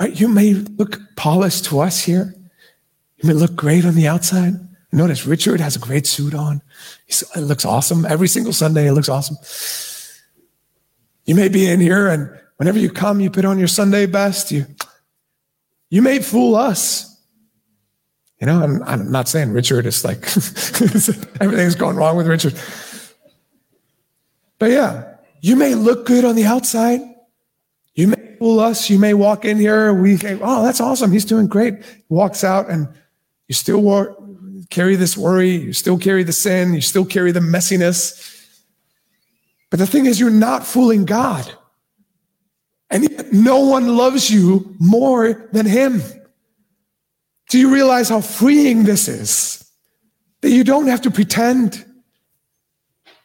Right? 0.00 0.20
You 0.20 0.26
may 0.26 0.54
look 0.54 0.98
polished 1.14 1.66
to 1.66 1.78
us 1.78 2.02
here. 2.02 2.34
You 3.18 3.28
may 3.28 3.34
look 3.34 3.54
great 3.54 3.84
on 3.84 3.94
the 3.94 4.08
outside. 4.08 4.54
Notice 4.90 5.24
Richard 5.24 5.60
has 5.60 5.76
a 5.76 5.78
great 5.78 6.08
suit 6.08 6.34
on. 6.34 6.60
It 7.06 7.22
looks 7.36 7.64
awesome. 7.64 8.04
Every 8.06 8.26
single 8.26 8.52
Sunday, 8.52 8.88
it 8.88 8.92
looks 8.92 9.08
awesome. 9.08 9.36
You 11.26 11.36
may 11.36 11.48
be 11.48 11.70
in 11.70 11.78
here, 11.78 12.08
and 12.08 12.28
whenever 12.56 12.80
you 12.80 12.90
come, 12.90 13.20
you 13.20 13.30
put 13.30 13.44
on 13.44 13.60
your 13.60 13.68
Sunday 13.68 14.06
best. 14.06 14.50
You, 14.50 14.66
you 15.90 16.02
may 16.02 16.18
fool 16.18 16.56
us. 16.56 17.15
You 18.40 18.46
know, 18.46 18.62
I'm, 18.62 18.82
I'm 18.82 19.10
not 19.10 19.28
saying 19.28 19.52
Richard 19.52 19.86
is 19.86 20.04
like 20.04 20.18
everything's 21.40 21.74
going 21.74 21.96
wrong 21.96 22.16
with 22.16 22.26
Richard. 22.26 22.54
But 24.58 24.70
yeah, 24.70 25.14
you 25.40 25.56
may 25.56 25.74
look 25.74 26.06
good 26.06 26.24
on 26.24 26.34
the 26.34 26.44
outside. 26.44 27.00
You 27.94 28.08
may 28.08 28.36
fool 28.38 28.60
us. 28.60 28.90
You 28.90 28.98
may 28.98 29.14
walk 29.14 29.44
in 29.44 29.58
here. 29.58 29.94
We 29.94 30.16
think, 30.16 30.40
oh, 30.42 30.62
that's 30.62 30.80
awesome. 30.80 31.12
He's 31.12 31.24
doing 31.24 31.46
great. 31.46 31.74
Walks 32.10 32.44
out 32.44 32.68
and 32.68 32.88
you 33.48 33.54
still 33.54 34.14
carry 34.68 34.96
this 34.96 35.16
worry. 35.16 35.50
You 35.50 35.72
still 35.72 35.98
carry 35.98 36.22
the 36.22 36.32
sin. 36.32 36.74
You 36.74 36.82
still 36.82 37.04
carry 37.04 37.32
the 37.32 37.40
messiness. 37.40 38.44
But 39.70 39.78
the 39.78 39.86
thing 39.86 40.06
is, 40.06 40.20
you're 40.20 40.30
not 40.30 40.66
fooling 40.66 41.04
God. 41.04 41.50
And 42.90 43.32
no 43.32 43.60
one 43.60 43.96
loves 43.96 44.30
you 44.30 44.74
more 44.78 45.48
than 45.52 45.66
him. 45.66 46.02
Do 47.48 47.58
you 47.58 47.72
realize 47.72 48.08
how 48.08 48.20
freeing 48.20 48.84
this 48.84 49.08
is? 49.08 49.64
That 50.40 50.50
you 50.50 50.64
don't 50.64 50.88
have 50.88 51.02
to 51.02 51.10
pretend. 51.10 51.84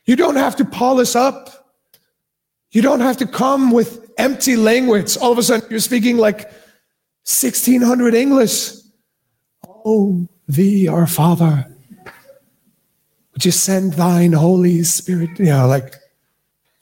You 0.05 0.15
don't 0.15 0.35
have 0.35 0.55
to 0.57 0.65
polish 0.65 1.15
up. 1.15 1.73
You 2.71 2.81
don't 2.81 3.01
have 3.01 3.17
to 3.17 3.27
come 3.27 3.71
with 3.71 4.11
empty 4.17 4.55
language. 4.55 5.17
All 5.17 5.31
of 5.31 5.37
a 5.37 5.43
sudden, 5.43 5.67
you're 5.69 5.79
speaking 5.79 6.17
like 6.17 6.43
1600 7.23 8.13
English. 8.13 8.71
Oh, 9.85 10.27
thee, 10.47 10.87
our 10.87 11.07
Father, 11.07 11.67
would 13.33 13.45
you 13.45 13.51
send 13.51 13.93
thine 13.93 14.33
Holy 14.33 14.83
Spirit? 14.83 15.37
You 15.39 15.45
know, 15.45 15.67
like, 15.67 15.95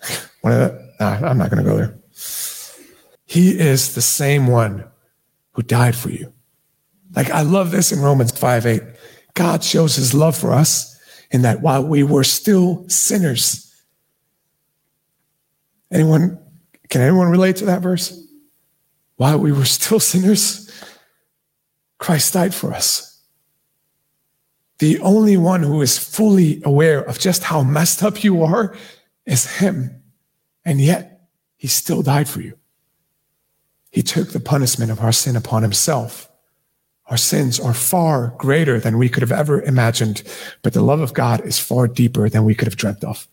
one 0.42 0.54
of 0.54 0.60
the, 0.60 0.94
nah, 1.00 1.30
I'm 1.30 1.38
not 1.38 1.50
going 1.50 1.64
to 1.64 1.70
go 1.70 1.78
there. 1.78 1.96
He 3.26 3.60
is 3.60 3.96
the 3.96 4.02
same 4.02 4.48
one 4.48 4.86
who 5.54 5.62
died 5.62 5.96
for 5.96 6.10
you. 6.10 6.34
Like, 7.20 7.32
I 7.32 7.42
love 7.42 7.72
this 7.72 7.92
in 7.92 8.00
Romans 8.00 8.32
5 8.32 8.66
8. 8.66 8.82
God 9.34 9.62
shows 9.62 9.98
his 9.98 10.14
love 10.14 10.38
for 10.38 10.54
us 10.54 10.98
in 11.32 11.42
that 11.42 11.60
while 11.60 11.86
we 11.86 12.02
were 12.02 12.24
still 12.24 12.88
sinners. 12.88 13.76
Anyone, 15.92 16.40
can 16.88 17.02
anyone 17.02 17.28
relate 17.30 17.58
to 17.58 17.66
that 17.66 17.82
verse? 17.82 18.26
While 19.18 19.38
we 19.40 19.52
were 19.52 19.66
still 19.66 20.00
sinners, 20.00 20.72
Christ 21.98 22.36
died 22.36 22.56
for 22.56 22.74
us. 22.74 23.22
The 24.78 24.98
only 25.02 25.36
one 25.36 25.64
who 25.64 25.82
is 25.82 25.98
fully 25.98 26.62
aware 26.64 27.02
of 27.02 27.20
just 27.20 27.44
how 27.44 27.64
messed 27.64 28.02
up 28.02 28.24
you 28.24 28.44
are 28.44 28.78
is 29.26 29.58
Him. 29.58 30.04
And 30.64 30.80
yet, 30.80 31.28
He 31.58 31.68
still 31.68 32.02
died 32.02 32.30
for 32.30 32.40
you. 32.40 32.58
He 33.92 34.04
took 34.04 34.30
the 34.30 34.40
punishment 34.40 34.90
of 34.90 35.02
our 35.02 35.12
sin 35.12 35.36
upon 35.36 35.64
Himself 35.64 36.29
Our 37.10 37.18
sins 37.18 37.60
are 37.60 37.74
far 37.74 38.36
greater 38.38 38.80
than 38.80 39.00
we 39.00 39.10
could 39.10 39.22
have 39.22 39.32
ever 39.32 39.62
imagined, 39.62 40.24
but 40.62 40.74
the 40.74 40.84
love 40.84 41.02
of 41.02 41.14
God 41.14 41.44
is 41.44 41.58
far 41.58 41.88
deeper 41.88 42.30
than 42.30 42.46
we 42.46 42.54
could 42.54 42.68
have 42.68 42.78
dreamt 42.78 43.04
of. 43.04 43.28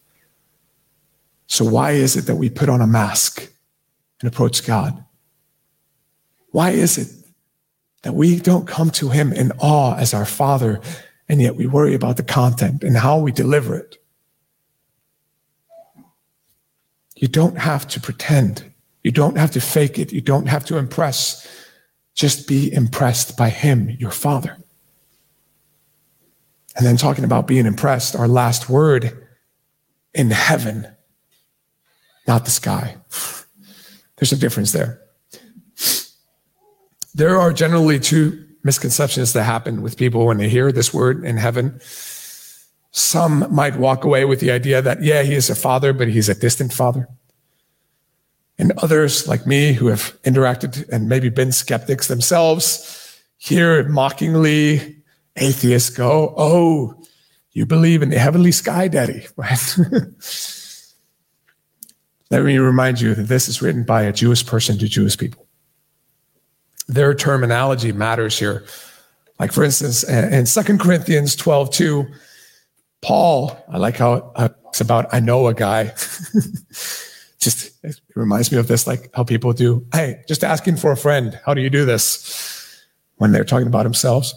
So, 1.46 1.64
why 1.64 1.92
is 1.92 2.16
it 2.16 2.22
that 2.22 2.36
we 2.36 2.48
put 2.48 2.70
on 2.70 2.80
a 2.80 2.86
mask 2.86 3.48
and 4.20 4.28
approach 4.28 4.66
God? 4.66 5.04
Why 6.50 6.70
is 6.70 6.96
it 6.96 7.08
that 8.02 8.14
we 8.14 8.38
don't 8.38 8.66
come 8.66 8.90
to 8.92 9.10
Him 9.10 9.32
in 9.32 9.52
awe 9.58 9.94
as 9.96 10.14
our 10.14 10.24
Father, 10.24 10.80
and 11.28 11.42
yet 11.42 11.56
we 11.56 11.66
worry 11.66 11.94
about 11.94 12.16
the 12.16 12.22
content 12.22 12.82
and 12.82 12.96
how 12.96 13.18
we 13.18 13.30
deliver 13.30 13.76
it? 13.76 13.98
You 17.14 17.28
don't 17.28 17.58
have 17.58 17.86
to 17.88 18.00
pretend. 18.00 18.64
You 19.04 19.10
don't 19.10 19.36
have 19.36 19.50
to 19.52 19.60
fake 19.60 19.98
it. 19.98 20.12
You 20.12 20.20
don't 20.22 20.46
have 20.46 20.64
to 20.66 20.78
impress. 20.78 21.46
Just 22.16 22.48
be 22.48 22.72
impressed 22.72 23.36
by 23.36 23.50
Him, 23.50 23.90
your 24.00 24.10
Father. 24.10 24.56
And 26.76 26.84
then 26.84 26.96
talking 26.96 27.24
about 27.24 27.46
being 27.46 27.66
impressed, 27.66 28.16
our 28.16 28.26
last 28.26 28.68
word 28.68 29.26
in 30.12 30.30
heaven, 30.30 30.88
not 32.26 32.44
the 32.44 32.50
sky. 32.50 32.96
There's 34.16 34.32
a 34.32 34.36
difference 34.36 34.72
there. 34.72 35.00
There 37.14 37.38
are 37.38 37.52
generally 37.52 38.00
two 38.00 38.46
misconceptions 38.62 39.32
that 39.34 39.44
happen 39.44 39.82
with 39.82 39.96
people 39.96 40.26
when 40.26 40.38
they 40.38 40.48
hear 40.48 40.72
this 40.72 40.92
word 40.92 41.24
in 41.24 41.36
heaven. 41.36 41.80
Some 42.90 43.46
might 43.54 43.76
walk 43.76 44.04
away 44.04 44.24
with 44.24 44.40
the 44.40 44.50
idea 44.50 44.82
that, 44.82 45.02
yeah, 45.02 45.22
he 45.22 45.34
is 45.34 45.48
a 45.48 45.54
father, 45.54 45.92
but 45.92 46.08
he's 46.08 46.28
a 46.28 46.34
distant 46.34 46.72
father. 46.72 47.08
And 48.58 48.72
others, 48.78 49.28
like 49.28 49.46
me, 49.46 49.72
who 49.74 49.88
have 49.88 50.16
interacted 50.22 50.88
and 50.88 51.08
maybe 51.08 51.28
been 51.28 51.52
skeptics 51.52 52.08
themselves, 52.08 53.20
hear 53.36 53.86
mockingly 53.88 54.96
atheists 55.36 55.90
go, 55.90 56.34
Oh, 56.36 57.02
you 57.52 57.66
believe 57.66 58.02
in 58.02 58.10
the 58.10 58.18
heavenly 58.18 58.52
sky, 58.52 58.88
daddy, 58.88 59.26
right? 59.36 59.76
Let 62.30 62.42
me 62.42 62.58
remind 62.58 63.00
you 63.00 63.14
that 63.14 63.28
this 63.28 63.48
is 63.48 63.62
written 63.62 63.84
by 63.84 64.02
a 64.02 64.12
Jewish 64.12 64.44
person 64.44 64.78
to 64.78 64.88
Jewish 64.88 65.16
people. 65.16 65.46
Their 66.88 67.14
terminology 67.14 67.92
matters 67.92 68.38
here. 68.38 68.64
Like, 69.38 69.52
for 69.52 69.64
instance, 69.64 70.02
in 70.02 70.44
2 70.46 70.78
Corinthians 70.78 71.36
12, 71.36 71.70
2, 71.70 72.06
Paul, 73.02 73.56
I 73.68 73.78
like 73.78 73.96
how 73.96 74.32
it's 74.68 74.80
about, 74.80 75.12
I 75.12 75.20
know 75.20 75.46
a 75.46 75.54
guy. 75.54 75.94
just 77.46 77.84
it 77.84 78.00
reminds 78.16 78.50
me 78.50 78.58
of 78.58 78.66
this, 78.66 78.88
like 78.88 79.08
how 79.14 79.22
people 79.22 79.52
do, 79.52 79.86
hey, 79.92 80.24
just 80.26 80.42
asking 80.42 80.76
for 80.76 80.90
a 80.90 80.96
friend. 80.96 81.38
How 81.46 81.54
do 81.54 81.60
you 81.60 81.70
do 81.70 81.84
this? 81.84 82.84
When 83.18 83.32
they're 83.32 83.44
talking 83.44 83.68
about 83.68 83.84
themselves. 83.84 84.34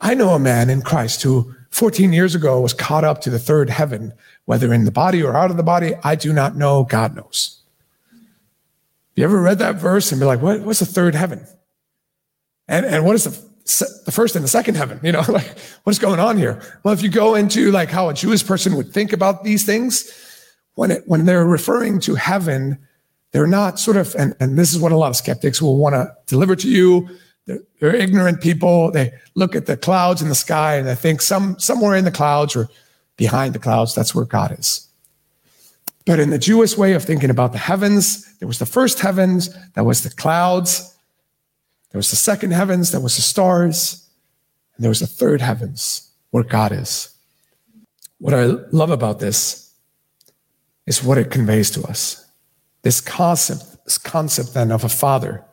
I 0.00 0.14
know 0.14 0.30
a 0.30 0.38
man 0.38 0.68
in 0.68 0.82
Christ 0.82 1.22
who 1.22 1.54
14 1.70 2.12
years 2.12 2.34
ago 2.34 2.60
was 2.60 2.74
caught 2.74 3.04
up 3.04 3.20
to 3.22 3.30
the 3.30 3.38
third 3.38 3.70
heaven, 3.70 4.12
whether 4.44 4.74
in 4.74 4.84
the 4.84 4.90
body 4.90 5.22
or 5.22 5.36
out 5.36 5.50
of 5.50 5.56
the 5.56 5.62
body. 5.62 5.94
I 6.02 6.16
do 6.16 6.32
not 6.32 6.56
know. 6.56 6.82
God 6.82 7.14
knows. 7.14 7.62
You 9.14 9.24
ever 9.24 9.40
read 9.40 9.60
that 9.60 9.76
verse 9.76 10.10
and 10.10 10.20
be 10.20 10.26
like, 10.26 10.42
what, 10.42 10.60
what's 10.62 10.80
the 10.80 10.86
third 10.86 11.14
heaven? 11.14 11.46
And, 12.66 12.84
and 12.84 13.04
what 13.04 13.14
is 13.14 13.24
the, 13.24 14.02
the 14.04 14.12
first 14.12 14.34
and 14.34 14.44
the 14.44 14.48
second 14.48 14.74
heaven? 14.74 14.98
You 15.02 15.12
know, 15.12 15.22
like 15.28 15.56
what's 15.84 16.00
going 16.00 16.18
on 16.18 16.36
here? 16.36 16.60
Well, 16.82 16.92
if 16.92 17.02
you 17.02 17.08
go 17.08 17.36
into 17.36 17.70
like 17.70 17.90
how 17.90 18.08
a 18.08 18.14
Jewish 18.14 18.44
person 18.44 18.74
would 18.74 18.92
think 18.92 19.12
about 19.12 19.44
these 19.44 19.64
things, 19.64 20.23
when 20.74 20.90
it, 20.90 21.02
when 21.06 21.24
they're 21.24 21.46
referring 21.46 22.00
to 22.00 22.14
heaven, 22.14 22.78
they're 23.32 23.46
not 23.46 23.78
sort 23.78 23.96
of, 23.96 24.14
and, 24.16 24.34
and 24.40 24.58
this 24.58 24.72
is 24.72 24.78
what 24.78 24.92
a 24.92 24.96
lot 24.96 25.08
of 25.08 25.16
skeptics 25.16 25.60
will 25.60 25.76
want 25.76 25.94
to 25.94 26.12
deliver 26.26 26.54
to 26.56 26.68
you. 26.68 27.08
They're, 27.46 27.60
they're, 27.80 27.94
ignorant 27.94 28.40
people. 28.40 28.90
They 28.90 29.12
look 29.34 29.54
at 29.54 29.66
the 29.66 29.76
clouds 29.76 30.22
in 30.22 30.28
the 30.28 30.34
sky 30.34 30.76
and 30.76 30.86
they 30.86 30.94
think 30.94 31.20
some, 31.20 31.58
somewhere 31.58 31.96
in 31.96 32.04
the 32.04 32.10
clouds 32.10 32.56
or 32.56 32.68
behind 33.16 33.54
the 33.54 33.58
clouds, 33.58 33.94
that's 33.94 34.14
where 34.14 34.24
God 34.24 34.58
is. 34.58 34.88
But 36.06 36.20
in 36.20 36.30
the 36.30 36.38
Jewish 36.38 36.76
way 36.76 36.92
of 36.92 37.02
thinking 37.02 37.30
about 37.30 37.52
the 37.52 37.58
heavens, 37.58 38.36
there 38.38 38.48
was 38.48 38.58
the 38.58 38.66
first 38.66 39.00
heavens, 39.00 39.54
that 39.74 39.84
was 39.84 40.02
the 40.02 40.10
clouds. 40.10 40.96
There 41.90 41.98
was 41.98 42.10
the 42.10 42.16
second 42.16 42.52
heavens, 42.52 42.92
that 42.92 43.00
was 43.00 43.16
the 43.16 43.22
stars. 43.22 44.08
And 44.76 44.84
there 44.84 44.90
was 44.90 45.00
the 45.00 45.06
third 45.06 45.40
heavens, 45.40 46.10
where 46.30 46.44
God 46.44 46.72
is. 46.72 47.14
What 48.18 48.34
I 48.34 48.44
love 48.44 48.90
about 48.90 49.18
this 49.18 49.63
is 50.86 51.02
what 51.02 51.18
it 51.18 51.30
conveys 51.30 51.70
to 51.72 51.82
us. 51.84 52.26
This 52.82 53.00
concept, 53.00 53.84
this 53.84 53.98
concept 53.98 54.54
then 54.54 54.70
of 54.70 54.84
a 54.84 54.88
father 54.88 55.44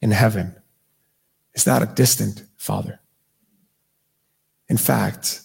in 0.00 0.10
heaven 0.10 0.56
is 1.54 1.66
not 1.66 1.82
a 1.82 1.86
distant 1.86 2.44
father. 2.56 3.00
In 4.68 4.76
fact, 4.76 5.42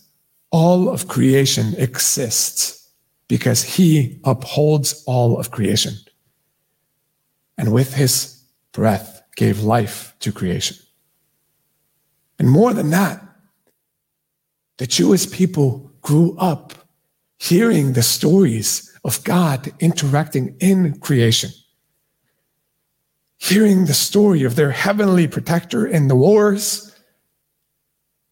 all 0.52 0.90
of 0.90 1.08
creation 1.08 1.76
exists 1.78 2.90
because 3.28 3.64
he 3.64 4.20
upholds 4.24 5.04
all 5.06 5.40
of 5.40 5.52
creation. 5.52 5.94
And 7.58 7.72
with 7.72 7.94
his 7.94 8.44
breath 8.72 9.22
gave 9.36 9.62
life 9.62 10.16
to 10.22 10.32
creation. 10.32 10.78
And 12.40 12.50
more 12.50 12.74
than 12.74 12.90
that, 12.90 13.24
the 14.78 14.88
Jewish 14.88 15.30
people 15.30 15.92
grew 16.02 16.38
up 16.38 16.74
hearing 17.38 17.94
the 17.94 18.02
stories 18.02 18.89
of 19.10 19.24
God 19.24 19.74
interacting 19.80 20.56
in 20.60 21.00
creation. 21.00 21.50
Hearing 23.38 23.86
the 23.86 23.96
story 23.96 24.44
of 24.44 24.56
their 24.56 24.70
heavenly 24.70 25.28
protector 25.28 25.88
in 25.88 26.10
the 26.10 26.16
wars 26.16 26.96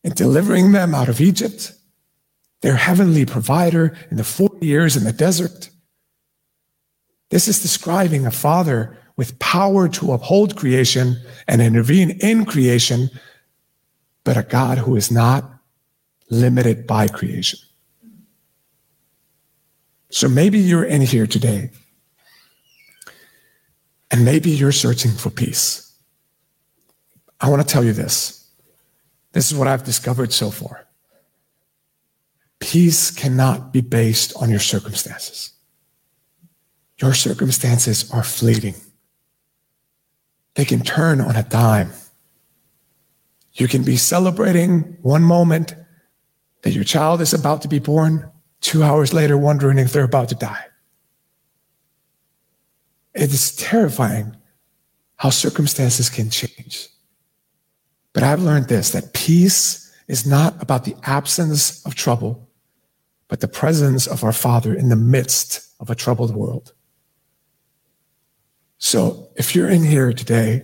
and 0.04 0.14
delivering 0.14 0.74
them 0.74 0.94
out 0.94 1.10
of 1.10 1.20
Egypt, 1.20 1.74
their 2.62 2.76
heavenly 2.76 3.26
provider 3.26 3.98
in 4.12 4.18
the 4.18 4.24
40 4.24 4.64
years 4.64 4.96
in 4.96 5.04
the 5.04 5.12
desert. 5.12 5.72
This 7.32 7.48
is 7.48 7.60
describing 7.60 8.28
a 8.28 8.32
father 8.46 8.96
with 9.16 9.40
power 9.40 9.90
to 9.90 10.12
uphold 10.14 10.56
creation 10.56 11.18
and 11.48 11.60
intervene 11.60 12.12
in 12.22 12.46
creation, 12.46 13.10
but 14.24 14.38
a 14.38 14.44
God 14.44 14.78
who 14.78 14.96
is 14.96 15.10
not 15.10 15.44
limited 16.30 16.86
by 16.86 17.08
creation. 17.08 17.67
So 20.10 20.30
maybe 20.30 20.60
you're 20.60 20.86
in 20.86 21.02
here 21.02 21.28
today 21.28 21.72
and 24.10 24.24
maybe 24.24 24.52
you're 24.52 24.72
searching 24.72 25.12
for 25.12 25.30
peace. 25.30 25.94
I 27.40 27.50
want 27.50 27.62
to 27.62 27.68
tell 27.68 27.84
you 27.84 27.94
this. 27.94 28.50
This 29.34 29.52
is 29.52 29.58
what 29.58 29.68
I've 29.68 29.84
discovered 29.84 30.34
so 30.34 30.50
far. 30.50 30.88
Peace 32.60 33.12
cannot 33.12 33.72
be 33.72 33.82
based 33.82 34.34
on 34.42 34.50
your 34.50 34.60
circumstances. 34.60 35.52
Your 37.00 37.14
circumstances 37.14 38.10
are 38.12 38.24
fleeting. 38.24 38.74
They 40.56 40.66
can 40.66 40.82
turn 40.82 41.22
on 41.22 41.36
a 41.36 41.44
dime. 41.44 41.92
You 43.54 43.68
can 43.68 43.84
be 43.84 43.98
celebrating 43.98 44.98
one 45.02 45.22
moment 45.22 45.76
that 46.64 46.72
your 46.72 46.84
child 46.84 47.22
is 47.22 47.34
about 47.34 47.62
to 47.62 47.68
be 47.68 47.78
born, 47.78 48.32
two 48.68 48.84
hours 48.84 49.14
later 49.14 49.38
wondering 49.38 49.78
if 49.78 49.94
they're 49.94 50.04
about 50.04 50.28
to 50.28 50.36
die. 50.36 50.66
It 53.14 53.32
is 53.32 53.56
terrifying 53.56 54.36
how 55.16 55.30
circumstances 55.30 56.10
can 56.10 56.30
change. 56.30 56.90
But 58.12 58.24
I've 58.24 58.42
learned 58.42 58.68
this 58.68 58.92
that 58.92 59.14
peace 59.14 59.90
is 60.10 60.28
not 60.28 60.62
about 60.62 60.84
the 60.84 60.98
absence 61.04 61.86
of 61.86 61.96
trouble, 61.96 62.50
but 63.30 63.40
the 63.40 63.48
presence 63.48 64.06
of 64.06 64.26
our 64.26 64.34
Father 64.34 64.74
in 64.74 64.90
the 64.90 64.98
midst 64.98 65.74
of 65.80 65.90
a 65.90 65.96
troubled 65.96 66.36
world. 66.36 66.74
So 68.80 69.30
if 69.38 69.56
you're 69.56 69.70
in 69.70 69.86
here 69.86 70.12
today 70.12 70.64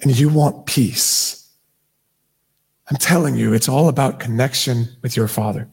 and 0.00 0.16
you 0.16 0.28
want 0.28 0.66
peace, 0.66 1.50
I'm 2.88 2.98
telling 2.98 3.34
you, 3.34 3.52
it's 3.52 3.68
all 3.68 3.88
about 3.88 4.20
connection 4.20 4.96
with 5.02 5.16
your 5.16 5.26
Father. 5.26 5.68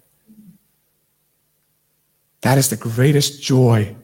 That 2.43 2.57
is 2.57 2.69
the 2.69 2.77
greatest 2.77 3.41
joy. 3.41 3.95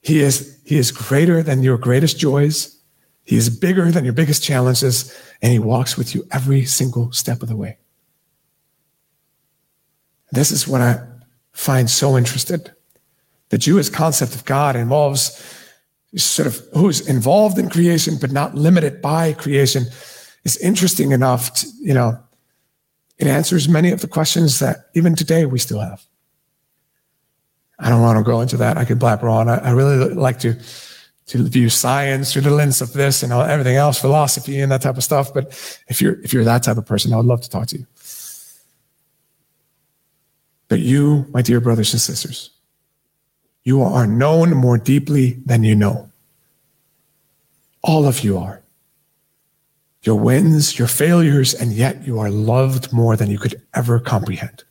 He 0.00 0.20
is, 0.20 0.58
he 0.64 0.78
is 0.78 0.90
greater 0.90 1.42
than 1.42 1.62
your 1.62 1.78
greatest 1.78 2.18
joys. 2.18 2.80
He 3.24 3.36
is 3.36 3.48
bigger 3.48 3.90
than 3.92 4.04
your 4.04 4.14
biggest 4.14 4.42
challenges, 4.42 5.16
and 5.40 5.52
he 5.52 5.58
walks 5.58 5.96
with 5.96 6.14
you 6.14 6.26
every 6.32 6.64
single 6.64 7.12
step 7.12 7.42
of 7.42 7.48
the 7.48 7.56
way. 7.56 7.78
This 10.32 10.50
is 10.50 10.66
what 10.66 10.80
I 10.80 11.06
find 11.52 11.88
so 11.88 12.16
interested. 12.16 12.74
The 13.50 13.58
Jewish 13.58 13.90
concept 13.90 14.34
of 14.34 14.46
God 14.46 14.74
involves 14.74 15.40
sort 16.16 16.46
of 16.46 16.66
who's 16.72 17.06
involved 17.06 17.58
in 17.58 17.68
creation, 17.68 18.16
but 18.18 18.32
not 18.32 18.54
limited 18.54 19.02
by 19.02 19.34
creation 19.34 19.84
is 20.44 20.56
interesting 20.56 21.12
enough 21.12 21.52
to, 21.54 21.66
you 21.78 21.94
know, 21.94 22.18
it 23.18 23.26
answers 23.26 23.68
many 23.68 23.92
of 23.92 24.00
the 24.00 24.08
questions 24.08 24.58
that 24.58 24.88
even 24.94 25.14
today 25.14 25.44
we 25.44 25.58
still 25.58 25.80
have. 25.80 26.04
I 27.78 27.88
don't 27.88 28.02
want 28.02 28.18
to 28.18 28.24
go 28.24 28.40
into 28.40 28.56
that. 28.58 28.78
I 28.78 28.84
could 28.84 28.98
blabber 28.98 29.28
on. 29.28 29.48
I, 29.48 29.56
I 29.56 29.70
really 29.70 30.14
like 30.14 30.38
to 30.40 30.56
to 31.26 31.42
view 31.44 31.68
science 31.68 32.32
through 32.32 32.42
the 32.42 32.50
lens 32.50 32.80
of 32.80 32.92
this 32.92 33.22
and 33.22 33.32
all, 33.32 33.42
everything 33.42 33.76
else, 33.76 33.98
philosophy 33.98 34.60
and 34.60 34.70
that 34.72 34.82
type 34.82 34.96
of 34.96 35.04
stuff. 35.04 35.32
But 35.32 35.46
if 35.88 36.00
you're 36.00 36.20
if 36.22 36.32
you're 36.32 36.44
that 36.44 36.62
type 36.62 36.76
of 36.76 36.86
person, 36.86 37.12
I 37.12 37.16
would 37.16 37.26
love 37.26 37.42
to 37.42 37.50
talk 37.50 37.68
to 37.68 37.78
you. 37.78 37.86
But 40.68 40.80
you, 40.80 41.26
my 41.32 41.42
dear 41.42 41.60
brothers 41.60 41.92
and 41.92 42.00
sisters, 42.00 42.50
you 43.62 43.82
are 43.82 44.06
known 44.06 44.50
more 44.54 44.78
deeply 44.78 45.34
than 45.44 45.64
you 45.64 45.76
know. 45.76 46.10
All 47.82 48.06
of 48.06 48.24
you 48.24 48.38
are. 48.38 48.62
Your 50.02 50.16
wins, 50.16 50.78
your 50.78 50.88
failures, 50.88 51.54
and 51.54 51.72
yet 51.72 52.06
you 52.06 52.18
are 52.18 52.30
loved 52.30 52.92
more 52.92 53.16
than 53.16 53.30
you 53.30 53.38
could 53.38 53.60
ever 53.74 54.00
comprehend. 54.00 54.64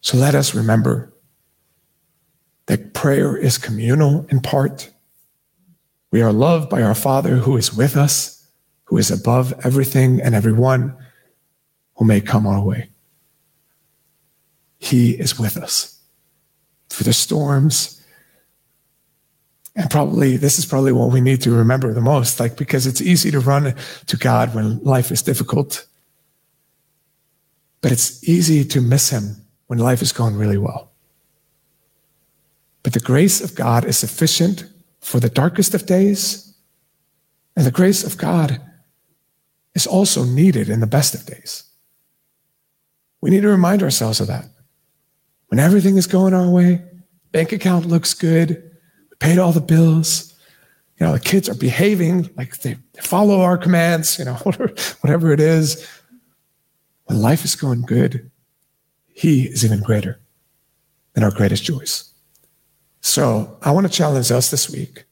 So 0.00 0.16
let 0.16 0.34
us 0.34 0.54
remember 0.54 1.11
that 2.72 2.94
prayer 2.94 3.36
is 3.36 3.58
communal 3.58 4.24
in 4.30 4.40
part. 4.40 4.90
We 6.10 6.22
are 6.22 6.32
loved 6.32 6.70
by 6.70 6.80
our 6.80 6.94
Father 6.94 7.36
who 7.36 7.58
is 7.58 7.74
with 7.74 7.98
us, 7.98 8.48
who 8.84 8.96
is 8.96 9.10
above 9.10 9.52
everything 9.62 10.22
and 10.22 10.34
everyone 10.34 10.96
who 11.96 12.06
may 12.06 12.22
come 12.22 12.46
our 12.46 12.64
way. 12.64 12.88
He 14.78 15.10
is 15.10 15.38
with 15.38 15.58
us 15.58 16.00
through 16.88 17.04
the 17.04 17.12
storms. 17.12 18.02
And 19.76 19.90
probably 19.90 20.38
this 20.38 20.58
is 20.58 20.64
probably 20.64 20.92
what 20.92 21.12
we 21.12 21.20
need 21.20 21.42
to 21.42 21.50
remember 21.50 21.92
the 21.92 22.00
most, 22.00 22.40
like 22.40 22.56
because 22.56 22.86
it's 22.86 23.02
easy 23.02 23.30
to 23.32 23.40
run 23.40 23.74
to 24.06 24.16
God 24.16 24.54
when 24.54 24.78
life 24.78 25.10
is 25.10 25.20
difficult. 25.20 25.86
But 27.82 27.92
it's 27.92 28.26
easy 28.26 28.64
to 28.64 28.80
miss 28.80 29.10
him 29.10 29.36
when 29.66 29.78
life 29.78 30.00
is 30.00 30.12
going 30.12 30.36
really 30.36 30.56
well. 30.56 30.91
But 32.82 32.92
the 32.92 33.00
grace 33.00 33.40
of 33.40 33.54
God 33.54 33.84
is 33.84 33.96
sufficient 33.96 34.64
for 35.00 35.20
the 35.20 35.28
darkest 35.28 35.74
of 35.74 35.86
days, 35.86 36.54
and 37.56 37.66
the 37.66 37.70
grace 37.70 38.04
of 38.04 38.16
God 38.16 38.60
is 39.74 39.86
also 39.86 40.24
needed 40.24 40.68
in 40.68 40.80
the 40.80 40.86
best 40.86 41.14
of 41.14 41.26
days. 41.26 41.64
We 43.20 43.30
need 43.30 43.42
to 43.42 43.48
remind 43.48 43.82
ourselves 43.82 44.20
of 44.20 44.26
that 44.26 44.46
when 45.48 45.58
everything 45.58 45.98
is 45.98 46.06
going 46.06 46.32
our 46.32 46.48
way, 46.48 46.82
bank 47.30 47.52
account 47.52 47.86
looks 47.86 48.14
good, 48.14 48.70
we 49.10 49.16
paid 49.18 49.38
all 49.38 49.52
the 49.52 49.60
bills, 49.60 50.32
you 50.98 51.06
know, 51.06 51.12
the 51.12 51.20
kids 51.20 51.48
are 51.48 51.54
behaving 51.54 52.30
like 52.36 52.56
they 52.58 52.76
follow 53.02 53.40
our 53.40 53.58
commands, 53.58 54.18
you 54.18 54.24
know, 54.24 54.34
whatever 55.00 55.32
it 55.32 55.40
is. 55.40 55.86
When 57.04 57.20
life 57.20 57.44
is 57.44 57.56
going 57.56 57.82
good, 57.82 58.30
He 59.08 59.42
is 59.44 59.64
even 59.64 59.80
greater 59.80 60.20
than 61.14 61.24
our 61.24 61.30
greatest 61.30 61.64
joys. 61.64 62.11
So 63.02 63.58
I 63.60 63.72
want 63.72 63.86
to 63.86 63.92
challenge 63.92 64.30
us 64.30 64.50
this 64.50 64.70
week 64.70 65.04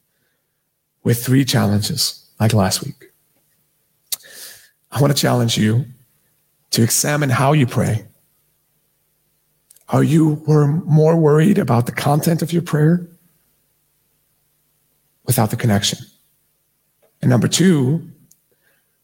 with 1.04 1.24
three 1.24 1.44
challenges, 1.44 2.30
like 2.40 2.54
last 2.54 2.84
week. 2.84 3.10
I 4.90 5.00
want 5.00 5.14
to 5.14 5.20
challenge 5.20 5.58
you 5.58 5.84
to 6.70 6.82
examine 6.82 7.30
how 7.30 7.52
you 7.52 7.66
pray 7.66 8.06
are 9.90 10.04
you 10.04 10.34
were 10.46 10.68
more 10.68 11.16
worried 11.16 11.58
about 11.58 11.86
the 11.86 11.92
content 11.92 12.42
of 12.42 12.52
your 12.52 12.62
prayer 12.62 13.08
without 15.24 15.50
the 15.50 15.56
connection? 15.56 15.98
And 17.20 17.28
number 17.28 17.48
two, 17.48 18.08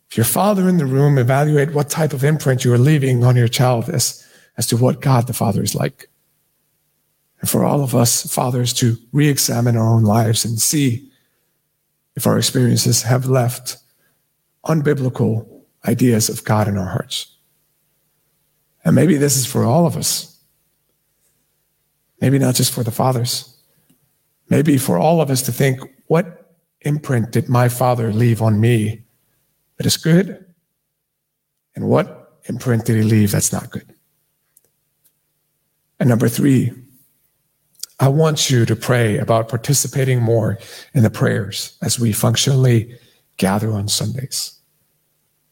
if 0.08 0.16
your 0.16 0.24
father 0.24 0.68
in 0.68 0.76
the 0.76 0.86
room, 0.86 1.18
evaluate 1.18 1.72
what 1.72 1.90
type 1.90 2.12
of 2.12 2.22
imprint 2.22 2.64
you 2.64 2.72
are 2.72 2.78
leaving 2.78 3.24
on 3.24 3.34
your 3.34 3.48
child 3.48 3.88
as, 3.88 4.24
as 4.56 4.68
to 4.68 4.76
what 4.76 5.00
God 5.00 5.26
the 5.26 5.32
Father 5.32 5.60
is 5.60 5.74
like. 5.74 6.08
And 7.46 7.50
for 7.52 7.64
all 7.64 7.84
of 7.84 7.94
us 7.94 8.26
fathers 8.34 8.72
to 8.72 8.96
re 9.12 9.28
examine 9.28 9.76
our 9.76 9.86
own 9.86 10.02
lives 10.02 10.44
and 10.44 10.60
see 10.60 11.12
if 12.16 12.26
our 12.26 12.38
experiences 12.38 13.02
have 13.02 13.26
left 13.26 13.76
unbiblical 14.64 15.46
ideas 15.86 16.28
of 16.28 16.42
God 16.42 16.66
in 16.66 16.76
our 16.76 16.88
hearts. 16.88 17.36
And 18.84 18.96
maybe 18.96 19.16
this 19.16 19.36
is 19.36 19.46
for 19.46 19.62
all 19.62 19.86
of 19.86 19.96
us. 19.96 20.40
Maybe 22.20 22.40
not 22.40 22.56
just 22.56 22.72
for 22.72 22.82
the 22.82 22.90
fathers. 22.90 23.56
Maybe 24.50 24.76
for 24.76 24.98
all 24.98 25.20
of 25.20 25.30
us 25.30 25.42
to 25.42 25.52
think, 25.52 25.78
what 26.08 26.52
imprint 26.80 27.30
did 27.30 27.48
my 27.48 27.68
father 27.68 28.12
leave 28.12 28.42
on 28.42 28.58
me 28.58 29.04
that 29.76 29.86
is 29.86 29.96
good? 29.96 30.44
And 31.76 31.88
what 31.88 32.40
imprint 32.48 32.86
did 32.86 32.96
he 32.96 33.02
leave 33.04 33.30
that's 33.30 33.52
not 33.52 33.70
good? 33.70 33.94
And 36.00 36.08
number 36.08 36.28
three, 36.28 36.72
I 37.98 38.08
want 38.08 38.50
you 38.50 38.66
to 38.66 38.76
pray 38.76 39.18
about 39.18 39.48
participating 39.48 40.20
more 40.20 40.58
in 40.92 41.02
the 41.02 41.10
prayers 41.10 41.78
as 41.82 41.98
we 41.98 42.12
functionally 42.12 42.98
gather 43.38 43.72
on 43.72 43.88
Sundays, 43.88 44.58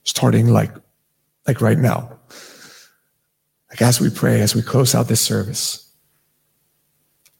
starting 0.04 0.48
like, 0.48 0.72
like 1.46 1.60
right 1.60 1.78
now. 1.78 2.18
Like 3.70 3.82
as 3.82 4.00
we 4.00 4.10
pray, 4.10 4.40
as 4.40 4.54
we 4.54 4.62
close 4.62 4.94
out 4.94 5.08
this 5.08 5.20
service, 5.20 5.90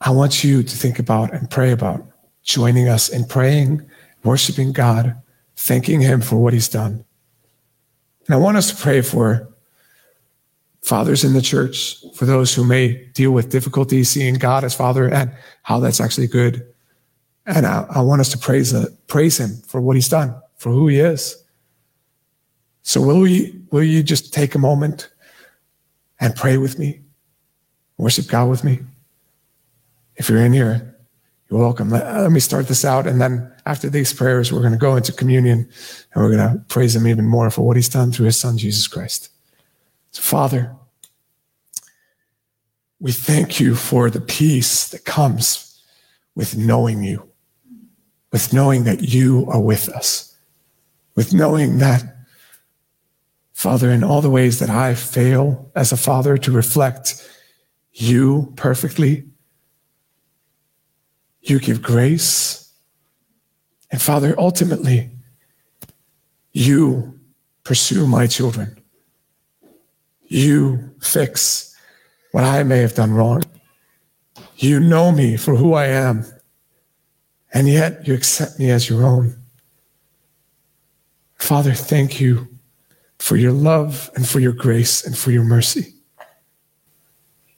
I 0.00 0.10
want 0.10 0.42
you 0.42 0.62
to 0.62 0.76
think 0.76 0.98
about 0.98 1.32
and 1.32 1.50
pray 1.50 1.70
about 1.70 2.04
joining 2.42 2.88
us 2.88 3.08
in 3.08 3.24
praying, 3.24 3.88
worshiping 4.22 4.72
God, 4.72 5.20
thanking 5.56 6.00
Him 6.00 6.20
for 6.20 6.36
what 6.36 6.52
He's 6.52 6.68
done. 6.68 7.04
And 8.26 8.34
I 8.34 8.38
want 8.38 8.56
us 8.56 8.70
to 8.70 8.82
pray 8.82 9.00
for 9.00 9.53
fathers 10.84 11.24
in 11.24 11.32
the 11.32 11.40
church, 11.40 11.96
for 12.14 12.26
those 12.26 12.54
who 12.54 12.62
may 12.62 13.06
deal 13.14 13.30
with 13.30 13.48
difficulty 13.48 14.04
seeing 14.04 14.34
God 14.34 14.64
as 14.64 14.74
Father 14.74 15.08
and 15.08 15.32
how 15.62 15.80
that's 15.80 16.00
actually 16.00 16.26
good. 16.26 16.66
And 17.46 17.66
I, 17.66 17.86
I 17.88 18.00
want 18.02 18.20
us 18.20 18.28
to 18.30 18.38
praise, 18.38 18.74
uh, 18.74 18.86
praise 19.06 19.40
Him 19.40 19.62
for 19.66 19.80
what 19.80 19.96
He's 19.96 20.08
done, 20.08 20.34
for 20.56 20.70
who 20.70 20.88
He 20.88 21.00
is. 21.00 21.42
So 22.82 23.00
will 23.00 23.20
we, 23.20 23.58
will 23.70 23.82
you 23.82 24.02
just 24.02 24.34
take 24.34 24.54
a 24.54 24.58
moment 24.58 25.08
and 26.20 26.36
pray 26.36 26.58
with 26.58 26.78
me? 26.78 27.00
Worship 27.96 28.26
God 28.28 28.50
with 28.50 28.62
me? 28.62 28.80
If 30.16 30.28
you're 30.28 30.44
in 30.44 30.52
here, 30.52 30.94
you're 31.48 31.60
welcome. 31.60 31.88
Let, 31.88 32.14
let 32.14 32.30
me 32.30 32.40
start 32.40 32.68
this 32.68 32.84
out. 32.84 33.06
And 33.06 33.22
then 33.22 33.50
after 33.64 33.88
these 33.88 34.12
prayers, 34.12 34.52
we're 34.52 34.60
going 34.60 34.72
to 34.72 34.78
go 34.78 34.96
into 34.96 35.12
communion 35.12 35.66
and 36.12 36.22
we're 36.22 36.36
going 36.36 36.46
to 36.46 36.62
praise 36.68 36.94
him 36.94 37.06
even 37.06 37.24
more 37.24 37.50
for 37.50 37.62
what 37.62 37.76
he's 37.76 37.88
done 37.88 38.12
through 38.12 38.26
his 38.26 38.38
son, 38.38 38.58
Jesus 38.58 38.86
Christ. 38.86 39.30
So, 40.14 40.22
Father, 40.22 40.76
we 43.00 43.10
thank 43.10 43.58
you 43.58 43.74
for 43.74 44.10
the 44.10 44.20
peace 44.20 44.88
that 44.90 45.04
comes 45.04 45.82
with 46.36 46.56
knowing 46.56 47.02
you, 47.02 47.28
with 48.30 48.52
knowing 48.52 48.84
that 48.84 49.02
you 49.02 49.44
are 49.48 49.60
with 49.60 49.88
us, 49.88 50.36
with 51.16 51.34
knowing 51.34 51.78
that, 51.78 52.04
Father, 53.54 53.90
in 53.90 54.04
all 54.04 54.22
the 54.22 54.30
ways 54.30 54.60
that 54.60 54.70
I 54.70 54.94
fail 54.94 55.72
as 55.74 55.90
a 55.90 55.96
father 55.96 56.38
to 56.38 56.52
reflect 56.52 57.28
you 57.92 58.52
perfectly, 58.54 59.24
you 61.42 61.58
give 61.58 61.82
grace. 61.82 62.72
And 63.90 64.00
Father, 64.00 64.36
ultimately, 64.38 65.10
you 66.52 67.18
pursue 67.64 68.06
my 68.06 68.28
children. 68.28 68.78
You 70.34 70.90
fix 71.00 71.76
what 72.32 72.42
I 72.42 72.64
may 72.64 72.78
have 72.78 72.96
done 72.96 73.12
wrong. 73.14 73.44
You 74.56 74.80
know 74.80 75.12
me 75.12 75.36
for 75.36 75.54
who 75.54 75.74
I 75.74 75.86
am, 75.86 76.26
and 77.52 77.68
yet 77.68 78.08
you 78.08 78.14
accept 78.14 78.58
me 78.58 78.68
as 78.72 78.90
your 78.90 79.04
own. 79.04 79.36
Father, 81.36 81.72
thank 81.72 82.20
you 82.20 82.48
for 83.20 83.36
your 83.36 83.52
love 83.52 84.10
and 84.16 84.28
for 84.28 84.40
your 84.40 84.52
grace 84.52 85.06
and 85.06 85.16
for 85.16 85.30
your 85.30 85.44
mercy. 85.44 85.94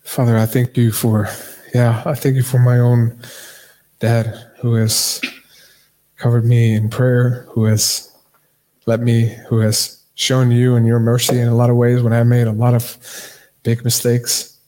Father, 0.02 0.36
I 0.36 0.44
thank 0.44 0.76
you 0.76 0.92
for, 0.92 1.30
yeah, 1.74 2.02
I 2.04 2.14
thank 2.14 2.36
you 2.36 2.42
for 2.42 2.58
my 2.58 2.78
own 2.78 3.18
Dad, 4.00 4.38
who 4.60 4.74
has 4.74 5.22
covered 6.18 6.44
me 6.44 6.74
in 6.74 6.90
prayer, 6.90 7.46
who 7.52 7.64
has 7.64 8.14
let 8.84 9.00
me, 9.00 9.34
who 9.48 9.60
has 9.60 10.02
shown 10.16 10.50
you 10.50 10.74
and 10.74 10.86
your 10.86 10.98
mercy 10.98 11.38
in 11.38 11.46
a 11.46 11.54
lot 11.54 11.70
of 11.70 11.76
ways 11.76 12.02
when 12.02 12.12
I 12.12 12.24
made 12.24 12.46
a 12.46 12.52
lot 12.52 12.74
of 12.74 12.96
big 13.62 13.84
mistakes. 13.84 14.58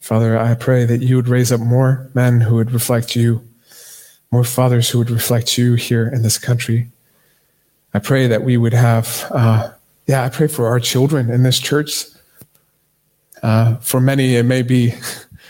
Father, 0.00 0.38
I 0.38 0.54
pray 0.54 0.84
that 0.84 1.02
you 1.02 1.16
would 1.16 1.28
raise 1.28 1.50
up 1.50 1.60
more 1.60 2.10
men 2.14 2.40
who 2.40 2.56
would 2.56 2.72
reflect 2.72 3.16
you, 3.16 3.42
more 4.30 4.44
fathers 4.44 4.90
who 4.90 4.98
would 4.98 5.10
reflect 5.10 5.56
you 5.56 5.74
here 5.74 6.08
in 6.08 6.22
this 6.22 6.38
country. 6.38 6.88
I 7.94 8.00
pray 8.00 8.26
that 8.26 8.42
we 8.42 8.56
would 8.56 8.74
have, 8.74 9.26
uh, 9.30 9.70
yeah, 10.06 10.24
I 10.24 10.28
pray 10.28 10.48
for 10.48 10.66
our 10.66 10.80
children 10.80 11.30
in 11.30 11.44
this 11.44 11.58
church. 11.58 12.04
Uh, 13.42 13.76
for 13.76 14.00
many, 14.00 14.34
it 14.34 14.42
may 14.42 14.62
be 14.62 14.94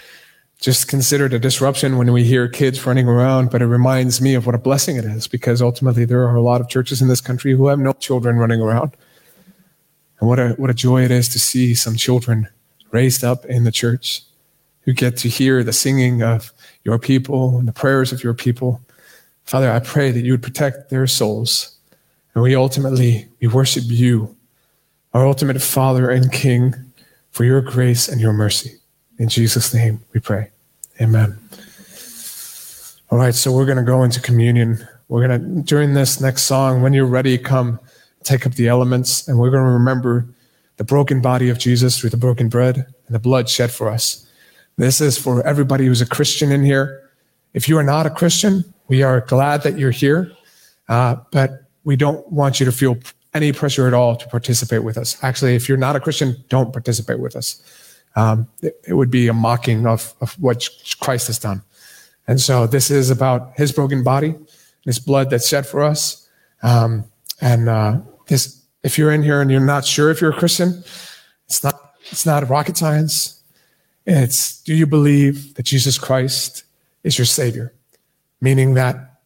just 0.61 0.89
considered 0.89 1.33
a 1.33 1.39
disruption 1.39 1.97
when 1.97 2.13
we 2.13 2.25
hear 2.25 2.49
kids 2.49 2.85
running 2.85 3.09
around, 3.09 3.51
but 3.51 3.63
it 3.63 3.67
reminds 3.67 4.21
me 4.21 4.35
of 4.35 4.45
what 4.45 4.55
a 4.55 4.59
blessing 4.59 4.97
it 4.97 5.05
is 5.05 5.27
because 5.27 5.63
ultimately 5.63 6.05
there 6.05 6.27
are 6.27 6.37
a 6.37 6.43
lot 6.43 6.61
of 6.61 6.69
churches 6.69 7.01
in 7.01 7.09
this 7.09 7.21
country 7.21 7.53
who 7.53 7.69
have 7.69 7.79
no 7.79 7.95
children 7.95 8.37
running 8.37 8.61
around. 8.61 8.95
And 10.19 10.29
what 10.29 10.39
a, 10.39 10.51
what 10.51 10.71
a 10.71 10.75
joy 10.75 11.05
it 11.05 11.11
is 11.11 11.29
to 11.31 11.39
see 11.39 11.75
some 11.75 11.97
children 11.97 12.49
raised 12.91 13.23
up 13.23 13.45
in 13.45 13.65
the 13.65 13.73
church 13.73 14.23
who 14.83 14.93
get 14.93 15.17
to 15.19 15.29
hear 15.29 15.63
the 15.63 15.73
singing 15.73 16.23
of 16.23 16.53
your 16.85 16.99
people 16.99 17.59
and 17.59 17.67
the 17.67 17.73
prayers 17.73 18.13
of 18.13 18.23
your 18.23 18.35
people. 18.35 18.81
Father, 19.45 19.71
I 19.71 19.81
pray 19.81 20.11
that 20.11 20.21
you 20.21 20.33
would 20.33 20.43
protect 20.43 20.91
their 20.91 21.07
souls. 21.07 21.77
And 22.35 22.43
we 22.43 22.55
ultimately, 22.55 23.29
we 23.41 23.49
worship 23.49 23.85
you, 23.87 24.37
our 25.13 25.27
ultimate 25.27 25.61
Father 25.61 26.11
and 26.11 26.31
King, 26.31 26.75
for 27.31 27.45
your 27.45 27.61
grace 27.61 28.09
and 28.09 28.21
your 28.21 28.33
mercy. 28.33 28.77
In 29.19 29.29
Jesus' 29.29 29.73
name 29.75 30.01
we 30.13 30.21
pray. 30.21 30.51
Amen. 31.01 31.39
All 33.11 33.19
right, 33.19 33.35
so 33.35 33.53
we're 33.53 33.67
going 33.67 33.79
to 33.79 33.85
go 33.85 34.03
into 34.03 34.21
communion. 34.21 34.87
We're 35.09 35.27
going 35.27 35.41
to, 35.41 35.63
during 35.63 35.95
this 35.95 36.21
next 36.21 36.43
song, 36.43 36.83
when 36.83 36.93
you're 36.93 37.07
ready, 37.07 37.39
come 37.39 37.79
take 38.27 38.47
up 38.47 38.55
the 38.55 38.69
elements, 38.69 39.29
and 39.29 39.39
we're 39.39 39.51
going 39.51 39.65
to 39.65 39.71
remember 39.71 40.27
the 40.77 40.85
broken 40.85 41.21
body 41.21 41.49
of 41.49 41.59
Jesus 41.59 41.99
through 41.99 42.11
the 42.11 42.17
broken 42.17 42.49
bread 42.49 42.77
and 42.77 43.15
the 43.15 43.19
blood 43.19 43.49
shed 43.49 43.71
for 43.71 43.89
us. 43.89 44.27
This 44.77 45.01
is 45.01 45.17
for 45.17 45.47
everybody 45.47 45.87
who's 45.87 46.03
a 46.03 46.07
Christian 46.07 46.53
in 46.53 46.63
here. 46.65 47.11
If 47.55 47.69
you 47.69 47.79
are 47.79 47.83
not 47.83 48.05
a 48.05 48.11
Christian, 48.11 48.65
we 48.89 49.03
are 49.03 49.23
glad 49.23 49.63
that 49.63 49.79
you're 49.79 49.91
here, 49.91 50.33
uh, 50.89 51.17
but 51.31 51.63
we 51.85 51.97
don't 51.97 52.31
want 52.31 52.61
you 52.61 52.67
to 52.67 52.73
feel 52.73 52.99
any 53.33 53.53
pressure 53.53 53.87
at 53.87 53.95
all 53.95 54.17
to 54.17 54.29
participate 54.29 54.83
with 54.83 54.99
us. 54.99 55.23
Actually, 55.23 55.55
if 55.55 55.69
you're 55.69 55.79
not 55.79 55.97
a 55.97 56.01
Christian, 56.01 56.37
don't 56.49 56.73
participate 56.73 57.21
with 57.21 57.37
us. 57.37 57.63
Um, 58.17 58.49
it, 58.63 58.81
it, 58.89 58.95
would 58.95 59.11
be 59.11 59.29
a 59.29 59.35
mocking 59.35 59.87
of, 59.87 60.15
of 60.23 60.33
what 60.41 60.69
Christ 61.01 61.27
has 61.27 61.39
done. 61.39 61.63
And 62.27 62.41
so 62.41 62.67
this 62.67 62.91
is 62.91 63.11
about 63.11 63.53
his 63.57 63.73
broken 63.73 64.03
body, 64.03 64.35
his 64.85 64.99
blood 64.99 65.29
that's 65.29 65.47
shed 65.49 65.67
for 65.67 65.83
us. 65.83 66.29
Um, 66.63 67.05
and 67.41 67.69
uh, 67.69 68.01
if 68.29 68.99
you're 68.99 69.13
in 69.13 69.23
here 69.23 69.41
and 69.41 69.51
you're 69.51 69.61
not 69.61 69.85
sure 69.85 70.11
if 70.11 70.21
you're 70.21 70.33
a 70.33 70.37
Christian, 70.37 70.83
it's 71.47 71.63
not, 71.63 71.95
it's 72.11 72.27
not 72.27 72.49
rocket 72.49 72.77
science. 72.77 73.43
It's 74.05 74.63
do 74.63 74.75
you 74.75 74.87
believe 74.87 75.55
that 75.55 75.65
Jesus 75.65 75.99
Christ 75.99 76.65
is 77.03 77.19
your 77.19 77.25
Savior? 77.25 77.73
Meaning 78.41 78.75
that 78.75 79.21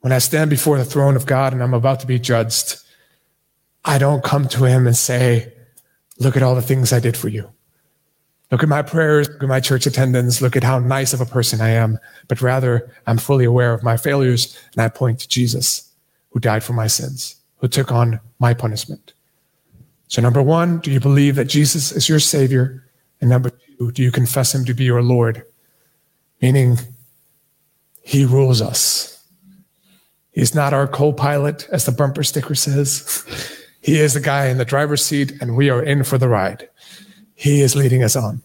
when 0.00 0.12
I 0.12 0.18
stand 0.18 0.50
before 0.50 0.78
the 0.78 0.84
throne 0.84 1.16
of 1.16 1.26
God 1.26 1.52
and 1.52 1.62
I'm 1.62 1.74
about 1.74 2.00
to 2.00 2.06
be 2.06 2.18
judged, 2.18 2.76
I 3.84 3.98
don't 3.98 4.22
come 4.22 4.48
to 4.48 4.64
him 4.64 4.86
and 4.86 4.96
say, 4.96 5.52
Look 6.18 6.36
at 6.36 6.42
all 6.42 6.54
the 6.54 6.62
things 6.62 6.92
I 6.92 7.00
did 7.00 7.16
for 7.16 7.28
you. 7.28 7.50
Look 8.50 8.62
at 8.62 8.68
my 8.68 8.82
prayers, 8.82 9.28
look 9.28 9.42
at 9.42 9.48
my 9.48 9.60
church 9.60 9.86
attendance, 9.86 10.40
look 10.40 10.56
at 10.56 10.64
how 10.64 10.78
nice 10.78 11.12
of 11.12 11.20
a 11.20 11.26
person 11.26 11.60
I 11.60 11.70
am. 11.70 11.98
But 12.28 12.40
rather, 12.40 12.90
I'm 13.06 13.18
fully 13.18 13.44
aware 13.44 13.74
of 13.74 13.82
my 13.82 13.96
failures 13.96 14.56
and 14.72 14.82
I 14.82 14.88
point 14.88 15.20
to 15.20 15.28
Jesus, 15.28 15.92
who 16.30 16.40
died 16.40 16.62
for 16.62 16.72
my 16.72 16.86
sins, 16.86 17.35
who 17.58 17.68
took 17.68 17.90
on 17.92 18.20
my 18.38 18.54
punishment. 18.54 19.12
So, 20.08 20.22
number 20.22 20.42
one, 20.42 20.78
do 20.78 20.90
you 20.90 21.00
believe 21.00 21.36
that 21.36 21.46
Jesus 21.46 21.92
is 21.92 22.08
your 22.08 22.20
Savior? 22.20 22.84
And 23.20 23.30
number 23.30 23.50
two, 23.50 23.90
do 23.92 24.02
you 24.02 24.12
confess 24.12 24.54
Him 24.54 24.64
to 24.66 24.74
be 24.74 24.84
your 24.84 25.02
Lord? 25.02 25.42
Meaning, 26.40 26.78
He 28.02 28.24
rules 28.24 28.62
us. 28.62 29.24
He's 30.32 30.54
not 30.54 30.74
our 30.74 30.86
co 30.86 31.12
pilot, 31.12 31.66
as 31.72 31.86
the 31.86 31.92
bumper 31.92 32.22
sticker 32.22 32.54
says. 32.54 33.24
He 33.86 34.00
is 34.00 34.14
the 34.14 34.20
guy 34.20 34.46
in 34.46 34.58
the 34.58 34.64
driver's 34.64 35.04
seat, 35.04 35.40
and 35.40 35.54
we 35.54 35.70
are 35.70 35.80
in 35.80 36.02
for 36.02 36.18
the 36.18 36.28
ride. 36.28 36.68
He 37.36 37.60
is 37.60 37.76
leading 37.76 38.02
us 38.02 38.16
on. 38.16 38.42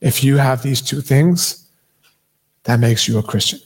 If 0.00 0.24
you 0.24 0.38
have 0.38 0.64
these 0.64 0.82
two 0.82 1.00
things, 1.00 1.64
that 2.64 2.80
makes 2.80 3.06
you 3.06 3.16
a 3.16 3.22
Christian. 3.22 3.60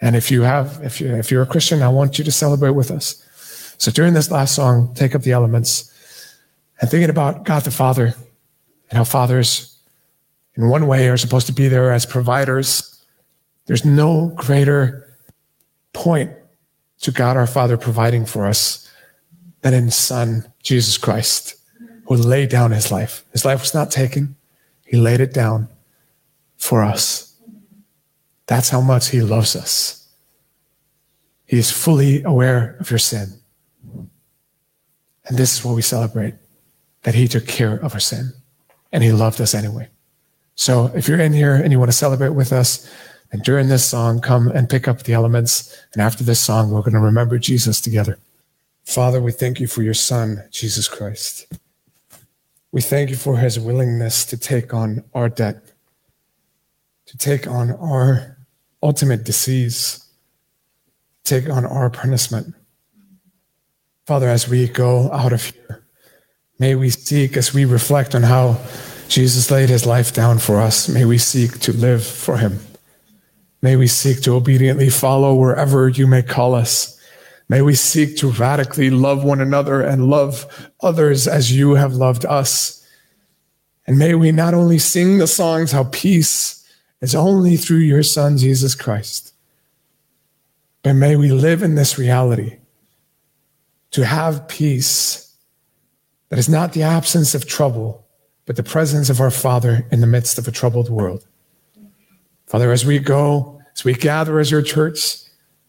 And 0.00 0.14
if 0.14 0.30
you 0.30 0.42
have, 0.42 0.78
if 0.80 1.00
you 1.00 1.12
if 1.12 1.32
you're 1.32 1.42
a 1.42 1.46
Christian, 1.46 1.82
I 1.82 1.88
want 1.88 2.18
you 2.18 2.24
to 2.24 2.30
celebrate 2.30 2.70
with 2.70 2.92
us. 2.92 3.20
So 3.78 3.90
during 3.92 4.14
this 4.14 4.30
last 4.30 4.54
song, 4.54 4.92
take 4.94 5.14
up 5.14 5.22
the 5.22 5.32
elements 5.32 5.92
and 6.80 6.90
thinking 6.90 7.10
about 7.10 7.44
God 7.44 7.62
the 7.62 7.70
Father 7.70 8.14
and 8.90 8.98
how 8.98 9.04
fathers, 9.04 9.78
in 10.54 10.68
one 10.68 10.86
way, 10.86 11.08
are 11.08 11.16
supposed 11.16 11.46
to 11.46 11.52
be 11.52 11.68
there 11.68 11.92
as 11.92 12.04
providers. 12.04 13.02
There's 13.66 13.84
no 13.84 14.32
greater 14.34 15.08
point 15.92 16.32
to 17.00 17.12
God 17.12 17.36
our 17.36 17.46
Father 17.46 17.76
providing 17.76 18.26
for 18.26 18.46
us 18.46 18.90
than 19.60 19.74
in 19.74 19.90
Son, 19.90 20.50
Jesus 20.62 20.98
Christ, 20.98 21.54
who 22.06 22.16
laid 22.16 22.48
down 22.48 22.72
his 22.72 22.90
life. 22.90 23.24
His 23.32 23.44
life 23.44 23.60
was 23.60 23.74
not 23.74 23.90
taken, 23.90 24.36
he 24.84 24.96
laid 24.96 25.20
it 25.20 25.32
down 25.32 25.68
for 26.56 26.82
us. 26.82 27.34
That's 28.46 28.70
how 28.70 28.80
much 28.80 29.10
he 29.10 29.20
loves 29.20 29.54
us. 29.54 30.08
He 31.44 31.58
is 31.58 31.70
fully 31.70 32.22
aware 32.22 32.76
of 32.80 32.90
your 32.90 32.98
sin. 32.98 33.37
And 35.28 35.36
this 35.36 35.56
is 35.56 35.64
what 35.64 35.76
we 35.76 35.82
celebrate 35.82 36.34
that 37.02 37.14
he 37.14 37.28
took 37.28 37.46
care 37.46 37.74
of 37.76 37.94
our 37.94 38.00
sin 38.00 38.32
and 38.92 39.04
he 39.04 39.12
loved 39.12 39.40
us 39.40 39.54
anyway. 39.54 39.88
So 40.54 40.90
if 40.94 41.06
you're 41.06 41.20
in 41.20 41.32
here 41.32 41.54
and 41.54 41.70
you 41.70 41.78
want 41.78 41.90
to 41.90 41.96
celebrate 41.96 42.30
with 42.30 42.52
us, 42.52 42.90
and 43.30 43.42
during 43.42 43.68
this 43.68 43.84
song, 43.84 44.20
come 44.20 44.48
and 44.48 44.68
pick 44.68 44.88
up 44.88 45.02
the 45.02 45.12
elements. 45.12 45.76
And 45.92 46.00
after 46.00 46.24
this 46.24 46.40
song, 46.40 46.70
we're 46.70 46.80
going 46.80 46.94
to 46.94 47.00
remember 47.00 47.38
Jesus 47.38 47.80
together. 47.80 48.18
Father, 48.84 49.20
we 49.20 49.32
thank 49.32 49.60
you 49.60 49.66
for 49.66 49.82
your 49.82 49.94
Son, 49.94 50.44
Jesus 50.50 50.88
Christ. 50.88 51.46
We 52.72 52.80
thank 52.80 53.10
you 53.10 53.16
for 53.16 53.36
his 53.36 53.60
willingness 53.60 54.24
to 54.26 54.38
take 54.38 54.72
on 54.72 55.04
our 55.14 55.28
debt, 55.28 55.62
to 57.06 57.18
take 57.18 57.46
on 57.46 57.72
our 57.72 58.38
ultimate 58.82 59.24
disease, 59.24 60.06
take 61.24 61.48
on 61.50 61.66
our 61.66 61.90
punishment. 61.90 62.54
Father, 64.08 64.30
as 64.30 64.48
we 64.48 64.66
go 64.68 65.12
out 65.12 65.34
of 65.34 65.44
here, 65.44 65.84
may 66.58 66.74
we 66.74 66.88
seek, 66.88 67.36
as 67.36 67.52
we 67.52 67.66
reflect 67.66 68.14
on 68.14 68.22
how 68.22 68.58
Jesus 69.06 69.50
laid 69.50 69.68
his 69.68 69.84
life 69.84 70.14
down 70.14 70.38
for 70.38 70.62
us, 70.62 70.88
may 70.88 71.04
we 71.04 71.18
seek 71.18 71.58
to 71.58 71.74
live 71.74 72.06
for 72.06 72.38
him. 72.38 72.58
May 73.60 73.76
we 73.76 73.86
seek 73.86 74.22
to 74.22 74.34
obediently 74.34 74.88
follow 74.88 75.34
wherever 75.34 75.90
you 75.90 76.06
may 76.06 76.22
call 76.22 76.54
us. 76.54 76.98
May 77.50 77.60
we 77.60 77.74
seek 77.74 78.16
to 78.16 78.30
radically 78.30 78.88
love 78.88 79.24
one 79.24 79.42
another 79.42 79.82
and 79.82 80.08
love 80.08 80.70
others 80.80 81.28
as 81.28 81.54
you 81.54 81.74
have 81.74 81.92
loved 81.92 82.24
us. 82.24 82.82
And 83.86 83.98
may 83.98 84.14
we 84.14 84.32
not 84.32 84.54
only 84.54 84.78
sing 84.78 85.18
the 85.18 85.26
songs 85.26 85.72
how 85.72 85.84
peace 85.92 86.66
is 87.02 87.14
only 87.14 87.58
through 87.58 87.80
your 87.80 88.02
Son, 88.02 88.38
Jesus 88.38 88.74
Christ, 88.74 89.34
but 90.82 90.94
may 90.94 91.14
we 91.14 91.30
live 91.30 91.62
in 91.62 91.74
this 91.74 91.98
reality 91.98 92.57
to 93.92 94.04
have 94.04 94.48
peace 94.48 95.34
that 96.28 96.38
is 96.38 96.48
not 96.48 96.72
the 96.72 96.82
absence 96.82 97.34
of 97.34 97.46
trouble, 97.46 98.06
but 98.46 98.56
the 98.56 98.62
presence 98.62 99.10
of 99.10 99.20
our 99.20 99.30
Father 99.30 99.86
in 99.90 100.00
the 100.00 100.06
midst 100.06 100.38
of 100.38 100.46
a 100.46 100.50
troubled 100.50 100.90
world. 100.90 101.26
Father, 102.46 102.72
as 102.72 102.84
we 102.84 102.98
go, 102.98 103.60
as 103.74 103.84
we 103.84 103.94
gather 103.94 104.38
as 104.38 104.50
your 104.50 104.62
church, 104.62 105.18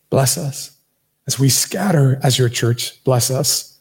bless 0.10 0.38
us. 0.38 0.76
As 1.28 1.38
we 1.38 1.50
scatter 1.50 2.20
as 2.24 2.40
your 2.40 2.50
church, 2.50 3.04
bless 3.04 3.30
us. 3.30 3.78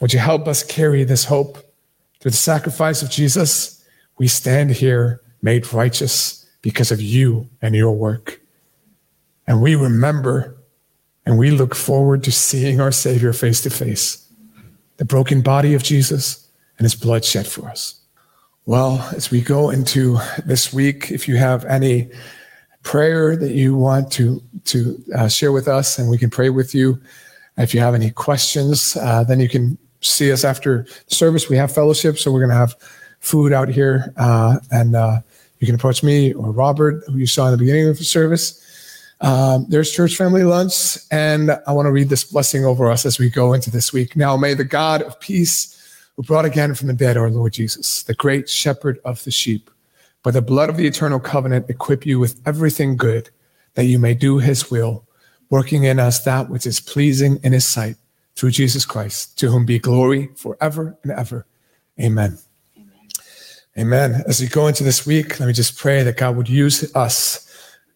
Would 0.00 0.12
you 0.12 0.18
help 0.18 0.46
us 0.46 0.62
carry 0.62 1.04
this 1.04 1.24
hope 1.24 1.56
through 2.20 2.32
the 2.32 2.36
sacrifice 2.36 3.02
of 3.02 3.10
Jesus? 3.10 3.82
We 4.18 4.28
stand 4.28 4.70
here 4.70 5.20
made 5.40 5.72
righteous 5.72 6.46
because 6.62 6.90
of 6.90 7.00
you 7.00 7.48
and 7.62 7.74
your 7.74 7.92
work. 7.92 8.40
And 9.46 9.62
we 9.62 9.76
remember 9.76 10.56
and 11.26 11.38
we 11.38 11.50
look 11.50 11.74
forward 11.74 12.22
to 12.24 12.32
seeing 12.32 12.80
our 12.80 12.92
Savior 12.92 13.32
face 13.32 13.62
to 13.62 13.70
face, 13.70 14.26
the 14.96 15.04
broken 15.04 15.40
body 15.40 15.74
of 15.74 15.82
Jesus 15.82 16.48
and 16.78 16.84
his 16.84 16.94
blood 16.94 17.24
shed 17.24 17.46
for 17.46 17.68
us. 17.68 18.00
Well, 18.66 19.00
as 19.14 19.30
we 19.30 19.40
go 19.40 19.70
into 19.70 20.18
this 20.46 20.72
week, 20.72 21.10
if 21.10 21.28
you 21.28 21.36
have 21.36 21.64
any 21.66 22.10
prayer 22.82 23.36
that 23.36 23.52
you 23.52 23.76
want 23.76 24.12
to 24.12 24.42
to 24.64 25.02
uh, 25.14 25.28
share 25.28 25.52
with 25.52 25.68
us, 25.68 25.98
and 25.98 26.08
we 26.08 26.18
can 26.18 26.30
pray 26.30 26.50
with 26.50 26.74
you. 26.74 27.00
If 27.56 27.74
you 27.74 27.80
have 27.80 27.94
any 27.94 28.10
questions, 28.10 28.96
uh, 28.96 29.24
then 29.24 29.40
you 29.40 29.48
can 29.48 29.78
see 30.00 30.32
us 30.32 30.44
after 30.44 30.86
service. 31.08 31.48
We 31.48 31.56
have 31.56 31.72
fellowship, 31.72 32.18
so 32.18 32.32
we're 32.32 32.40
going 32.40 32.50
to 32.50 32.56
have 32.56 32.74
food 33.20 33.52
out 33.52 33.68
here, 33.68 34.12
uh, 34.16 34.58
and 34.70 34.96
uh, 34.96 35.20
you 35.58 35.66
can 35.66 35.74
approach 35.74 36.02
me 36.02 36.32
or 36.34 36.50
Robert, 36.50 37.02
who 37.06 37.16
you 37.16 37.26
saw 37.26 37.46
in 37.46 37.52
the 37.52 37.58
beginning 37.58 37.88
of 37.88 37.98
the 37.98 38.04
service. 38.04 38.60
Um, 39.20 39.66
there's 39.68 39.92
church 39.92 40.16
family 40.16 40.42
lunch, 40.42 40.98
and 41.10 41.50
I 41.66 41.72
want 41.72 41.86
to 41.86 41.92
read 41.92 42.08
this 42.08 42.24
blessing 42.24 42.64
over 42.64 42.90
us 42.90 43.06
as 43.06 43.18
we 43.18 43.30
go 43.30 43.52
into 43.52 43.70
this 43.70 43.92
week. 43.92 44.16
Now, 44.16 44.36
may 44.36 44.54
the 44.54 44.64
God 44.64 45.02
of 45.02 45.18
peace, 45.20 45.70
who 46.16 46.22
brought 46.22 46.44
again 46.44 46.74
from 46.74 46.88
the 46.88 46.94
dead 46.94 47.16
our 47.16 47.30
Lord 47.30 47.52
Jesus, 47.52 48.02
the 48.02 48.14
great 48.14 48.48
shepherd 48.48 48.98
of 49.04 49.22
the 49.24 49.30
sheep, 49.30 49.70
by 50.22 50.30
the 50.30 50.42
blood 50.42 50.68
of 50.68 50.76
the 50.76 50.86
eternal 50.86 51.20
covenant, 51.20 51.70
equip 51.70 52.04
you 52.06 52.18
with 52.18 52.40
everything 52.46 52.96
good 52.96 53.30
that 53.74 53.84
you 53.84 53.98
may 53.98 54.14
do 54.14 54.38
his 54.38 54.70
will, 54.70 55.04
working 55.50 55.84
in 55.84 55.98
us 55.98 56.22
that 56.24 56.48
which 56.48 56.66
is 56.66 56.80
pleasing 56.80 57.38
in 57.42 57.52
his 57.52 57.64
sight 57.64 57.96
through 58.36 58.50
Jesus 58.50 58.84
Christ, 58.84 59.38
to 59.38 59.50
whom 59.50 59.64
be 59.64 59.78
glory 59.78 60.30
forever 60.36 60.96
and 61.02 61.12
ever. 61.12 61.46
Amen. 62.00 62.38
Amen. 62.76 62.98
Amen. 63.78 64.22
As 64.26 64.40
we 64.40 64.48
go 64.48 64.66
into 64.66 64.82
this 64.82 65.06
week, 65.06 65.38
let 65.38 65.46
me 65.46 65.52
just 65.52 65.78
pray 65.78 66.02
that 66.02 66.16
God 66.16 66.36
would 66.36 66.48
use 66.48 66.94
us. 66.94 67.40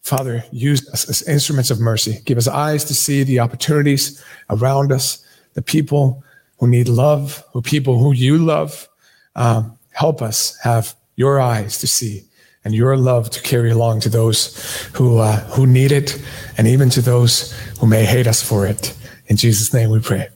Father, 0.02 0.44
use 0.50 0.88
us 0.90 1.08
as 1.08 1.22
instruments 1.28 1.70
of 1.70 1.80
mercy. 1.80 2.20
Give 2.24 2.38
us 2.38 2.48
eyes 2.48 2.84
to 2.84 2.94
see 2.94 3.22
the 3.22 3.40
opportunities 3.40 4.22
around 4.48 4.92
us, 4.92 5.24
the 5.54 5.62
people 5.62 6.22
who 6.58 6.66
need 6.66 6.88
love, 6.88 7.44
who 7.52 7.62
people 7.62 7.98
who 7.98 8.12
you 8.12 8.38
love. 8.38 8.88
Um, 9.36 9.78
help 9.90 10.22
us 10.22 10.56
have 10.62 10.94
your 11.16 11.40
eyes 11.40 11.78
to 11.78 11.86
see 11.86 12.24
and 12.64 12.74
your 12.74 12.96
love 12.96 13.30
to 13.30 13.42
carry 13.42 13.70
along 13.70 14.00
to 14.00 14.08
those 14.08 14.86
who, 14.94 15.18
uh, 15.18 15.40
who 15.50 15.66
need 15.66 15.92
it 15.92 16.22
and 16.56 16.66
even 16.66 16.90
to 16.90 17.00
those 17.00 17.52
who 17.80 17.86
may 17.86 18.04
hate 18.04 18.26
us 18.26 18.42
for 18.42 18.66
it. 18.66 18.94
In 19.26 19.36
Jesus' 19.36 19.72
name 19.72 19.90
we 19.90 20.00
pray. 20.00 20.28